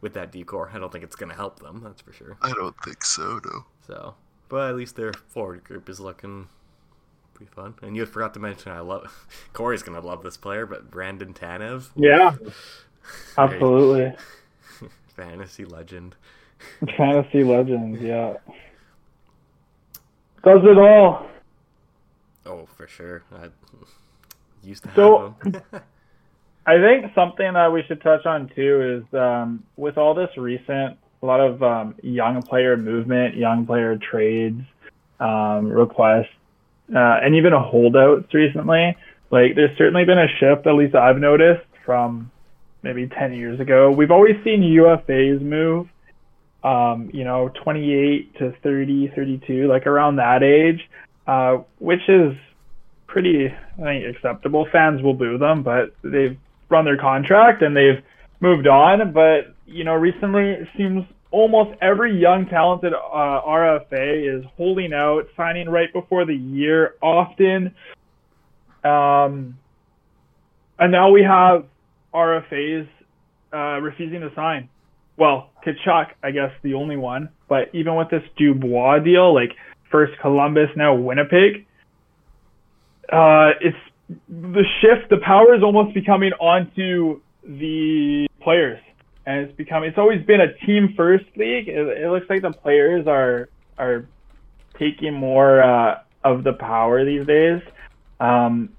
with 0.00 0.14
that 0.14 0.30
D-core, 0.32 0.70
I 0.74 0.78
don't 0.78 0.90
think 0.92 1.04
it's 1.04 1.16
gonna 1.16 1.34
help 1.34 1.60
them. 1.60 1.80
That's 1.82 2.00
for 2.00 2.12
sure. 2.12 2.36
I 2.42 2.52
don't 2.52 2.76
think 2.84 3.04
so, 3.04 3.40
no. 3.44 3.64
So, 3.86 4.14
but 4.48 4.70
at 4.70 4.76
least 4.76 4.96
their 4.96 5.12
forward 5.12 5.64
group 5.64 5.88
is 5.88 6.00
looking 6.00 6.48
pretty 7.34 7.50
fun. 7.52 7.74
And 7.82 7.96
you 7.96 8.04
forgot 8.06 8.34
to 8.34 8.40
mention, 8.40 8.72
I 8.72 8.80
love 8.80 9.26
Corey's 9.52 9.82
gonna 9.82 10.00
love 10.00 10.22
this 10.22 10.36
player, 10.36 10.66
but 10.66 10.90
Brandon 10.90 11.32
Tanev, 11.34 11.90
Yeah, 11.96 12.36
absolutely. 13.38 14.14
fantasy 15.16 15.64
legend. 15.64 16.16
Fantasy 16.96 17.42
legend, 17.44 18.00
yeah. 18.00 18.34
Does 20.44 20.60
it 20.64 20.78
all. 20.78 21.26
Oh, 22.46 22.66
for 22.76 22.86
sure. 22.86 23.22
I 23.32 23.48
used 24.62 24.82
to 24.84 24.88
have 24.90 24.96
So- 24.96 25.34
him. 25.44 25.62
I 26.70 26.80
think 26.80 27.12
something 27.16 27.54
that 27.54 27.72
we 27.72 27.82
should 27.88 28.00
touch 28.00 28.24
on 28.26 28.48
too 28.54 29.02
is 29.02 29.14
um, 29.18 29.64
with 29.76 29.98
all 29.98 30.14
this 30.14 30.28
recent 30.36 30.96
a 31.20 31.26
lot 31.26 31.40
of 31.40 31.60
um, 31.64 31.96
young 32.00 32.42
player 32.42 32.76
movement, 32.76 33.36
young 33.36 33.66
player 33.66 33.98
trades, 33.98 34.62
um, 35.18 35.66
requests, 35.66 36.28
uh, 36.94 37.18
and 37.22 37.34
even 37.34 37.52
holdouts 37.52 38.32
recently. 38.32 38.96
Like 39.32 39.56
there's 39.56 39.76
certainly 39.76 40.04
been 40.04 40.18
a 40.18 40.28
shift, 40.38 40.64
at 40.68 40.74
least 40.74 40.94
I've 40.94 41.18
noticed 41.18 41.66
from 41.84 42.30
maybe 42.84 43.08
10 43.08 43.34
years 43.34 43.58
ago. 43.58 43.90
We've 43.90 44.12
always 44.12 44.36
seen 44.44 44.62
UFAs 44.62 45.42
move, 45.42 45.88
um, 46.62 47.10
you 47.12 47.24
know, 47.24 47.50
28 47.64 48.38
to 48.38 48.54
30, 48.62 49.12
32, 49.14 49.66
like 49.66 49.88
around 49.88 50.16
that 50.16 50.44
age, 50.44 50.88
uh, 51.26 51.58
which 51.80 52.08
is 52.08 52.32
pretty, 53.08 53.48
I 53.48 53.82
think, 53.82 54.16
acceptable. 54.16 54.68
Fans 54.70 55.02
will 55.02 55.14
boo 55.14 55.36
them, 55.36 55.64
but 55.64 55.94
they've 56.02 56.38
run 56.70 56.84
their 56.84 56.96
contract 56.96 57.62
and 57.62 57.76
they've 57.76 58.02
moved 58.40 58.66
on. 58.66 59.12
But, 59.12 59.54
you 59.66 59.84
know, 59.84 59.94
recently 59.94 60.50
it 60.50 60.68
seems 60.76 61.04
almost 61.30 61.76
every 61.80 62.18
young, 62.18 62.46
talented 62.46 62.92
uh, 62.92 62.96
RFA 63.46 64.38
is 64.38 64.44
holding 64.56 64.92
out, 64.92 65.28
signing 65.36 65.68
right 65.68 65.92
before 65.92 66.24
the 66.24 66.34
year 66.34 66.94
often. 67.02 67.74
Um, 68.82 69.58
and 70.78 70.90
now 70.90 71.10
we 71.10 71.22
have 71.22 71.66
RFAs 72.14 72.88
uh, 73.52 73.80
refusing 73.80 74.20
to 74.20 74.32
sign. 74.34 74.68
Well, 75.16 75.50
Tkachuk, 75.64 76.06
I 76.22 76.30
guess, 76.30 76.50
the 76.62 76.74
only 76.74 76.96
one. 76.96 77.28
But 77.48 77.68
even 77.74 77.96
with 77.96 78.08
this 78.10 78.22
Dubois 78.36 79.00
deal, 79.00 79.34
like 79.34 79.52
first 79.90 80.18
Columbus, 80.20 80.70
now 80.76 80.94
Winnipeg, 80.94 81.66
uh, 83.12 83.50
it's 83.60 83.76
the 84.28 84.64
shift. 84.80 85.10
The 85.10 85.18
power 85.24 85.54
is 85.54 85.62
almost 85.62 85.94
becoming 85.94 86.32
onto 86.34 87.20
the 87.44 88.26
players, 88.40 88.80
and 89.26 89.40
it's 89.40 89.56
becoming. 89.56 89.90
It's 89.90 89.98
always 89.98 90.24
been 90.26 90.40
a 90.40 90.52
team 90.66 90.94
first 90.96 91.24
league. 91.36 91.68
It, 91.68 91.76
it 91.76 92.10
looks 92.10 92.26
like 92.28 92.42
the 92.42 92.52
players 92.52 93.06
are 93.06 93.48
are 93.78 94.06
taking 94.78 95.14
more 95.14 95.62
uh, 95.62 96.00
of 96.24 96.44
the 96.44 96.52
power 96.52 97.04
these 97.04 97.26
days. 97.26 97.60
Um, 98.18 98.70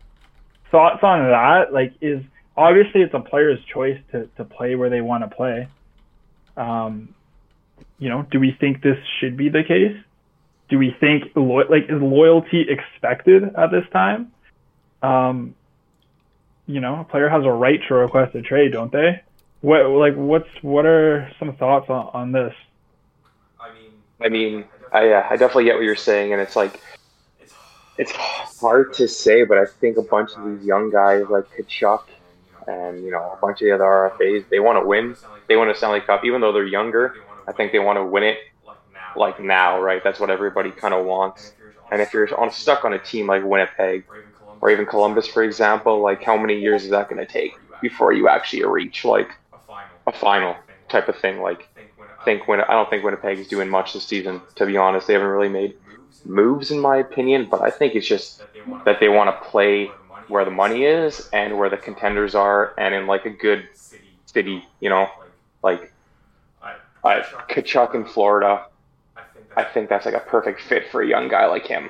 thoughts 0.70 1.04
on 1.04 1.30
that? 1.30 1.74
Like, 1.74 1.94
is 2.02 2.24
obviously 2.56 3.02
it's 3.02 3.14
a 3.14 3.20
player's 3.20 3.60
choice 3.74 4.00
to, 4.12 4.28
to 4.38 4.46
play 4.46 4.76
where 4.76 4.90
they 4.90 5.02
want 5.02 5.24
to 5.30 5.36
play. 5.36 5.68
Um, 6.58 7.14
you 7.98 8.10
know, 8.10 8.26
do 8.32 8.40
we 8.40 8.56
think 8.60 8.82
this 8.82 8.98
should 9.20 9.38
be 9.38 9.50
the 9.50 9.64
case? 9.68 9.98
Do 10.70 10.78
we 10.78 10.96
think 11.00 11.24
lo- 11.36 11.68
like 11.70 11.84
is 11.84 12.02
loyalty 12.02 12.66
expected 12.68 13.44
at 13.44 13.72
this 13.72 13.84
time? 13.92 14.32
Um, 15.02 15.56
you 16.68 16.80
know, 16.80 17.02
a 17.02 17.04
player 17.04 17.30
has 17.30 17.44
a 17.44 17.52
right 17.52 17.80
to 17.88 17.94
request 17.96 18.36
a 18.36 18.42
trade, 18.42 18.72
don't 18.72 18.92
they? 18.92 19.22
What 19.62 19.88
like 19.90 20.16
what's 20.16 20.50
what 20.62 20.86
are 20.86 21.32
some 21.38 21.56
thoughts 21.56 21.90
on, 21.90 22.10
on 22.14 22.32
this? 22.32 22.54
I 23.60 23.74
mean, 23.74 23.92
I 24.22 24.30
mean, 24.30 24.66
I 24.92 25.10
uh, 25.12 25.28
I 25.30 25.36
definitely 25.36 25.66
get 25.66 25.76
what 25.76 25.84
you're 25.84 25.96
saying, 25.96 26.34
and 26.34 26.42
it's 26.42 26.56
like 26.56 26.80
it's 27.40 27.54
it's 27.98 28.12
hard 28.60 28.94
to 28.94 29.08
say, 29.08 29.44
but 29.44 29.58
I 29.58 29.66
think 29.66 29.98
a 29.98 30.02
bunch 30.02 30.32
of 30.36 30.46
these 30.46 30.66
young 30.66 30.90
guys 30.90 31.26
like 31.30 31.46
Tkachuk 31.52 32.04
and 32.68 33.04
you 33.04 33.12
know 33.12 33.34
a 33.34 33.38
bunch 33.42 33.62
of 33.62 33.66
the 33.66 33.72
other 33.72 33.84
RFAs, 33.84 34.50
they 34.50 34.60
want 34.60 34.82
to 34.82 34.88
win. 34.88 35.16
They 35.48 35.58
want 35.58 35.70
a 35.70 35.76
Stanley 35.76 36.02
Cup, 36.02 36.26
even 36.26 36.42
though 36.42 36.52
they're 36.52 36.66
younger. 36.66 37.16
I 37.48 37.52
think 37.52 37.72
they 37.72 37.80
want 37.80 37.98
to 37.98 38.06
win 38.06 38.24
it 38.24 38.38
like 39.16 39.40
now, 39.40 39.82
right? 39.82 40.04
That's 40.04 40.20
what 40.20 40.30
everybody 40.30 40.72
kind 40.72 40.94
of 40.94 41.06
wants. 41.06 41.54
And 41.92 42.02
if 42.02 42.14
you're 42.14 42.34
on 42.40 42.52
stuck 42.52 42.86
on 42.86 42.94
a 42.94 43.00
team 43.00 43.28
like 43.28 43.44
Winnipeg 43.44 44.06
or 44.62 44.70
even 44.70 44.86
Columbus, 44.86 45.28
for 45.28 45.44
example, 45.44 46.02
like 46.02 46.24
how 46.24 46.38
many 46.38 46.60
years 46.60 46.84
is 46.84 46.92
that 46.92 47.10
going 47.10 47.26
to 47.26 47.32
take 47.32 47.54
before 47.82 48.14
you 48.14 48.28
actually 48.28 48.64
reach 48.64 49.04
like 49.04 49.30
a 50.08 50.12
final 50.12 50.56
type 50.88 51.10
of 51.10 51.18
thing? 51.18 51.42
Like, 51.42 51.68
think 52.24 52.48
when 52.48 52.62
I 52.62 52.74
don't 52.74 52.90
think 52.90 53.04
Winnipeg 53.04 53.40
is 53.40 53.48
doing 53.48 53.70
much 53.70 53.94
this 53.94 54.06
season. 54.06 54.42
To 54.56 54.66
be 54.66 54.78
honest, 54.78 55.08
they 55.08 55.14
haven't 55.14 55.28
really 55.28 55.50
made 55.50 55.76
moves 56.24 56.72
in 56.72 56.80
my 56.80 56.98
opinion. 56.98 57.48
But 57.50 57.62
I 57.62 57.72
think 57.72 57.96
it's 57.96 58.08
just 58.08 58.44
that 58.86 59.00
they 59.00 59.10
want 59.10 59.30
to 59.30 59.50
play 59.50 59.98
where 60.28 60.46
the 60.46 60.52
money 60.52 60.86
is 60.86 61.28
and 61.34 61.58
where 61.58 61.70
the 61.70 61.78
contenders 61.78 62.36
are, 62.36 62.74
and 62.78 62.94
in 62.94 63.08
like 63.08 63.26
a 63.26 63.30
good 63.30 63.68
city, 64.26 64.64
you 64.80 64.90
know, 64.90 65.10
like 65.64 65.92
I, 67.04 67.24
Tkachuk 67.50 67.96
in 67.96 68.06
Florida. 68.06 68.66
I 69.58 69.66
think 69.66 69.90
that's 69.90 70.06
like 70.06 70.16
a 70.16 70.20
perfect 70.20 70.62
fit 70.62 70.90
for 70.92 71.02
a 71.02 71.08
young 71.08 71.28
guy 71.28 71.46
like 71.48 71.68
him. 71.68 71.90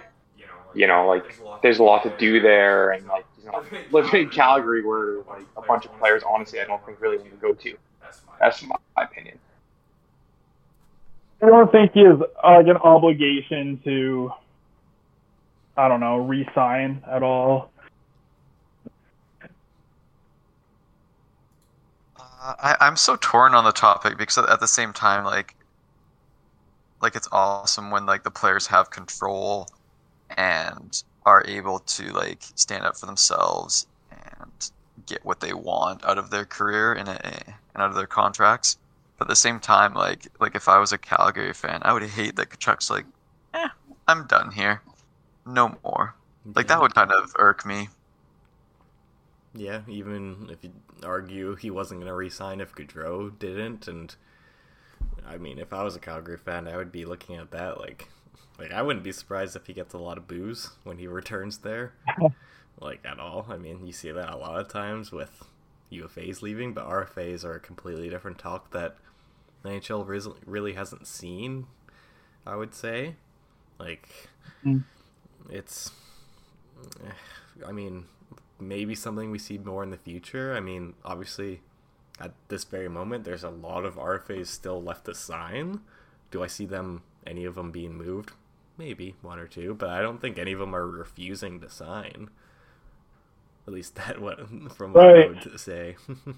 You 0.74 0.88
know, 0.88 1.08
like 1.08 1.36
there's 1.62 1.80
a 1.80 1.84
lot 1.84 2.04
to 2.04 2.10
do 2.18 2.40
there, 2.40 2.92
and 2.92 3.06
like 3.08 3.26
you 3.44 3.52
know, 3.52 3.64
living 3.92 4.22
in 4.22 4.30
Calgary, 4.30 4.84
where 4.86 5.18
like 5.30 5.46
a 5.58 5.62
bunch 5.62 5.86
of 5.86 5.98
players, 6.00 6.24
honestly, 6.28 6.62
I 6.62 6.66
don't 6.66 6.84
think 6.86 7.02
really 7.02 7.18
want 7.18 7.32
to 7.32 7.38
go 7.38 7.54
to. 7.54 7.76
That's 8.40 8.64
my 8.64 8.76
opinion. 8.98 9.38
I 11.42 11.48
don't 11.48 11.72
think 11.72 11.94
he 11.94 12.02
has 12.02 12.20
uh, 12.44 12.52
like 12.58 12.68
an 12.68 12.78
obligation 12.78 13.82
to, 13.84 14.32
I 15.76 15.88
don't 15.88 16.00
know, 16.00 16.18
re-sign 16.18 17.04
at 17.10 17.24
all. 17.24 17.72
Uh, 22.16 22.54
I, 22.60 22.78
I'm 22.80 22.96
so 22.96 23.16
torn 23.16 23.56
on 23.56 23.64
the 23.64 23.72
topic 23.72 24.18
because 24.18 24.38
at 24.38 24.60
the 24.60 24.68
same 24.68 24.94
time, 24.94 25.24
like, 25.24 25.56
like 27.02 27.16
it's 27.16 27.28
awesome 27.32 27.90
when 27.90 28.06
like 28.06 28.24
the 28.24 28.32
players 28.32 28.68
have 28.68 28.92
control 28.92 29.68
and 30.38 31.04
are 31.26 31.44
able 31.48 31.80
to 31.80 32.12
like 32.12 32.44
stand 32.56 32.86
up 32.86 32.98
for 32.98 33.06
themselves 33.06 33.88
and 34.12 34.72
get 35.06 35.24
what 35.24 35.40
they 35.40 35.54
want 35.54 36.04
out 36.06 36.18
of 36.18 36.30
their 36.30 36.46
career 36.46 36.94
and, 36.94 37.08
and 37.08 37.56
out 37.76 37.90
of 37.90 37.96
their 37.96 38.08
contracts. 38.08 38.78
But 39.18 39.26
at 39.26 39.30
the 39.30 39.36
same 39.36 39.60
time, 39.60 39.94
like 39.94 40.28
like 40.40 40.56
if 40.56 40.68
I 40.68 40.80
was 40.80 40.92
a 40.92 40.98
Calgary 40.98 41.54
fan, 41.54 41.82
I 41.84 41.94
would 41.94 42.04
hate 42.04 42.36
that 42.38 42.50
Tkachuk's 42.50 42.90
like, 42.90 43.06
eh, 43.54 43.70
I'm 44.08 44.26
done 44.28 44.52
here, 44.52 44.82
no 45.46 45.78
more. 45.84 46.16
Like 46.56 46.68
that 46.68 46.82
would 46.82 46.96
kind 46.96 47.12
of 47.12 47.36
irk 47.38 47.66
me. 47.66 47.90
Yeah, 49.54 49.82
even 49.88 50.50
if 50.52 50.64
you 50.64 50.72
argue 51.04 51.56
he 51.56 51.70
wasn't 51.70 52.00
going 52.00 52.08
to 52.08 52.16
resign 52.16 52.62
if 52.62 52.74
Gaudreau 52.74 53.38
didn't, 53.38 53.88
and 53.88 54.16
I 55.28 55.38
mean, 55.38 55.60
if 55.60 55.74
I 55.74 55.84
was 55.84 55.96
a 55.96 56.00
Calgary 56.00 56.38
fan, 56.38 56.68
I 56.68 56.78
would 56.78 56.92
be 56.92 57.06
looking 57.06 57.36
at 57.36 57.52
that 57.52 57.80
like, 57.80 58.08
like 58.62 58.72
I 58.72 58.82
wouldn't 58.82 59.04
be 59.04 59.12
surprised 59.12 59.56
if 59.56 59.68
he 59.68 59.74
gets 59.74 59.94
a 59.94 59.98
lot 59.98 60.18
of 60.18 60.28
boos 60.28 60.72
when 60.84 60.98
he 60.98 61.08
returns 61.08 61.60
there, 61.60 61.94
like 62.80 63.00
at 63.06 63.20
all. 63.20 63.46
I 63.50 63.58
mean, 63.58 63.86
you 63.86 63.94
see 63.94 64.12
that 64.12 64.30
a 64.30 64.38
lot 64.38 64.60
of 64.60 64.68
times 64.70 65.12
with 65.12 65.44
UFAs 65.92 66.42
leaving, 66.42 66.74
but 66.74 66.88
RFAs 66.88 67.44
are 67.44 67.54
a 67.56 67.60
completely 67.60 68.10
different 68.10 68.38
talk 68.38 68.72
that 68.72 68.96
the 69.64 69.70
NHL 69.70 70.36
really 70.46 70.74
hasn't 70.74 71.08
seen. 71.08 71.68
I 72.46 72.56
would 72.56 72.74
say, 72.74 73.16
like, 73.80 74.10
Mm. 74.66 74.84
it's. 75.50 75.92
I 77.68 77.72
mean, 77.72 78.06
maybe 78.60 78.96
something 78.96 79.32
we 79.32 79.38
see 79.40 79.58
more 79.58 79.84
in 79.84 79.92
the 79.92 79.98
future. 79.98 80.54
I 80.56 80.60
mean, 80.60 80.94
obviously, 81.06 81.62
at 82.20 82.34
this 82.48 82.64
very 82.64 82.90
moment, 82.90 83.24
there's 83.24 83.44
a 83.44 83.50
lot 83.50 83.86
of 83.86 83.96
RFAs 83.96 84.48
still 84.48 84.82
left 84.82 85.06
to 85.06 85.14
sign. 85.16 85.82
Do 86.32 86.44
I 86.44 86.48
see 86.48 86.66
them, 86.66 87.04
any 87.26 87.46
of 87.46 87.56
them 87.56 87.72
being 87.72 87.94
moved? 87.96 88.32
Maybe 88.78 89.16
one 89.22 89.38
or 89.40 89.48
two, 89.48 89.74
but 89.74 89.90
I 89.90 90.02
don't 90.02 90.20
think 90.22 90.38
any 90.40 90.54
of 90.54 90.60
them 90.60 90.76
are 90.76 90.88
refusing 90.88 91.60
to 91.62 91.70
sign. 91.70 92.30
At 93.68 93.74
least 93.74 93.96
that 94.08 94.20
what 94.20 94.40
from 94.74 94.94
what 94.94 95.06
I 95.06 95.28
would 95.28 95.60
say. 95.60 95.96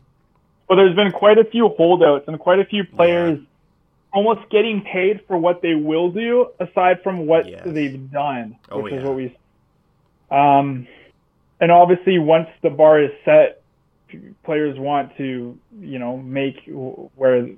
Well, 0.70 0.78
there's 0.78 0.96
been 0.96 1.12
quite 1.12 1.38
a 1.38 1.44
few 1.44 1.68
holdouts 1.68 2.26
and 2.28 2.40
quite 2.40 2.58
a 2.60 2.66
few 2.66 2.86
players 2.86 3.38
almost 4.14 4.50
getting 4.50 4.82
paid 4.82 5.20
for 5.28 5.38
what 5.38 5.62
they 5.62 5.74
will 5.76 6.10
do, 6.10 6.48
aside 6.60 7.04
from 7.04 7.28
what 7.28 7.48
Yes. 7.48 7.64
they've 7.66 8.10
done, 8.10 8.56
Oh, 8.72 8.82
which 8.82 8.94
is 8.94 9.04
what 9.04 9.16
we. 9.16 9.36
Um, 10.32 10.88
and 11.60 11.70
obviously, 11.70 12.18
once 12.18 12.48
the 12.62 12.70
bar 12.70 13.02
is 13.04 13.12
set, 13.26 13.62
players 14.44 14.80
want 14.80 15.16
to, 15.18 15.58
you 15.82 16.00
know, 16.00 16.18
make 16.18 16.62
where 17.16 17.50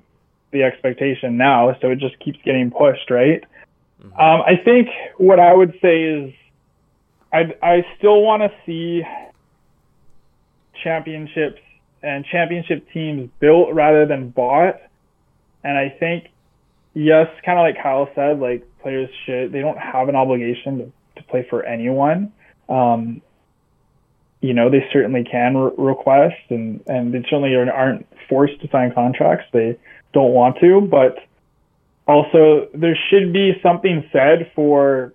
the 0.50 0.62
expectation 0.64 1.36
now, 1.36 1.76
so 1.80 1.90
it 1.90 1.98
just 2.00 2.18
keeps 2.18 2.38
getting 2.44 2.72
pushed, 2.72 3.08
right? 3.10 3.44
Mhm. 4.02 4.20
Um, 4.20 4.42
I 4.46 4.56
think 4.64 4.88
what 5.18 5.40
I 5.40 5.54
would 5.54 5.78
say 5.80 6.02
is, 6.02 6.34
I 7.32 7.54
I 7.62 7.86
still 7.98 8.22
want 8.22 8.42
to 8.42 8.52
see 8.64 9.02
championships 10.82 11.60
and 12.02 12.24
championship 12.24 12.88
teams 12.92 13.30
built 13.40 13.72
rather 13.74 14.06
than 14.06 14.28
bought. 14.28 14.80
And 15.64 15.76
I 15.76 15.88
think, 15.88 16.28
yes, 16.94 17.28
kind 17.44 17.58
of 17.58 17.64
like 17.64 17.82
Kyle 17.82 18.08
said, 18.14 18.38
like 18.38 18.62
players 18.80 19.10
should 19.24 19.52
they 19.52 19.60
don't 19.60 19.78
have 19.78 20.08
an 20.08 20.16
obligation 20.16 20.78
to, 20.78 20.92
to 21.16 21.22
play 21.28 21.46
for 21.48 21.64
anyone. 21.64 22.32
Um, 22.68 23.22
you 24.40 24.52
know, 24.54 24.70
they 24.70 24.86
certainly 24.92 25.24
can 25.24 25.56
re- 25.56 25.72
request, 25.76 26.36
and 26.50 26.80
and 26.86 27.12
they 27.12 27.22
certainly 27.22 27.54
aren't 27.56 28.06
forced 28.28 28.60
to 28.60 28.68
sign 28.68 28.92
contracts. 28.92 29.46
They 29.52 29.76
don't 30.12 30.32
want 30.32 30.58
to, 30.60 30.82
but 30.82 31.18
also 32.06 32.68
there 32.74 32.96
should 33.10 33.32
be 33.32 33.52
something 33.62 34.08
said 34.12 34.50
for 34.54 35.12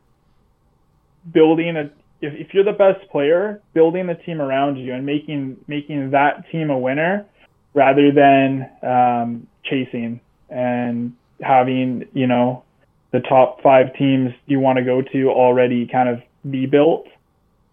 building 1.32 1.78
a 1.78 1.92
if, 2.22 2.34
if 2.34 2.54
you're 2.54 2.64
the 2.64 2.72
best 2.72 3.10
player, 3.10 3.62
building 3.74 4.08
the 4.08 4.14
team 4.14 4.42
around 4.42 4.78
you 4.78 4.94
and 4.94 5.06
making 5.06 5.58
making 5.68 6.12
that 6.12 6.50
team 6.52 6.70
a 6.70 6.78
winner 6.78 7.26
rather 7.74 8.12
than 8.12 8.70
um, 8.84 9.48
chasing. 9.64 10.20
And 10.50 11.14
having 11.42 12.08
you 12.14 12.28
know 12.28 12.64
the 13.12 13.22
top 13.22 13.62
five 13.62 13.94
teams 13.98 14.32
you 14.46 14.60
want 14.60 14.78
to 14.78 14.84
go 14.84 15.02
to 15.02 15.30
already 15.30 15.88
kind 15.88 16.10
of 16.10 16.22
be 16.50 16.66
built. 16.66 17.08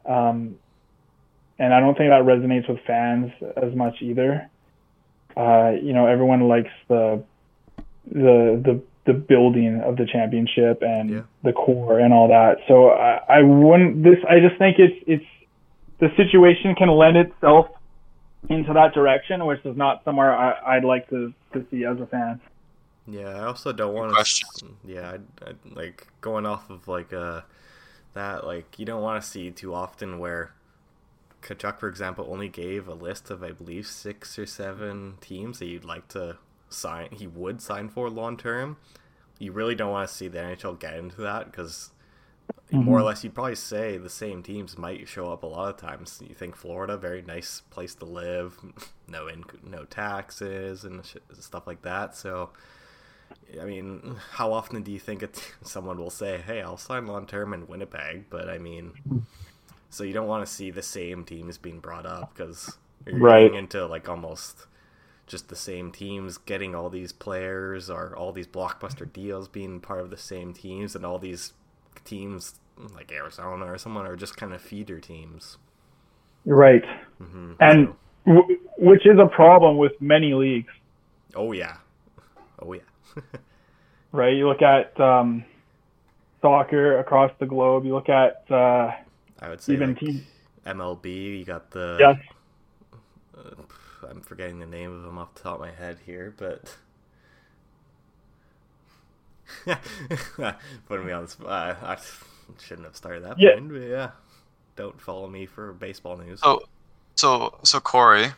Um, 0.07 0.57
and 1.59 1.75
I 1.75 1.81
don't 1.81 1.99
think 1.99 2.11
that 2.11 2.23
resonates 2.23 2.69
with 2.69 2.79
fans 2.87 3.33
as 3.57 3.75
much 3.75 3.97
either. 4.01 4.49
Uh, 5.37 5.73
you 5.83 5.93
know, 5.93 6.07
everyone 6.07 6.49
likes 6.49 6.71
the 6.89 7.23
the 8.07 8.63
the 8.65 8.83
the 9.09 9.15
building 9.15 9.81
of 9.81 9.97
the 9.97 10.05
championship 10.05 10.83
and 10.83 11.09
Yeah. 11.11 11.23
the 11.43 11.55
core 11.55 11.99
and 11.99 12.13
all 12.13 12.29
that. 12.29 12.59
So 12.69 12.91
I, 12.91 13.39
I 13.39 13.43
wouldn't 13.43 14.05
this 14.05 14.19
I 14.29 14.39
just 14.39 14.57
think 14.59 14.79
it's 14.79 14.99
it's 15.07 15.25
the 15.99 16.11
situation 16.17 16.75
can 16.75 16.91
lend 16.91 17.17
itself 17.17 17.67
into 18.51 18.73
that 18.75 18.93
direction, 18.93 19.47
which 19.47 19.65
is 19.65 19.77
not 19.77 20.05
somewhere 20.05 20.33
I, 20.37 20.77
I'd 20.77 20.85
like 20.85 21.09
to, 21.09 21.33
to 21.55 21.67
see 21.71 21.85
as 21.85 21.99
a 22.01 22.07
fan. 22.07 22.41
Yeah, 23.07 23.31
I 23.31 23.45
also 23.47 23.73
don't 23.73 23.95
want 23.95 24.15
to. 24.15 24.67
Yeah, 24.85 25.17
I, 25.43 25.49
I, 25.49 25.53
like 25.75 26.07
going 26.21 26.45
off 26.45 26.69
of 26.69 26.87
like 26.87 27.13
uh 27.13 27.41
that 28.13 28.47
like 28.47 28.79
you 28.79 28.85
don't 28.85 29.03
want 29.03 29.23
to 29.23 29.29
see 29.29 29.51
too 29.51 29.73
often 29.75 30.19
where 30.19 30.53
Tkachuk, 31.43 31.79
for 31.79 31.89
example, 31.89 32.27
only 32.29 32.49
gave 32.49 32.87
a 32.89 32.95
list 32.95 33.31
of 33.31 33.43
I 33.43 33.53
believe 33.53 33.87
six 33.87 34.39
or 34.39 34.45
seven 34.45 35.15
teams 35.23 35.61
that 35.61 35.67
you'd 35.67 35.85
like 35.85 36.09
to 36.09 36.37
sign. 36.69 37.09
He 37.13 37.27
would 37.27 37.61
sign 37.61 37.89
for 37.89 38.11
long 38.11 38.37
term. 38.37 38.77
You 39.39 39.53
really 39.53 39.75
don't 39.75 39.91
want 39.91 40.09
to 40.09 40.15
see 40.15 40.29
the 40.29 40.39
NHL 40.39 40.79
get 40.79 40.95
into 40.95 41.21
that 41.23 41.47
because 41.47 41.91
more 42.71 42.97
or 42.97 42.99
mm-hmm. 42.99 43.07
less 43.07 43.25
you'd 43.25 43.35
probably 43.35 43.55
say 43.55 43.97
the 43.97 44.11
same 44.11 44.43
teams 44.43 44.77
might 44.77 45.09
show 45.09 45.33
up 45.33 45.43
a 45.43 45.47
lot 45.47 45.71
of 45.71 45.77
times. 45.77 46.21
You 46.27 46.35
think 46.35 46.57
Florida, 46.57 46.97
very 46.97 47.23
nice 47.23 47.63
place 47.71 47.95
to 47.97 48.05
live, 48.05 48.59
no 49.09 49.29
in, 49.29 49.45
no 49.63 49.85
taxes 49.85 50.85
and 50.85 51.05
sh- 51.05 51.17
stuff 51.39 51.67
like 51.67 51.83
that. 51.83 52.17
So. 52.17 52.51
I 53.61 53.65
mean, 53.65 54.17
how 54.33 54.53
often 54.55 54.83
do 54.83 54.91
you 54.91 54.99
think 54.99 55.23
someone 55.63 55.99
will 55.99 56.11
say, 56.11 56.39
"Hey, 56.39 56.63
I'll 56.63 56.79
sign 56.79 57.07
long 57.07 57.27
term 57.27 57.53
in 57.53 57.67
Winnipeg"? 57.67 58.25
But 58.31 58.49
I 58.49 58.57
mean, 58.57 58.93
so 59.91 60.05
you 60.05 60.13
don't 60.13 60.27
want 60.27 60.47
to 60.47 60.53
see 60.53 60.71
the 60.71 60.83
same 60.83 61.25
teams 61.25 61.59
being 61.59 61.81
brought 61.81 62.07
up 62.07 62.35
because 62.35 62.79
you're 63.07 63.19
Right. 63.19 63.45
getting 63.45 63.59
into 63.59 63.87
like 63.87 64.09
almost 64.09 64.67
just 65.29 65.49
the 65.49 65.57
same 65.57 65.93
teams 65.93 66.39
getting 66.39 66.75
all 66.75 66.91
these 66.91 67.13
players 67.13 67.91
or 67.91 68.17
all 68.17 68.33
these 68.33 68.49
blockbuster 68.49 69.11
deals 69.13 69.49
being 69.49 69.81
part 69.81 70.01
of 70.01 70.11
the 70.11 70.17
same 70.19 70.55
teams, 70.55 70.97
and 70.97 71.07
all 71.07 71.19
these 71.19 71.55
teams 72.05 72.57
like 72.95 73.13
Arizona 73.13 73.67
or 73.73 73.79
someone 73.79 74.07
are 74.07 74.17
just 74.17 74.37
kind 74.37 74.55
of 74.55 74.63
feeder 74.63 75.01
teams. 75.01 75.59
Right. 76.47 76.85
hmm 77.19 77.53
And 77.61 77.95
w- 78.27 78.59
which 78.79 79.07
is 79.07 79.19
a 79.21 79.27
problem 79.27 79.79
with 79.79 79.93
many 80.01 80.35
leagues, 80.35 80.73
oh 81.35 81.53
yeah, 81.53 81.79
oh 82.61 82.73
yeah, 82.75 82.83
right? 84.13 84.35
You 84.35 84.49
look 84.49 84.63
at 84.63 84.99
um, 85.01 85.45
soccer 86.43 86.99
across 87.01 87.33
the 87.41 87.47
globe. 87.47 87.85
You 87.85 87.95
look 87.95 88.09
at 88.09 88.45
uh, 88.51 88.93
I 89.41 89.49
would 89.49 89.61
say 89.63 89.77
even 89.77 89.97
like. 89.97 90.05
MLB. 90.67 91.39
You 91.39 91.45
got 91.45 91.71
the 91.71 91.81
Yes. 91.99 92.17
uh, 93.37 93.63
I'm 94.09 94.21
forgetting 94.21 94.59
the 94.59 94.67
name 94.67 94.93
of 94.93 95.03
them 95.03 95.19
off 95.19 95.35
the 95.35 95.41
top 95.41 95.55
of 95.55 95.61
my 95.61 95.71
head 95.73 95.99
here, 96.05 96.35
but 96.37 96.77
putting 100.89 101.07
me 101.07 101.13
on 101.13 101.23
the 101.25 101.29
spot. 101.29 101.79
I 101.83 101.97
shouldn't 102.61 102.87
have 102.87 102.97
started 102.97 103.25
that 103.25 103.39
Yeah. 103.39 103.55
point, 103.55 103.73
but 103.73 103.83
yeah. 103.83 104.11
Don't 104.77 105.01
follow 105.01 105.29
me 105.29 105.47
for 105.47 105.73
baseball 105.73 106.17
news. 106.17 106.41
So, 106.41 106.63
so, 107.17 107.59
so 107.65 107.81
Corey, 107.81 108.29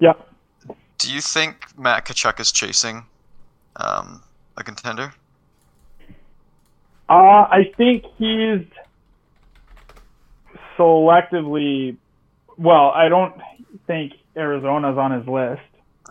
Yeah. 0.00 0.14
do 0.98 1.12
you 1.12 1.20
think 1.20 1.78
Matt 1.78 2.04
Tkachuk 2.06 2.40
is 2.40 2.50
chasing 2.50 3.04
um, 3.76 4.22
a 4.56 4.64
contender? 4.64 5.12
Uh, 7.08 7.46
I 7.50 7.72
think 7.76 8.04
he's 8.18 8.66
selectively. 10.76 11.96
Well, 12.56 12.90
I 12.90 13.08
don't 13.08 13.34
think 13.86 14.12
Arizona's 14.38 14.96
on 14.96 15.12
his 15.12 15.26
list. 15.28 15.60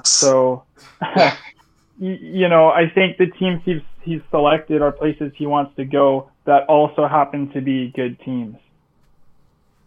So, 0.04 0.64
you 2.00 2.50
know, 2.50 2.70
I 2.70 2.90
think 2.94 3.18
the 3.18 3.28
teams 3.28 3.62
he's 3.66 3.82
he's 4.04 4.22
selected 4.30 4.82
are 4.82 4.92
places 4.92 5.32
he 5.36 5.46
wants 5.46 5.76
to 5.78 5.86
go 5.86 6.30
that 6.46 6.66
also 6.68 7.08
happen 7.08 7.52
to 7.52 7.62
be 7.62 7.92
good 7.96 8.20
teams. 8.22 8.58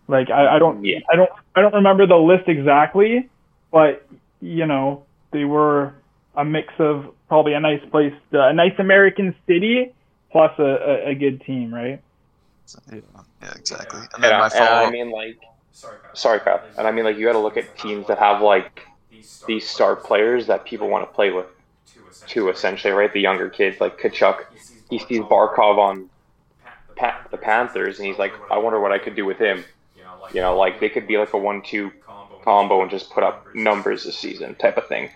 Like 0.09 0.31
I, 0.31 0.57
I 0.57 0.59
don't 0.59 0.85
Yeah. 0.85 0.99
I 1.11 1.17
don't 1.17 1.31
I 1.55 1.61
don't 1.61 1.75
remember 1.75 2.07
the 2.07 2.17
list 2.17 2.49
exactly, 2.49 3.29
but 3.71 4.07
you 4.41 4.67
know 4.67 5.05
they 5.33 5.45
were 5.45 5.95
a 6.35 6.45
mix 6.45 6.73
of 6.79 7.15
probably 7.29 7.55
a 7.55 7.61
nice 7.61 7.83
place, 7.91 8.15
a 8.33 8.53
nice 8.53 8.75
American 8.79 9.35
city 9.47 9.93
plus 10.33 10.53
a, 10.59 10.63
a, 10.63 11.11
a 11.11 11.15
good 11.15 11.43
team, 11.43 11.73
right? 11.73 12.03
Yeah, 12.93 13.01
yeah 13.43 13.53
exactly. 13.57 14.01
And 14.15 14.23
then 14.23 14.31
Yeah, 14.31 14.39
my 14.39 14.45
and 14.45 14.53
follow 14.53 14.87
I 14.87 14.91
mean 14.91 15.11
like 15.11 15.39
Sorry, 15.83 16.41
Kyle. 16.41 16.59
sorry, 16.59 16.61
And 16.77 16.87
I 16.87 16.93
mean 16.93 17.05
like 17.05 17.17
you 17.17 17.27
got 17.27 17.33
to 17.33 17.39
look 17.39 17.57
at 17.57 17.77
teams 17.77 18.07
that 18.09 18.19
have 18.19 18.43
like 18.43 18.87
these 19.47 19.69
star 19.69 19.97
players 19.97 20.47
that 20.47 20.65
people 20.65 20.89
want 20.89 21.09
to 21.09 21.15
play 21.15 21.31
with 21.31 21.47
too. 22.27 22.49
Essentially, 22.51 22.93
right? 22.93 23.13
The 23.13 23.21
younger 23.21 23.49
kids 23.51 23.81
like 23.81 23.99
Tkachuk. 23.99 24.45
He 24.89 24.99
sees 24.99 25.21
Barkov 25.21 25.79
on 25.79 26.11
pa- 26.97 27.21
the 27.31 27.39
Panthers, 27.39 27.99
and 27.99 28.07
he's 28.07 28.19
like, 28.19 28.35
I 28.51 28.59
wonder 28.59 28.81
what 28.81 28.93
I 28.93 28.99
could 28.99 29.15
do 29.17 29.25
with 29.25 29.39
him. 29.39 29.65
You 30.33 30.41
know, 30.41 30.57
like 30.57 30.81
they 30.81 30.89
could 30.89 31.07
be 31.07 31.19
like 31.19 31.33
a 31.33 31.39
one-two 31.39 31.93
combo 32.45 32.83
and 32.83 32.91
just 32.91 33.11
put 33.11 33.23
up 33.25 33.47
numbers 33.55 34.05
this 34.05 34.19
season, 34.19 34.55
type 34.57 34.77
of 34.77 34.87
thing. 34.89 35.11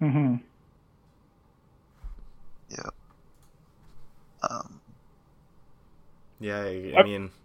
hmm 0.00 0.36
Yeah. 2.70 2.90
um, 4.50 4.80
Yeah, 6.40 6.60
I, 6.60 6.94
I 6.96 6.98
mean, 6.98 7.24
it 7.26 7.43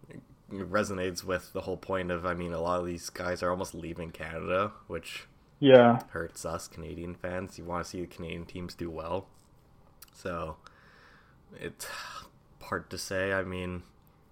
resonates 0.52 1.24
with 1.24 1.54
the 1.54 1.62
whole 1.62 1.78
point 1.78 2.12
of, 2.12 2.26
I 2.26 2.34
mean, 2.34 2.54
a 2.54 2.62
lot 2.62 2.80
of 2.80 2.86
these 2.86 3.10
guys 3.10 3.41
are 3.43 3.52
almost 3.52 3.74
leaving 3.74 4.12
Canada, 4.12 4.72
which 4.88 5.26
Yeah. 5.60 6.02
hurts 6.10 6.45
us 6.45 6.68
Canadian 6.68 7.16
fans. 7.16 7.58
You 7.58 7.66
want 7.66 7.84
to 7.86 7.89
see 7.89 8.02
the 8.02 8.08
Canadian 8.08 8.45
teams 8.45 8.74
do 8.76 8.89
well. 8.89 9.28
So 10.14 10.58
it's 11.60 11.88
hard 12.62 12.89
to 12.89 12.97
say. 12.97 13.34
I 13.34 13.43
mean, 13.43 13.84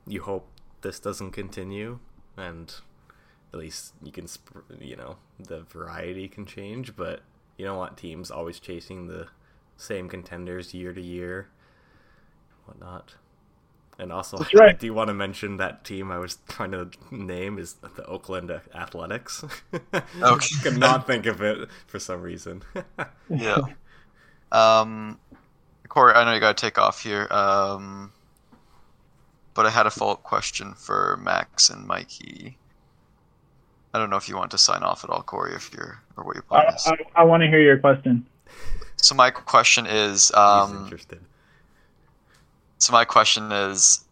you 0.05 0.21
hope 0.21 0.47
this 0.81 0.99
doesn't 0.99 1.31
continue 1.31 1.99
and 2.35 2.73
at 3.53 3.59
least 3.59 3.93
you 4.03 4.11
can, 4.11 4.27
you 4.79 4.95
know, 4.95 5.17
the 5.39 5.61
variety 5.61 6.27
can 6.27 6.45
change, 6.45 6.95
but 6.95 7.21
you 7.57 7.65
don't 7.65 7.77
want 7.77 7.97
teams 7.97 8.29
always 8.29 8.59
chasing 8.59 9.07
the 9.07 9.27
same 9.77 10.09
contenders 10.09 10.73
year 10.73 10.93
to 10.93 11.01
year, 11.01 11.47
whatnot. 12.65 13.15
And 13.99 14.11
also, 14.11 14.37
That's 14.37 14.53
right. 14.53 14.69
I 14.69 14.73
do 14.73 14.93
want 14.93 15.07
to 15.09 15.13
mention 15.13 15.57
that 15.57 15.83
team 15.83 16.11
I 16.11 16.17
was 16.17 16.37
trying 16.47 16.71
to 16.71 16.89
name 17.11 17.57
is 17.57 17.73
the 17.95 18.05
Oakland 18.05 18.51
Athletics. 18.73 19.43
Okay. 20.21 20.47
Could 20.63 20.77
not 20.77 21.07
think 21.07 21.25
of 21.25 21.41
it 21.41 21.69
for 21.87 21.99
some 21.99 22.21
reason. 22.21 22.63
yeah. 23.29 23.59
Um, 24.51 25.19
Corey, 25.87 26.13
I 26.13 26.23
know 26.25 26.33
you 26.33 26.39
got 26.39 26.57
to 26.57 26.61
take 26.61 26.77
off 26.77 27.01
here. 27.01 27.27
Um, 27.31 28.11
but 29.53 29.65
I 29.65 29.69
had 29.69 29.87
a 29.87 29.89
follow 29.89 30.13
up 30.13 30.23
question 30.23 30.73
for 30.73 31.19
Max 31.21 31.69
and 31.69 31.87
Mikey. 31.87 32.57
I 33.93 33.99
don't 33.99 34.09
know 34.09 34.17
if 34.17 34.29
you 34.29 34.35
want 34.35 34.51
to 34.51 34.57
sign 34.57 34.83
off 34.83 35.03
at 35.03 35.09
all, 35.09 35.23
Corey, 35.23 35.53
if 35.55 35.73
you're 35.73 35.99
or 36.15 36.23
what 36.23 36.35
your 36.35 36.43
I, 36.51 36.73
is. 36.73 36.87
I, 36.87 37.21
I 37.21 37.23
want 37.23 37.41
to 37.41 37.47
hear 37.47 37.61
your 37.61 37.77
question. 37.79 38.25
So 38.97 39.15
my 39.15 39.31
question 39.31 39.85
is, 39.85 40.27
He's 40.27 40.35
um, 40.35 40.83
interested. 40.83 41.21
So 42.79 42.93
my 42.93 43.05
question 43.05 43.51
is, 43.51 44.05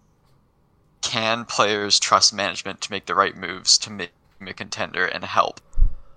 can 1.01 1.45
players 1.45 1.99
trust 1.99 2.34
management 2.34 2.82
to 2.82 2.91
make 2.91 3.05
the 3.05 3.16
right 3.16 3.36
moves 3.36 3.78
to 3.80 3.91
make 3.91 4.11
a 4.41 4.53
contender 4.53 5.05
and 5.05 5.24
help 5.24 5.61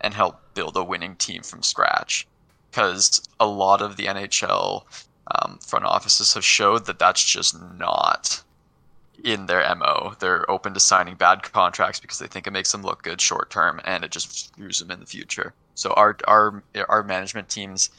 and 0.01 0.15
help 0.15 0.41
build 0.55 0.77
a 0.77 0.85
winning 0.85 1.15
team 1.17 1.43
from 1.43 1.63
scratch? 1.63 2.27
Because 2.71 3.29
a 3.39 3.47
lot 3.47 3.83
of 3.83 3.97
the 3.97 4.07
NHL 4.07 4.85
um, 5.35 5.59
front 5.59 5.85
offices 5.85 6.35
have 6.35 6.45
showed 6.45 6.87
that 6.87 6.99
that's 6.99 7.23
just 7.23 7.61
not 7.79 8.43
in 9.25 9.47
their 9.47 9.75
mo. 9.75 10.15
They're 10.19 10.51
open 10.51 10.75
to 10.75 10.81
signing 10.81 11.17
bad 11.17 11.43
contracts 11.43 12.01
because 12.01 12.19
they 12.19 12.27
think 12.27 12.47
it 12.47 12.53
makes 12.53 12.73
them 12.73 12.83
look 12.83 13.03
good 13.03 13.21
short 13.21 13.51
term, 13.51 13.81
and 13.85 14.05
it 14.05 14.11
just 14.11 14.47
screws 14.47 14.79
them 14.79 14.91
in 14.91 15.01
the 15.01 15.07
future. 15.07 15.53
So 15.75 15.93
our 15.93 16.17
our 16.27 16.63
our 16.89 17.03
management 17.03 17.49
teams 17.49 17.91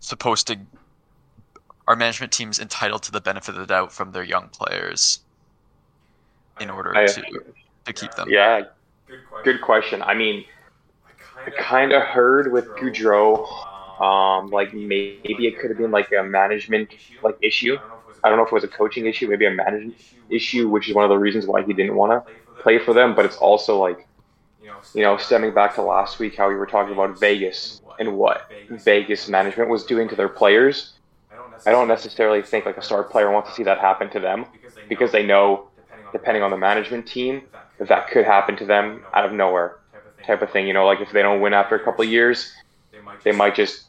supposed 0.00 0.46
to 0.48 0.58
our 1.88 1.96
management 1.96 2.32
team's 2.32 2.58
entitled 2.58 3.02
to 3.04 3.12
the 3.12 3.20
benefit 3.20 3.54
of 3.54 3.60
the 3.60 3.66
doubt 3.66 3.92
from 3.92 4.12
their 4.12 4.22
young 4.22 4.48
players 4.48 5.20
in 6.60 6.70
order 6.70 6.96
I- 6.96 7.06
to 7.06 7.22
to 7.84 7.92
keep 7.92 8.14
them. 8.14 8.28
Yeah, 8.30 8.62
Good 9.08 9.26
question. 9.28 9.52
good 9.52 9.60
question. 9.62 10.02
I 10.02 10.14
mean, 10.14 10.44
I 11.06 11.48
I 11.48 11.50
kind 11.50 11.92
of 11.92 12.02
heard 12.02 12.52
with 12.52 12.66
Gaudreau, 12.76 13.46
um, 14.00 14.50
like 14.50 14.72
maybe 14.72 15.46
it 15.46 15.58
could 15.58 15.70
have 15.70 15.78
been 15.78 15.90
like 15.90 16.12
a 16.12 16.22
management 16.22 16.90
like 17.22 17.36
issue. 17.42 17.76
I 18.22 18.28
don't 18.28 18.38
know 18.38 18.44
if 18.44 18.52
it 18.52 18.54
was 18.54 18.64
a 18.64 18.68
coaching 18.68 19.06
issue, 19.06 19.26
maybe 19.28 19.46
a 19.46 19.50
management 19.50 19.96
issue, 20.28 20.68
which 20.68 20.88
is 20.88 20.94
one 20.94 21.04
of 21.04 21.08
the 21.10 21.18
reasons 21.18 21.46
why 21.46 21.62
he 21.62 21.72
didn't 21.72 21.96
want 21.96 22.12
to 22.12 22.62
play 22.62 22.78
for 22.78 22.94
them. 22.94 23.14
But 23.16 23.24
it's 23.24 23.36
also 23.36 23.80
like, 23.82 24.06
you 24.94 25.02
know, 25.02 25.16
stemming 25.16 25.52
back 25.54 25.74
to 25.74 25.82
last 25.82 26.20
week, 26.20 26.36
how 26.36 26.48
we 26.48 26.54
were 26.54 26.66
talking 26.66 26.92
about 26.92 27.18
Vegas 27.18 27.80
and 27.98 28.16
what 28.16 28.48
Vegas 28.70 29.28
management 29.28 29.68
was 29.68 29.84
doing 29.84 30.08
to 30.08 30.14
their 30.14 30.28
players. 30.28 30.92
I 31.66 31.70
don't 31.70 31.88
necessarily 31.88 32.42
think 32.42 32.66
like 32.66 32.76
a 32.76 32.82
star 32.82 33.02
player 33.04 33.30
wants 33.30 33.50
to 33.50 33.54
see 33.54 33.62
that 33.64 33.78
happen 33.78 34.10
to 34.10 34.20
them 34.20 34.46
because 34.88 35.12
they 35.12 35.24
know, 35.24 35.68
depending 36.12 36.42
on 36.42 36.50
the 36.50 36.56
management 36.56 37.06
team, 37.06 37.42
that 37.78 37.88
that 37.88 38.08
could 38.08 38.24
happen 38.24 38.56
to 38.56 38.64
them 38.64 39.02
out 39.14 39.24
of 39.24 39.32
nowhere, 39.32 39.76
type 40.26 40.42
of 40.42 40.50
thing. 40.50 40.66
You 40.66 40.72
know, 40.72 40.86
like 40.86 41.00
if 41.00 41.12
they 41.12 41.22
don't 41.22 41.40
win 41.40 41.52
after 41.54 41.74
a 41.76 41.84
couple 41.84 42.04
of 42.04 42.10
years, 42.10 42.52
they 43.24 43.32
might 43.32 43.54
just 43.54 43.84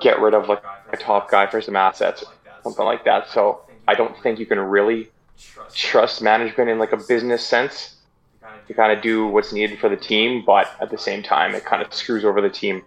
get 0.00 0.20
rid 0.20 0.34
of 0.34 0.48
like 0.48 0.62
a 0.92 0.96
top 0.96 1.30
guy 1.30 1.46
for 1.46 1.60
some 1.60 1.76
assets, 1.76 2.24
something 2.62 2.84
like 2.84 3.04
that. 3.04 3.28
So 3.28 3.62
I 3.86 3.94
don't 3.94 4.20
think 4.22 4.38
you 4.38 4.46
can 4.46 4.58
really 4.58 5.10
trust 5.74 6.22
management 6.22 6.70
in 6.70 6.78
like 6.78 6.92
a 6.92 6.96
business 6.96 7.44
sense 7.44 7.96
to 8.66 8.74
kind 8.74 8.92
of 8.92 9.02
do 9.02 9.26
what's 9.26 9.52
needed 9.52 9.78
for 9.78 9.88
the 9.88 9.96
team, 9.96 10.44
but 10.44 10.68
at 10.80 10.90
the 10.90 10.98
same 10.98 11.22
time, 11.22 11.54
it 11.54 11.64
kind 11.64 11.82
of 11.82 11.92
screws 11.92 12.24
over 12.24 12.40
the 12.40 12.50
team 12.50 12.82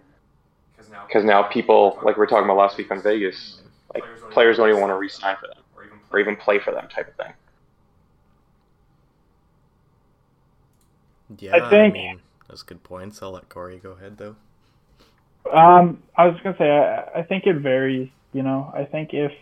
because 1.06 1.24
now 1.24 1.42
people, 1.42 1.98
like 2.02 2.16
we 2.16 2.20
were 2.20 2.26
talking 2.26 2.44
about 2.44 2.56
last 2.56 2.76
week 2.76 2.90
on 2.90 3.02
Vegas, 3.02 3.60
like 4.00 4.30
players 4.32 4.56
don't 4.56 4.68
even 4.68 4.80
want 4.80 4.90
to 4.90 4.96
re-sign 4.96 5.36
for 5.36 5.46
them 5.48 5.62
or 6.10 6.18
even 6.18 6.36
play 6.36 6.58
for 6.58 6.72
them, 6.72 6.88
type 6.88 7.08
of 7.08 7.14
thing. 7.14 7.32
Yeah, 11.38 11.56
I 11.56 11.70
think- 11.70 11.94
mean, 11.94 12.20
that's 12.48 12.62
good 12.62 12.82
points. 12.82 13.22
I'll 13.22 13.32
let 13.32 13.48
Corey 13.48 13.78
go 13.78 13.92
ahead 13.92 14.18
though. 14.18 14.36
Um, 15.52 16.02
I 16.16 16.26
was 16.26 16.40
gonna 16.42 16.56
say 16.58 16.70
I, 16.70 17.20
I 17.20 17.22
think 17.22 17.46
it 17.46 17.56
varies. 17.56 18.08
You 18.32 18.42
know, 18.42 18.72
I 18.74 18.84
think 18.84 19.14
if 19.14 19.32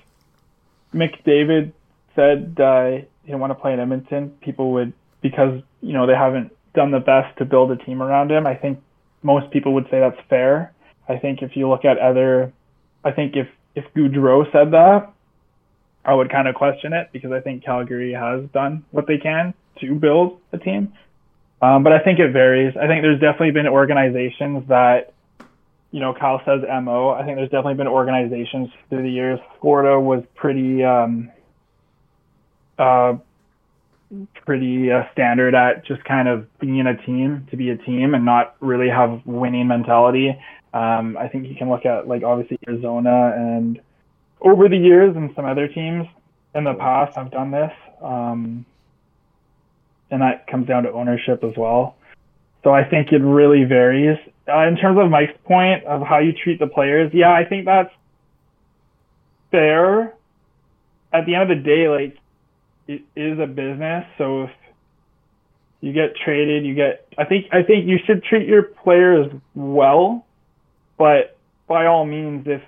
McDavid 0.95 1.73
said 2.15 2.59
uh, 2.61 2.91
he 2.91 3.07
didn't 3.27 3.41
want 3.41 3.51
to 3.51 3.55
play 3.55 3.73
in 3.73 3.81
Edmonton, 3.81 4.31
people 4.41 4.73
would 4.73 4.93
because 5.21 5.63
you 5.81 5.93
know 5.93 6.07
they 6.07 6.15
haven't 6.15 6.53
done 6.75 6.91
the 6.91 7.01
best 7.01 7.37
to 7.39 7.45
build 7.45 7.71
a 7.71 7.77
team 7.77 8.03
around 8.03 8.31
him. 8.31 8.47
I 8.47 8.55
think 8.55 8.81
most 9.23 9.51
people 9.51 9.75
would 9.75 9.89
say 9.91 10.01
that's 10.01 10.21
fair. 10.29 10.73
I 11.09 11.17
think 11.19 11.43
if 11.43 11.57
you 11.57 11.69
look 11.69 11.85
at 11.85 11.99
other, 11.99 12.53
I 13.05 13.13
think 13.13 13.37
if 13.37 13.49
if 13.75 13.85
Gaudreau 13.95 14.51
said 14.53 14.73
that, 14.73 15.13
I 16.05 16.15
would 16.15 16.31
kind 16.31 16.49
of 16.49 16.55
question 16.55 16.93
it 16.93 17.09
because 17.13 17.33
I 17.33 17.41
think 17.41 17.65
Calgary 17.65 18.13
has 18.13 18.45
done 18.53 18.85
what 18.91 19.07
they 19.07 19.19
can 19.19 19.55
to 19.81 19.95
build 19.95 20.41
a 20.53 20.59
team. 20.59 20.93
Um, 21.63 21.83
but 21.83 21.93
I 21.93 22.01
think 22.01 22.19
it 22.19 22.33
varies. 22.33 22.77
I 22.77 22.87
think 22.87 23.03
there's 23.03 23.21
definitely 23.21 23.53
been 23.53 23.67
organizations 23.67 24.69
that 24.69 25.15
you 25.95 26.01
know, 26.01 26.13
Kyle 26.13 26.43
says 26.45 26.61
MO. 26.83 27.11
I 27.11 27.25
think 27.25 27.37
there's 27.37 27.51
definitely 27.51 27.75
been 27.75 27.87
organizations 27.87 28.69
through 28.89 29.05
the 29.05 29.11
years. 29.11 29.39
Florida 29.61 30.01
was 30.01 30.25
pretty, 30.35 30.83
um, 30.83 31.31
uh, 32.77 33.15
pretty 34.45 34.91
uh, 34.91 35.05
standard 35.13 35.55
at 35.55 35.87
just 35.87 36.03
kind 36.03 36.27
of 36.27 36.49
being 36.59 36.85
a 36.89 36.97
team 37.07 37.47
to 37.53 37.57
be 37.57 37.71
a 37.71 37.77
team 37.77 38.15
and 38.15 38.25
not 38.25 38.57
really 38.59 38.89
have 38.89 39.25
winning 39.25 39.69
mentality. 39.69 40.37
Um, 40.75 41.17
I 41.17 41.29
think 41.29 41.47
you 41.47 41.55
can 41.55 41.71
look 41.71 41.87
at 41.87 42.09
like 42.09 42.25
obviously 42.25 42.59
Arizona 42.67 43.33
and 43.37 43.81
over 44.41 44.69
the 44.69 44.77
years 44.77 45.15
and 45.17 45.31
some 45.37 45.45
other 45.45 45.69
teams 45.69 46.07
in 46.53 46.65
the 46.65 46.75
past 46.75 47.17
have 47.17 47.31
done 47.31 47.53
this. 47.53 47.71
Um, 48.03 48.67
and 50.11 50.21
that 50.21 50.49
comes 50.49 50.67
down 50.67 50.83
to 50.83 50.93
ownership 50.93 51.45
as 51.45 51.57
well. 51.57 51.97
So 52.65 52.71
I 52.71 52.83
think 52.83 53.13
it 53.13 53.19
really 53.19 53.65
varies. 53.65 54.19
Uh, 54.49 54.67
in 54.67 54.77
terms 54.77 54.99
of 54.99 55.11
Mike's 55.11 55.39
point 55.45 55.85
of 55.85 56.03
how 56.03 56.19
you 56.19 56.33
treat 56.33 56.59
the 56.59 56.67
players, 56.67 57.13
yeah, 57.15 57.33
I 57.33 57.45
think 57.45 57.67
that's 57.67 57.93
fair. 59.53 60.15
At 61.13 61.25
the 61.27 61.37
end 61.37 61.51
of 61.51 61.59
the 61.59 61.63
day, 61.63 61.89
like 61.89 62.19
it 62.89 63.03
is 63.15 63.39
a 63.39 63.47
business, 63.47 64.05
so 64.19 64.45
if 64.45 64.51
you 65.81 65.93
get 65.93 66.17
traded, 66.17 66.65
you 66.65 66.75
get. 66.75 67.07
I 67.17 67.25
think 67.25 67.47
I 67.53 67.63
think 67.63 67.87
you 67.87 67.99
should 68.05 68.25
treat 68.25 68.49
your 68.49 68.63
players 68.65 69.31
well, 69.55 70.27
but 70.97 71.37
by 71.67 71.87
all 71.87 72.05
means, 72.05 72.47
if 72.47 72.63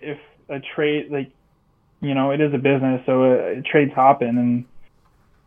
if 0.00 0.18
a 0.48 0.60
trade 0.74 1.10
like 1.10 1.30
you 2.00 2.14
know 2.14 2.30
it 2.30 2.40
is 2.40 2.52
a 2.54 2.58
business, 2.58 3.02
so 3.06 3.24
uh, 3.24 3.62
trades 3.70 3.92
happen, 3.94 4.38
and 4.38 4.64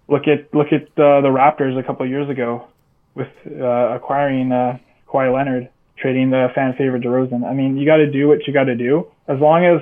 look 0.08 0.28
at 0.28 0.54
look 0.54 0.68
at 0.72 0.84
uh, 1.00 1.22
the 1.22 1.30
Raptors 1.30 1.78
a 1.78 1.84
couple 1.84 2.06
of 2.06 2.10
years 2.10 2.30
ago 2.30 2.68
with 3.16 3.30
uh, 3.48 3.96
acquiring 3.96 4.52
uh, 4.52 4.78
Kawhi 5.08 5.34
Leonard, 5.34 5.70
trading 5.98 6.32
the 6.32 6.48
fan 6.56 6.74
favorite 6.78 7.04
DeRozan. 7.04 7.46
I 7.46 7.54
mean, 7.54 7.78
you 7.78 7.86
got 7.86 7.98
to 7.98 8.10
do 8.12 8.28
what 8.28 8.48
you 8.48 8.54
got 8.54 8.66
to 8.66 8.76
do 8.76 9.08
as 9.28 9.40
long 9.40 9.66
as 9.66 9.82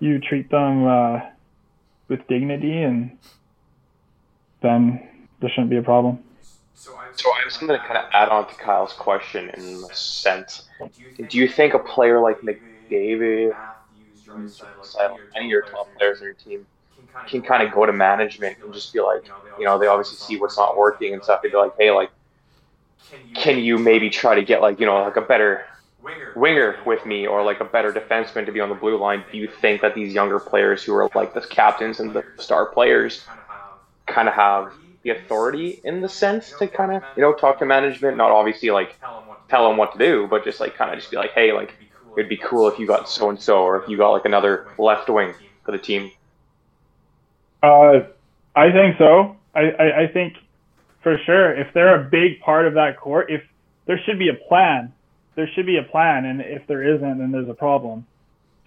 you 0.00 0.18
treat 0.18 0.50
them 0.50 0.86
uh, 0.86 1.20
with 2.08 2.26
dignity, 2.28 2.82
and 2.82 3.16
then 4.62 5.08
there 5.40 5.50
shouldn't 5.50 5.70
be 5.70 5.76
a 5.76 5.82
problem. 5.82 6.18
So 6.76 6.92
I 6.92 7.08
So 7.16 7.30
I 7.30 7.44
was 7.44 7.56
going 7.56 7.78
to 7.78 7.84
kind 7.86 7.98
of 7.98 8.04
add 8.12 8.28
on 8.28 8.48
to 8.48 8.54
Kyle's 8.54 8.92
question 8.92 9.50
in 9.50 9.84
a 9.84 9.94
sense. 9.94 10.68
Do 11.28 11.38
you 11.38 11.48
think 11.48 11.74
a 11.74 11.78
player 11.78 12.20
like 12.20 12.40
McDavid, 12.40 13.56
any 15.34 15.46
of 15.46 15.50
your 15.50 15.62
top 15.62 15.94
players 15.96 16.18
on 16.20 16.24
your 16.24 16.34
team, 16.34 16.66
can 17.26 17.42
kind 17.42 17.62
of 17.62 17.72
go 17.72 17.86
to 17.86 17.92
management 17.92 18.58
and 18.62 18.72
just 18.72 18.92
be 18.92 19.00
like, 19.00 19.32
you 19.56 19.64
know, 19.64 19.78
they 19.78 19.86
obviously 19.86 20.16
see 20.18 20.38
what's 20.40 20.56
not 20.58 20.76
working 20.76 21.12
and 21.14 21.22
stuff. 21.22 21.42
They'd 21.42 21.52
be 21.52 21.56
like, 21.56 21.72
hey, 21.78 21.90
like, 21.90 22.10
can 23.34 23.58
you 23.58 23.78
maybe 23.78 24.10
try 24.10 24.34
to 24.34 24.44
get 24.44 24.60
like, 24.60 24.80
you 24.80 24.86
know, 24.86 25.02
like 25.02 25.16
a 25.16 25.20
better 25.22 25.64
winger 26.34 26.76
with 26.86 27.04
me 27.06 27.26
or 27.26 27.42
like 27.42 27.60
a 27.60 27.64
better 27.64 27.92
defenseman 27.92 28.46
to 28.46 28.52
be 28.52 28.60
on 28.60 28.68
the 28.68 28.74
blue 28.74 28.98
line? 28.98 29.24
Do 29.30 29.38
you 29.38 29.48
think 29.48 29.82
that 29.82 29.94
these 29.94 30.14
younger 30.14 30.40
players 30.40 30.82
who 30.84 30.94
are 30.94 31.08
like 31.14 31.34
the 31.34 31.42
captains 31.42 32.00
and 32.00 32.14
the 32.14 32.24
star 32.38 32.66
players 32.66 33.26
kind 34.06 34.28
of 34.28 34.34
have 34.34 34.72
the 35.04 35.10
authority 35.10 35.80
in 35.84 36.00
the 36.00 36.08
sense 36.08 36.52
to 36.58 36.66
kind 36.66 36.92
of, 36.92 37.02
you 37.16 37.22
know, 37.22 37.32
talk 37.32 37.60
to 37.60 37.66
management? 37.66 38.16
Not 38.16 38.32
obviously 38.32 38.70
like 38.70 38.98
tell 39.48 39.68
them 39.68 39.76
what 39.76 39.92
to 39.92 39.98
do, 39.98 40.26
but 40.28 40.44
just 40.44 40.58
like 40.58 40.74
kind 40.76 40.92
of 40.92 40.98
just 40.98 41.10
be 41.10 41.16
like, 41.16 41.32
hey, 41.32 41.52
like, 41.52 41.74
it'd 42.16 42.28
be 42.28 42.36
cool 42.36 42.66
if 42.68 42.78
you 42.78 42.86
got 42.86 43.08
so 43.08 43.30
and 43.30 43.40
so 43.40 43.62
or 43.62 43.80
if 43.80 43.88
you 43.88 43.96
got 43.96 44.10
like 44.10 44.24
another 44.24 44.66
left 44.78 45.08
wing 45.08 45.34
for 45.64 45.72
the 45.72 45.78
team. 45.78 46.10
Uh, 47.62 48.00
I 48.56 48.72
think 48.72 48.98
so. 48.98 49.36
I, 49.54 49.60
I, 49.60 50.02
I 50.02 50.06
think 50.08 50.36
for 51.02 51.18
sure 51.24 51.54
if 51.54 51.72
they're 51.74 52.00
a 52.00 52.04
big 52.04 52.40
part 52.40 52.66
of 52.66 52.74
that 52.74 52.98
court, 52.98 53.30
if 53.30 53.42
there 53.86 54.00
should 54.04 54.18
be 54.18 54.28
a 54.28 54.34
plan, 54.34 54.92
there 55.34 55.48
should 55.54 55.66
be 55.66 55.76
a 55.76 55.82
plan, 55.82 56.24
and 56.24 56.40
if 56.40 56.66
there 56.66 56.82
isn't, 56.82 57.18
then 57.18 57.30
there's 57.30 57.48
a 57.48 57.54
problem. 57.54 58.06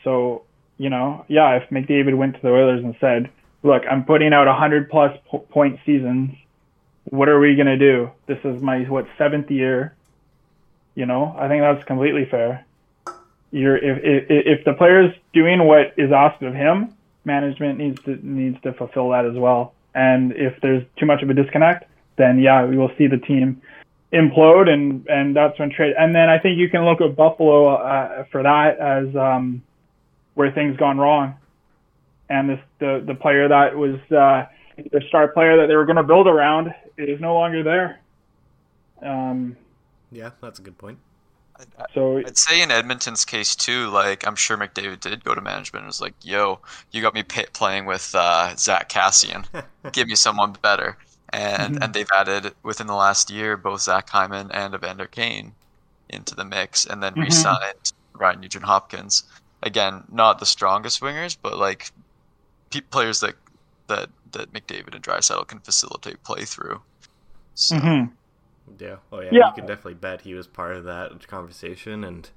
So 0.04 0.44
you 0.78 0.90
know, 0.90 1.26
yeah, 1.28 1.56
if 1.56 1.70
McDavid 1.70 2.16
went 2.16 2.36
to 2.36 2.42
the 2.42 2.50
Oilers 2.50 2.84
and 2.84 2.96
said, 3.00 3.30
"Look, 3.64 3.84
I'm 3.90 4.06
putting 4.06 4.34
out 4.34 4.48
100 4.48 4.90
plus 4.90 5.18
po- 5.28 5.40
point 5.40 5.80
seasons. 5.86 6.36
What 7.06 7.30
are 7.30 7.40
we 7.40 7.56
gonna 7.56 7.78
do? 7.78 8.12
This 8.26 8.40
is 8.44 8.62
my 8.62 8.84
what 8.84 9.08
seventh 9.18 9.50
year." 9.52 9.94
You 10.96 11.06
know, 11.06 11.36
I 11.38 11.48
think 11.48 11.62
that's 11.62 11.84
completely 11.86 12.26
fair. 12.26 12.66
You're 13.52 13.78
if 13.78 14.04
if, 14.04 14.26
if 14.30 14.66
the 14.66 14.74
player's 14.74 15.14
doing 15.34 15.66
what 15.66 15.94
is 15.98 16.12
asked 16.12 16.42
of 16.42 16.54
him, 16.54 16.94
management 17.24 17.78
needs 17.78 18.02
to 18.04 18.20
needs 18.22 18.60
to 18.62 18.74
fulfill 18.74 19.10
that 19.10 19.26
as 19.26 19.36
well. 19.36 19.74
And 19.94 20.32
if 20.34 20.60
there's 20.62 20.84
too 20.98 21.06
much 21.06 21.22
of 21.24 21.30
a 21.30 21.34
disconnect, 21.34 21.90
then 22.18 22.40
yeah, 22.40 22.66
we 22.66 22.78
will 22.78 22.92
see 22.98 23.08
the 23.08 23.18
team 23.18 23.62
implode, 24.12 24.70
and 24.70 25.08
and 25.08 25.36
that's 25.36 25.60
when 25.60 25.70
trade. 25.70 25.96
And 25.98 26.16
then 26.16 26.30
I 26.30 26.40
think 26.40 26.58
you 26.58 26.70
can 26.70 26.86
look 26.86 27.02
at 27.02 27.16
Buffalo 27.16 27.76
uh, 27.76 28.24
for 28.32 28.44
that 28.44 28.80
as 28.80 29.16
um, 29.16 29.62
where 30.34 30.52
things 30.52 30.78
gone 30.78 30.98
wrong, 30.98 31.36
and 32.30 32.50
this 32.50 32.60
the 32.80 33.04
the 33.06 33.16
player 33.16 33.48
that 33.48 33.76
was 33.76 33.96
uh, 34.12 34.46
the 34.92 35.02
star 35.08 35.28
player 35.30 35.58
that 35.58 35.68
they 35.68 35.76
were 35.76 35.86
going 35.86 35.96
to 35.98 36.04
build 36.04 36.28
around 36.28 36.74
is 36.98 37.20
no 37.22 37.34
longer 37.36 37.64
there. 37.64 38.00
Um, 39.02 39.56
Yeah, 40.12 40.32
that's 40.42 40.60
a 40.60 40.62
good 40.62 40.78
point. 40.78 40.98
so 41.94 42.18
I'd 42.20 42.38
say 42.38 42.62
in 42.62 42.70
Edmonton's 42.72 43.26
case 43.26 43.56
too, 43.56 43.90
like 43.90 44.26
I'm 44.28 44.36
sure 44.36 44.58
McDavid 44.58 45.00
did 45.00 45.24
go 45.24 45.34
to 45.36 45.42
management 45.42 45.82
and 45.84 45.88
was 45.88 46.02
like, 46.02 46.14
"Yo, 46.24 46.60
you 46.92 47.02
got 47.02 47.14
me 47.14 47.24
pay- 47.24 47.48
playing 47.54 47.86
with 47.86 48.14
uh, 48.16 48.56
Zack 48.56 48.90
Kassian. 48.90 49.46
Give 49.92 50.08
me 50.08 50.16
someone 50.16 50.54
better." 50.62 50.98
And 51.34 51.76
Mhm. 51.76 51.84
and 51.84 51.94
they've 51.94 52.10
added 52.16 52.54
within 52.64 52.88
the 52.88 52.96
last 52.96 53.30
year 53.30 53.58
both 53.58 53.82
Zach 53.82 54.10
Hyman 54.10 54.52
and 54.52 54.74
Evander 54.76 55.08
Kane 55.08 55.54
into 56.10 56.36
the 56.36 56.46
mix, 56.46 56.86
and 56.86 57.02
then 57.04 57.16
Mhm. 57.16 57.22
re-signed 57.22 57.92
Ryan 58.14 58.40
Nugent 58.42 58.66
Hopkins. 58.66 59.24
Again, 59.64 60.04
not 60.12 60.40
the 60.40 60.46
strongest 60.46 61.02
wingers, 61.02 61.38
but 61.42 61.58
like 61.58 61.92
pe- 62.06 62.07
players 62.92 63.20
that 63.22 63.36
that 63.88 64.10
that 64.32 64.54
McDavid 64.54 64.94
and 64.96 65.04
Draisaitl 65.04 65.48
can 65.48 65.60
facilitate 65.60 66.24
play 66.24 66.46
through. 66.46 66.82
So 67.56 67.78
mhm. 67.78 68.12
Yeah. 68.80 68.98
Oh 69.12 69.22
yeah. 69.22 69.32
Yeah. 69.32 69.48
You 69.48 69.54
can 69.54 69.66
definitely 69.66 69.96
bet 69.96 70.22
he 70.22 70.34
was 70.34 70.48
part 70.48 70.76
of 70.76 70.84
that 70.86 71.28
conversation, 71.28 72.04
and 72.04 72.30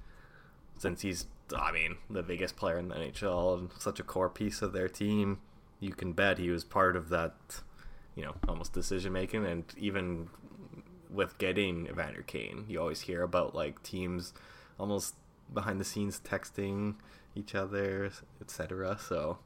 since 0.79 1.03
he's, 1.03 1.27
I 1.57 1.73
mean, 1.73 1.99
the 2.09 2.23
biggest 2.23 2.57
player 2.57 2.79
in 2.79 2.89
the 2.89 2.95
NHL 2.97 3.59
and 3.59 3.71
such 3.79 4.01
a 4.01 4.03
core 4.03 4.31
piece 4.31 4.63
of 4.63 4.73
their 4.73 4.89
team, 4.89 5.41
you 5.81 5.93
can 5.93 6.13
bet 6.13 6.39
he 6.39 6.51
was 6.51 6.65
part 6.65 6.97
of 6.97 7.09
that, 7.11 7.35
you 8.15 8.25
know, 8.25 8.35
almost 8.49 8.73
decision 8.73 9.13
making, 9.13 9.45
and 9.47 9.65
even 9.77 10.29
with 11.11 11.39
getting 11.39 11.87
Evander 11.89 12.23
Kane, 12.23 12.65
you 12.69 12.81
always 12.81 13.03
hear 13.03 13.23
about 13.23 13.55
like 13.55 13.83
teams 13.83 14.33
almost 14.79 15.15
behind 15.53 15.81
the 15.81 15.85
scenes 15.85 16.21
texting 16.21 16.97
each 17.35 17.55
other, 17.55 18.13
etc. 18.41 18.99
So, 19.01 19.39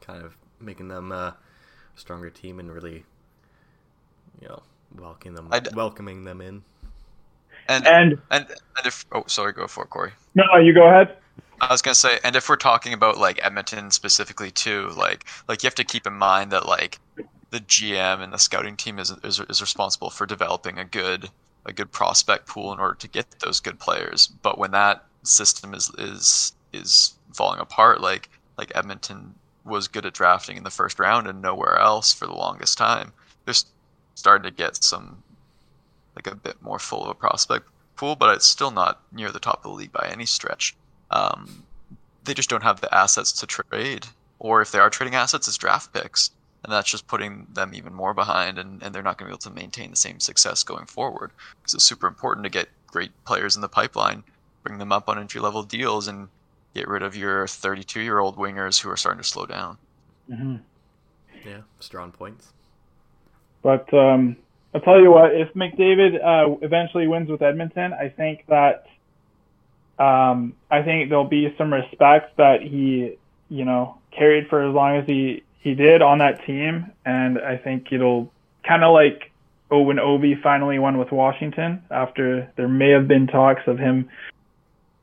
kind 0.00 0.22
of 0.24 0.36
making 0.60 0.88
them 0.88 1.12
uh, 1.12 1.16
a 1.30 1.36
stronger 1.96 2.30
team 2.30 2.58
and 2.60 2.72
really, 2.72 3.04
you 4.40 4.48
know, 4.48 4.62
welcoming 4.98 5.34
them, 5.34 5.48
I'd- 5.50 5.70
welcoming 5.74 6.24
them 6.24 6.40
in. 6.40 6.62
and 7.68 7.86
and 7.86 8.12
and 8.30 8.46
and 8.48 8.86
if 8.86 9.04
oh 9.12 9.24
sorry, 9.26 9.52
go 9.52 9.66
for 9.66 9.84
it, 9.84 9.90
Corey. 9.90 10.12
no, 10.34 10.44
you 10.62 10.72
go 10.72 10.86
ahead. 10.86 11.16
I 11.60 11.72
was 11.72 11.80
gonna 11.82 11.94
say, 11.94 12.18
and 12.22 12.36
if 12.36 12.48
we're 12.48 12.56
talking 12.56 12.92
about 12.92 13.16
like 13.18 13.40
Edmonton 13.44 13.90
specifically 13.90 14.50
too, 14.50 14.90
like 14.96 15.24
like 15.48 15.62
you 15.62 15.66
have 15.66 15.74
to 15.76 15.84
keep 15.84 16.06
in 16.06 16.12
mind 16.12 16.52
that 16.52 16.66
like 16.66 16.98
the 17.50 17.60
GM 17.60 18.22
and 18.22 18.32
the 18.32 18.38
scouting 18.38 18.76
team 18.76 18.98
is 18.98 19.10
is, 19.24 19.40
is 19.48 19.60
responsible 19.60 20.10
for 20.10 20.26
developing 20.26 20.78
a 20.78 20.84
good 20.84 21.30
a 21.64 21.72
good 21.72 21.90
prospect 21.90 22.46
pool 22.46 22.72
in 22.72 22.78
order 22.78 22.94
to 22.94 23.08
get 23.08 23.26
those 23.40 23.58
good 23.60 23.78
players. 23.80 24.28
But 24.42 24.58
when 24.58 24.70
that 24.72 25.04
system 25.22 25.74
is 25.74 25.90
is 25.98 26.52
is 26.72 27.14
falling 27.34 27.58
apart, 27.60 28.00
like 28.00 28.28
like 28.58 28.70
Edmonton 28.74 29.34
was 29.66 29.88
good 29.88 30.06
at 30.06 30.14
drafting 30.14 30.56
in 30.56 30.64
the 30.64 30.70
first 30.70 30.98
round 30.98 31.26
and 31.26 31.42
nowhere 31.42 31.78
else 31.78 32.12
for 32.12 32.26
the 32.26 32.32
longest 32.34 32.78
time, 32.78 33.12
they're 33.44 33.54
starting 34.14 34.50
to 34.50 34.56
get 34.56 34.82
some 34.82 35.22
like 36.14 36.26
a 36.26 36.34
bit 36.34 36.60
more 36.62 36.78
full 36.78 37.02
of 37.02 37.10
a 37.10 37.14
prospect 37.14 37.68
pool, 37.96 38.16
but 38.16 38.34
it's 38.34 38.46
still 38.46 38.70
not 38.70 39.02
near 39.12 39.30
the 39.30 39.40
top 39.40 39.64
of 39.64 39.70
the 39.70 39.76
league 39.76 39.92
by 39.92 40.08
any 40.10 40.26
stretch. 40.26 40.74
Um, 41.10 41.64
they 42.24 42.34
just 42.34 42.50
don't 42.50 42.62
have 42.62 42.80
the 42.80 42.94
assets 42.94 43.32
to 43.32 43.46
trade, 43.46 44.06
or 44.38 44.62
if 44.62 44.72
they 44.72 44.78
are 44.78 44.90
trading 44.90 45.14
assets, 45.14 45.48
it's 45.48 45.56
draft 45.56 45.92
picks, 45.92 46.30
and 46.64 46.72
that's 46.72 46.90
just 46.90 47.06
putting 47.06 47.46
them 47.52 47.72
even 47.74 47.94
more 47.94 48.14
behind, 48.14 48.58
and, 48.58 48.82
and 48.82 48.94
they're 48.94 49.02
not 49.02 49.18
going 49.18 49.30
to 49.30 49.30
be 49.30 49.34
able 49.34 49.50
to 49.50 49.50
maintain 49.50 49.90
the 49.90 49.96
same 49.96 50.18
success 50.20 50.62
going 50.62 50.86
forward. 50.86 51.30
Because 51.60 51.74
it's 51.74 51.84
super 51.84 52.06
important 52.06 52.44
to 52.44 52.50
get 52.50 52.68
great 52.86 53.12
players 53.24 53.56
in 53.56 53.62
the 53.62 53.68
pipeline, 53.68 54.24
bring 54.62 54.78
them 54.78 54.92
up 54.92 55.08
on 55.08 55.18
entry 55.18 55.40
level 55.40 55.62
deals, 55.62 56.08
and 56.08 56.28
get 56.76 56.88
rid 56.88 57.02
of 57.02 57.16
your 57.16 57.46
32 57.46 58.00
year 58.00 58.18
old 58.18 58.36
wingers 58.36 58.80
who 58.80 58.90
are 58.90 58.96
starting 58.96 59.22
to 59.22 59.28
slow 59.28 59.46
down. 59.46 59.78
hmm 60.28 60.56
Yeah, 61.44 61.62
strong 61.80 62.12
points. 62.12 62.52
But 63.62 63.92
um, 63.94 64.36
I'll 64.74 64.80
tell 64.80 65.00
you 65.00 65.10
what, 65.10 65.34
if 65.34 65.52
McDavid 65.54 66.22
uh, 66.22 66.56
eventually 66.62 67.08
wins 67.08 67.30
with 67.30 67.42
Edmonton, 67.42 67.92
I 67.92 68.10
think 68.10 68.44
that 68.48 68.86
um, 69.98 70.54
I 70.70 70.82
think 70.82 71.08
there'll 71.08 71.24
be 71.24 71.54
some 71.56 71.72
respect 71.72 72.36
that 72.36 72.60
he, 72.62 73.16
you 73.48 73.64
know, 73.64 73.98
carried 74.10 74.48
for 74.48 74.68
as 74.68 74.74
long 74.74 74.96
as 74.98 75.06
he 75.06 75.42
he 75.60 75.74
did 75.74 76.00
on 76.02 76.18
that 76.18 76.44
team, 76.44 76.92
and 77.04 77.40
I 77.40 77.56
think 77.56 77.90
it'll 77.90 78.30
kind 78.62 78.84
of 78.84 78.92
like 78.92 79.32
oh 79.70 79.80
when 79.80 79.96
Ovi 79.96 80.40
finally 80.40 80.78
won 80.78 80.98
with 80.98 81.10
Washington 81.10 81.82
after 81.90 82.52
there 82.56 82.68
may 82.68 82.90
have 82.90 83.08
been 83.08 83.26
talks 83.26 83.62
of 83.66 83.78
him 83.78 84.08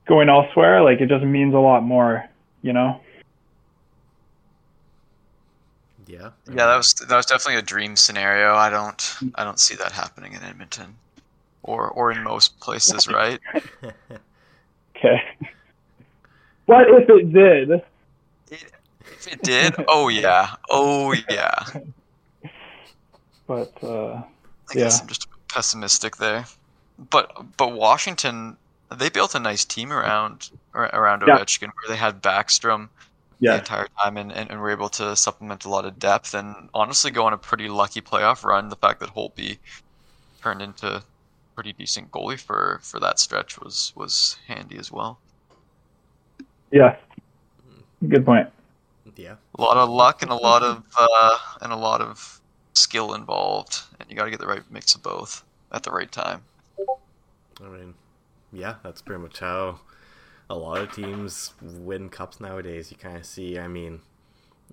going 0.06 0.30
elsewhere. 0.30 0.84
Like 0.84 1.02
it 1.02 1.10
just 1.10 1.24
means 1.24 1.54
a 1.54 1.60
lot 1.60 1.84
more, 1.84 2.28
you 2.62 2.74
know. 2.74 3.00
Yeah. 6.06 6.30
Yeah, 6.48 6.68
that 6.68 6.76
was 6.78 6.94
that 6.94 7.16
was 7.16 7.26
definitely 7.26 7.56
a 7.56 7.62
dream 7.64 7.96
scenario. 7.96 8.54
I 8.54 8.70
don't 8.70 9.16
I 9.36 9.44
don't 9.44 9.60
see 9.60 9.76
that 9.76 9.92
happening 9.92 10.34
in 10.34 10.44
Edmonton, 10.44 10.96
or 11.64 11.90
or 11.90 12.12
in 12.12 12.22
most 12.24 12.60
places, 12.60 13.08
right? 13.08 13.40
Okay. 14.96 15.22
What 16.66 16.88
if 16.88 17.10
it 17.10 17.34
did? 17.34 17.82
If 18.50 19.28
it 19.28 19.42
did, 19.42 19.76
oh 19.90 20.08
yeah, 20.08 20.52
oh 20.70 21.14
yeah. 21.30 21.56
But 23.48 23.74
uh, 23.84 24.22
I 24.70 24.74
guess 24.74 24.98
Yeah. 24.98 25.02
I'm 25.02 25.08
just 25.08 25.28
pessimistic 25.50 26.16
there. 26.18 26.46
But 27.10 27.58
but 27.58 27.74
Washington, 27.74 28.56
they 28.96 29.10
built 29.10 29.36
a 29.36 29.40
nice 29.40 29.66
team 29.66 29.92
around 29.92 30.50
ar- 30.74 30.94
around 30.94 31.24
Yeah. 31.28 31.38
Ovechkin, 31.38 31.68
where 31.68 31.90
they 31.90 31.96
had 31.96 32.22
Backstrom 32.22 32.90
the 33.54 33.60
entire 33.60 33.88
time, 34.02 34.18
and, 34.18 34.32
and, 34.32 34.50
and 34.52 34.60
were 34.62 34.70
able 34.72 34.90
to 34.90 35.16
supplement 35.16 35.66
a 35.66 35.70
lot 35.70 35.86
of 35.86 36.00
depth, 36.00 36.34
and 36.34 36.70
honestly 36.74 37.12
go 37.12 37.26
on 37.26 37.34
a 37.34 37.38
pretty 37.38 37.68
lucky 37.68 38.02
playoff 38.02 38.44
run. 38.44 38.70
The 38.70 38.76
fact 38.78 39.00
that 39.02 39.10
Holtby 39.16 39.58
turned 40.42 40.62
into 40.62 41.04
pretty 41.56 41.74
decent 41.74 42.12
goalie 42.12 42.40
for, 42.40 42.80
for 42.82 43.00
that 43.00 43.20
stretch 43.20 43.60
was 43.60 43.92
was 43.96 44.38
handy 44.48 44.78
as 44.78 44.92
well. 44.92 45.20
yeah. 46.72 46.96
Good 48.08 48.26
point. 48.26 48.50
Yeah. 49.16 49.36
A 49.58 49.62
lot 49.62 49.78
of 49.78 49.90
luck 49.90 50.24
and 50.24 50.32
a 50.32 50.36
lot 50.36 50.64
of 50.64 50.84
uh, 50.98 51.38
and 51.62 51.72
a 51.72 51.76
lot 51.76 52.02
of 52.02 52.42
skill 52.74 53.14
involved, 53.14 53.80
and 54.00 54.10
you 54.10 54.16
got 54.16 54.26
to 54.26 54.32
get 54.32 54.40
the 54.40 54.48
right 54.48 54.64
mix 54.72 54.96
of 54.96 55.04
both 55.04 55.44
at 55.72 55.84
the 55.84 55.92
right 55.92 56.12
time. 56.12 56.42
I 57.64 57.68
mean, 57.70 57.94
yeah, 58.54 58.76
that's 58.84 59.02
pretty 59.02 59.22
much 59.22 59.40
how 59.40 59.80
a 60.50 60.56
lot 60.56 60.78
of 60.80 60.94
teams 60.94 61.54
win 61.62 62.10
cups 62.10 62.40
nowadays. 62.40 62.92
You 62.92 62.98
kind 62.98 63.18
of 63.18 63.26
see, 63.26 63.58
I 63.58 63.68
mean, 63.68 64.02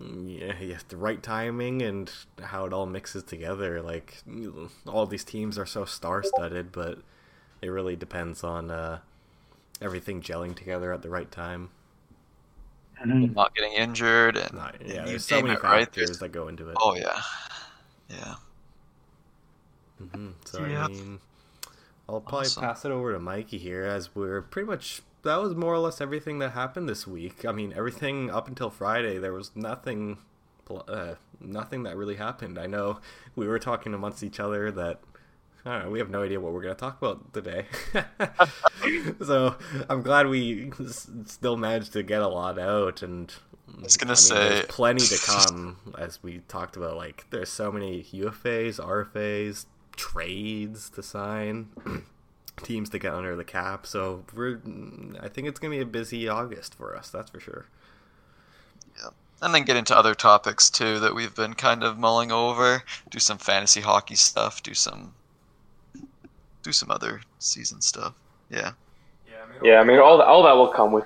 yeah, 0.01 0.55
yeah, 0.61 0.79
the 0.89 0.97
right 0.97 1.23
timing 1.23 1.83
and 1.83 2.11
how 2.43 2.67
it 2.67 2.73
all 2.73 2.87
mixes 2.87 3.23
together. 3.25 3.81
Like, 3.83 4.19
all 4.87 5.07
these 5.07 5.25
teams 5.25 5.59
are 5.59 5.67
so 5.67 5.85
star 5.85 6.23
studded, 6.23 6.71
but 6.73 6.99
it 7.63 7.69
really 7.69 7.97
depends 7.97 8.43
on 8.45 8.71
uh, 8.71 8.99
everything 9.81 10.21
gelling 10.23 10.55
together 10.55 10.93
at 10.93 11.03
the 11.03 11.11
right 11.11 11.31
time. 11.31 11.71
Mhm. 13.03 13.35
Not 13.35 13.55
getting 13.55 13.73
injured, 13.73 14.37
and 14.37 14.53
Not, 14.53 14.77
yeah, 14.85 15.07
there's 15.07 15.25
so 15.25 15.41
many 15.41 15.55
it, 15.55 15.63
right? 15.63 15.87
factors 15.87 16.07
There's- 16.09 16.19
that 16.19 16.33
go 16.33 16.49
into 16.49 16.69
it. 16.69 16.77
Oh 16.81 16.95
yeah, 16.97 17.21
yeah. 18.11 18.35
Mm-hmm. 20.03 20.29
So 20.45 20.65
Yeah. 20.67 20.85
I 20.85 20.89
mean, 20.89 21.21
I'll 22.15 22.21
probably 22.21 22.47
Awesome. 22.47 22.63
pass 22.63 22.85
it 22.85 22.91
over 22.91 23.13
to 23.13 23.21
Mikey 23.21 23.59
here, 23.59 23.85
as 23.85 24.15
we're 24.15 24.43
pretty 24.43 24.67
much 24.67 25.03
that 25.23 25.37
was 25.41 25.55
more 25.55 25.75
or 25.75 25.79
less 25.79 26.01
everything 26.01 26.39
that 26.41 26.51
happened 26.53 26.89
this 26.89 27.07
week. 27.07 27.45
I 27.45 27.53
mean, 27.53 27.73
everything 27.77 28.31
up 28.31 28.49
until 28.49 28.71
Friday, 28.71 29.19
there 29.19 29.33
was 29.35 29.51
nothing, 29.55 30.19
uh, 30.89 31.15
nothing 31.41 31.83
that 31.85 31.97
really 31.97 32.17
happened. 32.17 32.59
I 32.59 32.67
know 32.67 33.01
we 33.37 33.47
were 33.47 33.59
talking 33.59 33.95
amongst 33.95 34.23
each 34.23 34.41
other 34.41 34.71
that. 34.73 35.01
I 35.63 35.73
don't 35.75 35.85
know, 35.85 35.91
we 35.91 35.99
have 35.99 36.09
no 36.09 36.23
idea 36.23 36.41
what 36.41 36.55
we're 36.55 36.63
going 36.63 36.75
to 36.75 36.81
talk 36.81 36.97
about 37.03 37.35
today. 37.35 37.67
so 39.23 39.57
I'm 39.91 40.01
glad 40.03 40.27
we 40.29 40.73
s- 40.81 41.11
still 41.27 41.59
managed 41.59 41.93
to 41.93 42.03
get 42.03 42.23
a 42.23 42.29
lot 42.29 42.59
out. 42.59 43.03
And 43.03 43.31
I 43.79 43.83
was 43.83 43.97
gonna 43.99 44.09
there's 44.11 44.27
say- 44.27 44.65
plenty 44.69 45.05
to 45.07 45.19
come, 45.27 45.77
as 45.99 46.23
we 46.23 46.39
talked 46.49 46.77
about. 46.77 46.97
Like, 46.97 47.27
there's 47.29 47.51
so 47.51 47.71
many 47.71 48.05
UFAs, 48.05 48.81
RFAs, 48.81 49.67
trades 50.01 50.89
to 50.89 51.03
sign, 51.03 51.69
teams 52.63 52.89
to 52.89 52.99
get 52.99 53.13
under 53.13 53.37
the 53.37 53.45
cap. 53.45 53.87
So 53.87 54.25
we're, 54.35 54.59
I 55.21 55.29
think 55.29 55.47
it's 55.47 55.61
gonna 55.61 55.77
be 55.77 55.83
a 55.83 55.87
busy 55.87 56.27
August 56.27 56.75
for 56.75 56.97
us. 56.97 57.11
That's 57.11 57.31
for 57.31 57.39
sure. 57.39 57.67
Yeah. 58.97 59.11
And 59.43 59.55
then 59.55 59.65
get 59.65 59.77
into 59.77 59.97
other 59.97 60.15
topics 60.15 60.71
too 60.71 60.99
that 61.01 61.15
we've 61.15 61.35
been 61.35 61.53
kind 61.53 61.85
of 61.85 61.99
mulling 61.99 62.33
over. 62.33 62.83
Do 63.11 63.19
some 63.19 63.37
fantasy 63.37 63.83
hockey 63.83 64.15
stuff. 64.15 64.63
Do 64.63 64.73
some 64.73 65.13
do 66.63 66.73
some 66.73 66.91
other 66.91 67.21
season 67.39 67.83
stuff. 67.83 68.15
Yeah. 68.51 68.73
Yeah, 69.63 69.81
I 69.81 69.85
mean, 69.85 69.99
all, 69.99 70.23
all 70.23 70.43
that 70.45 70.57
will 70.57 70.69
come 70.69 70.93
with 70.93 71.05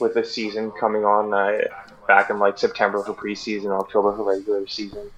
with 0.00 0.14
the 0.14 0.24
season 0.24 0.72
coming 0.72 1.04
on 1.04 1.32
uh, 1.32 1.60
back 2.08 2.30
in 2.30 2.40
like 2.40 2.58
September 2.58 3.00
for 3.04 3.14
preseason, 3.14 3.66
October 3.66 4.16
for 4.16 4.24
regular 4.24 4.66
season. 4.66 5.08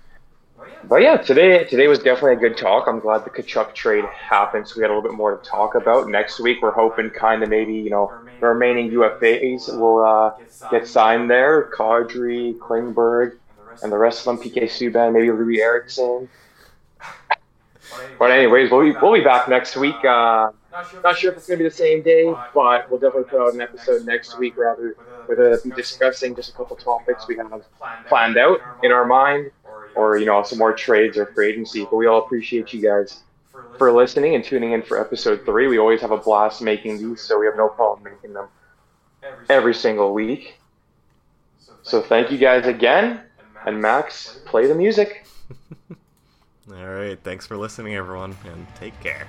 But 0.84 1.02
yeah, 1.02 1.16
today 1.16 1.64
today 1.64 1.88
was 1.88 1.98
definitely 1.98 2.34
a 2.34 2.48
good 2.48 2.56
talk. 2.56 2.86
I'm 2.86 3.00
glad 3.00 3.24
the 3.24 3.30
Tkachuk 3.30 3.74
trade 3.74 4.04
happened, 4.04 4.68
so 4.68 4.76
we 4.76 4.82
had 4.82 4.90
a 4.90 4.94
little 4.94 5.08
bit 5.08 5.16
more 5.16 5.36
to 5.36 5.44
talk 5.48 5.74
about. 5.74 6.08
Next 6.08 6.40
week, 6.40 6.62
we're 6.62 6.70
hoping 6.70 7.10
kind 7.10 7.42
of 7.42 7.48
maybe 7.48 7.74
you 7.74 7.90
know 7.90 8.12
the 8.40 8.46
remaining 8.46 8.90
UFAs 8.92 9.76
will 9.78 10.04
uh, 10.04 10.34
get 10.70 10.86
signed 10.86 11.28
there. 11.30 11.70
Kadri, 11.76 12.56
Klingberg, 12.58 13.36
and 13.82 13.90
the 13.90 13.98
rest 13.98 14.26
of 14.26 14.38
them, 14.38 14.46
PK 14.46 14.64
Subban, 14.64 15.12
maybe 15.12 15.28
Loui 15.28 15.58
Eriksson. 15.58 16.28
But 18.18 18.30
anyways, 18.30 18.70
we'll 18.70 18.82
be, 18.82 18.98
we'll 19.00 19.14
be 19.14 19.22
back 19.22 19.48
next 19.48 19.76
week. 19.76 20.02
Uh, 20.04 20.50
not 21.02 21.16
sure 21.16 21.30
if 21.30 21.38
it's 21.38 21.46
going 21.46 21.58
to 21.58 21.64
be 21.64 21.68
the 21.68 21.74
same 21.74 22.02
day, 22.02 22.34
but 22.54 22.90
we'll 22.90 23.00
definitely 23.00 23.30
put 23.30 23.40
out 23.40 23.54
an 23.54 23.60
episode 23.60 24.04
next 24.04 24.38
week 24.38 24.56
rather 24.56 24.96
with 25.28 25.38
uh, 25.38 25.56
discussing 25.74 26.34
just 26.34 26.50
a 26.50 26.52
couple 26.52 26.76
topics 26.76 27.26
we 27.26 27.36
have 27.36 27.64
planned 28.08 28.36
out 28.36 28.60
in 28.82 28.92
our 28.92 29.06
mind, 29.06 29.50
or 29.96 30.18
you 30.18 30.26
know 30.26 30.42
some 30.44 30.58
more 30.58 30.74
trades 30.74 31.18
or 31.18 31.26
free 31.26 31.50
agency. 31.50 31.86
But 31.90 31.96
we 31.96 32.06
all 32.06 32.20
appreciate 32.24 32.72
you 32.72 32.82
guys 32.82 33.24
for 33.78 33.92
listening 33.92 34.34
and 34.36 34.44
tuning 34.44 34.72
in 34.72 34.82
for 34.82 35.00
episode 35.00 35.44
three. 35.46 35.68
We 35.68 35.78
always 35.78 36.00
have 36.02 36.12
a 36.12 36.18
blast 36.18 36.62
making 36.62 36.98
these, 36.98 37.22
so 37.22 37.38
we 37.40 37.46
have 37.46 37.56
no 37.56 37.68
problem 37.68 38.04
making 38.04 38.34
them 38.34 38.48
every 39.48 39.74
single 39.74 40.14
week. 40.14 40.60
So 41.82 42.02
thank 42.02 42.30
you 42.30 42.38
guys 42.38 42.66
again, 42.66 43.22
and 43.64 43.80
Max, 43.80 44.42
play 44.44 44.66
the 44.66 44.74
music. 44.74 45.26
All 46.70 46.86
right, 46.88 47.18
thanks 47.22 47.46
for 47.46 47.56
listening, 47.56 47.94
everyone, 47.94 48.36
and 48.44 48.66
take 48.74 48.98
care. 49.00 49.28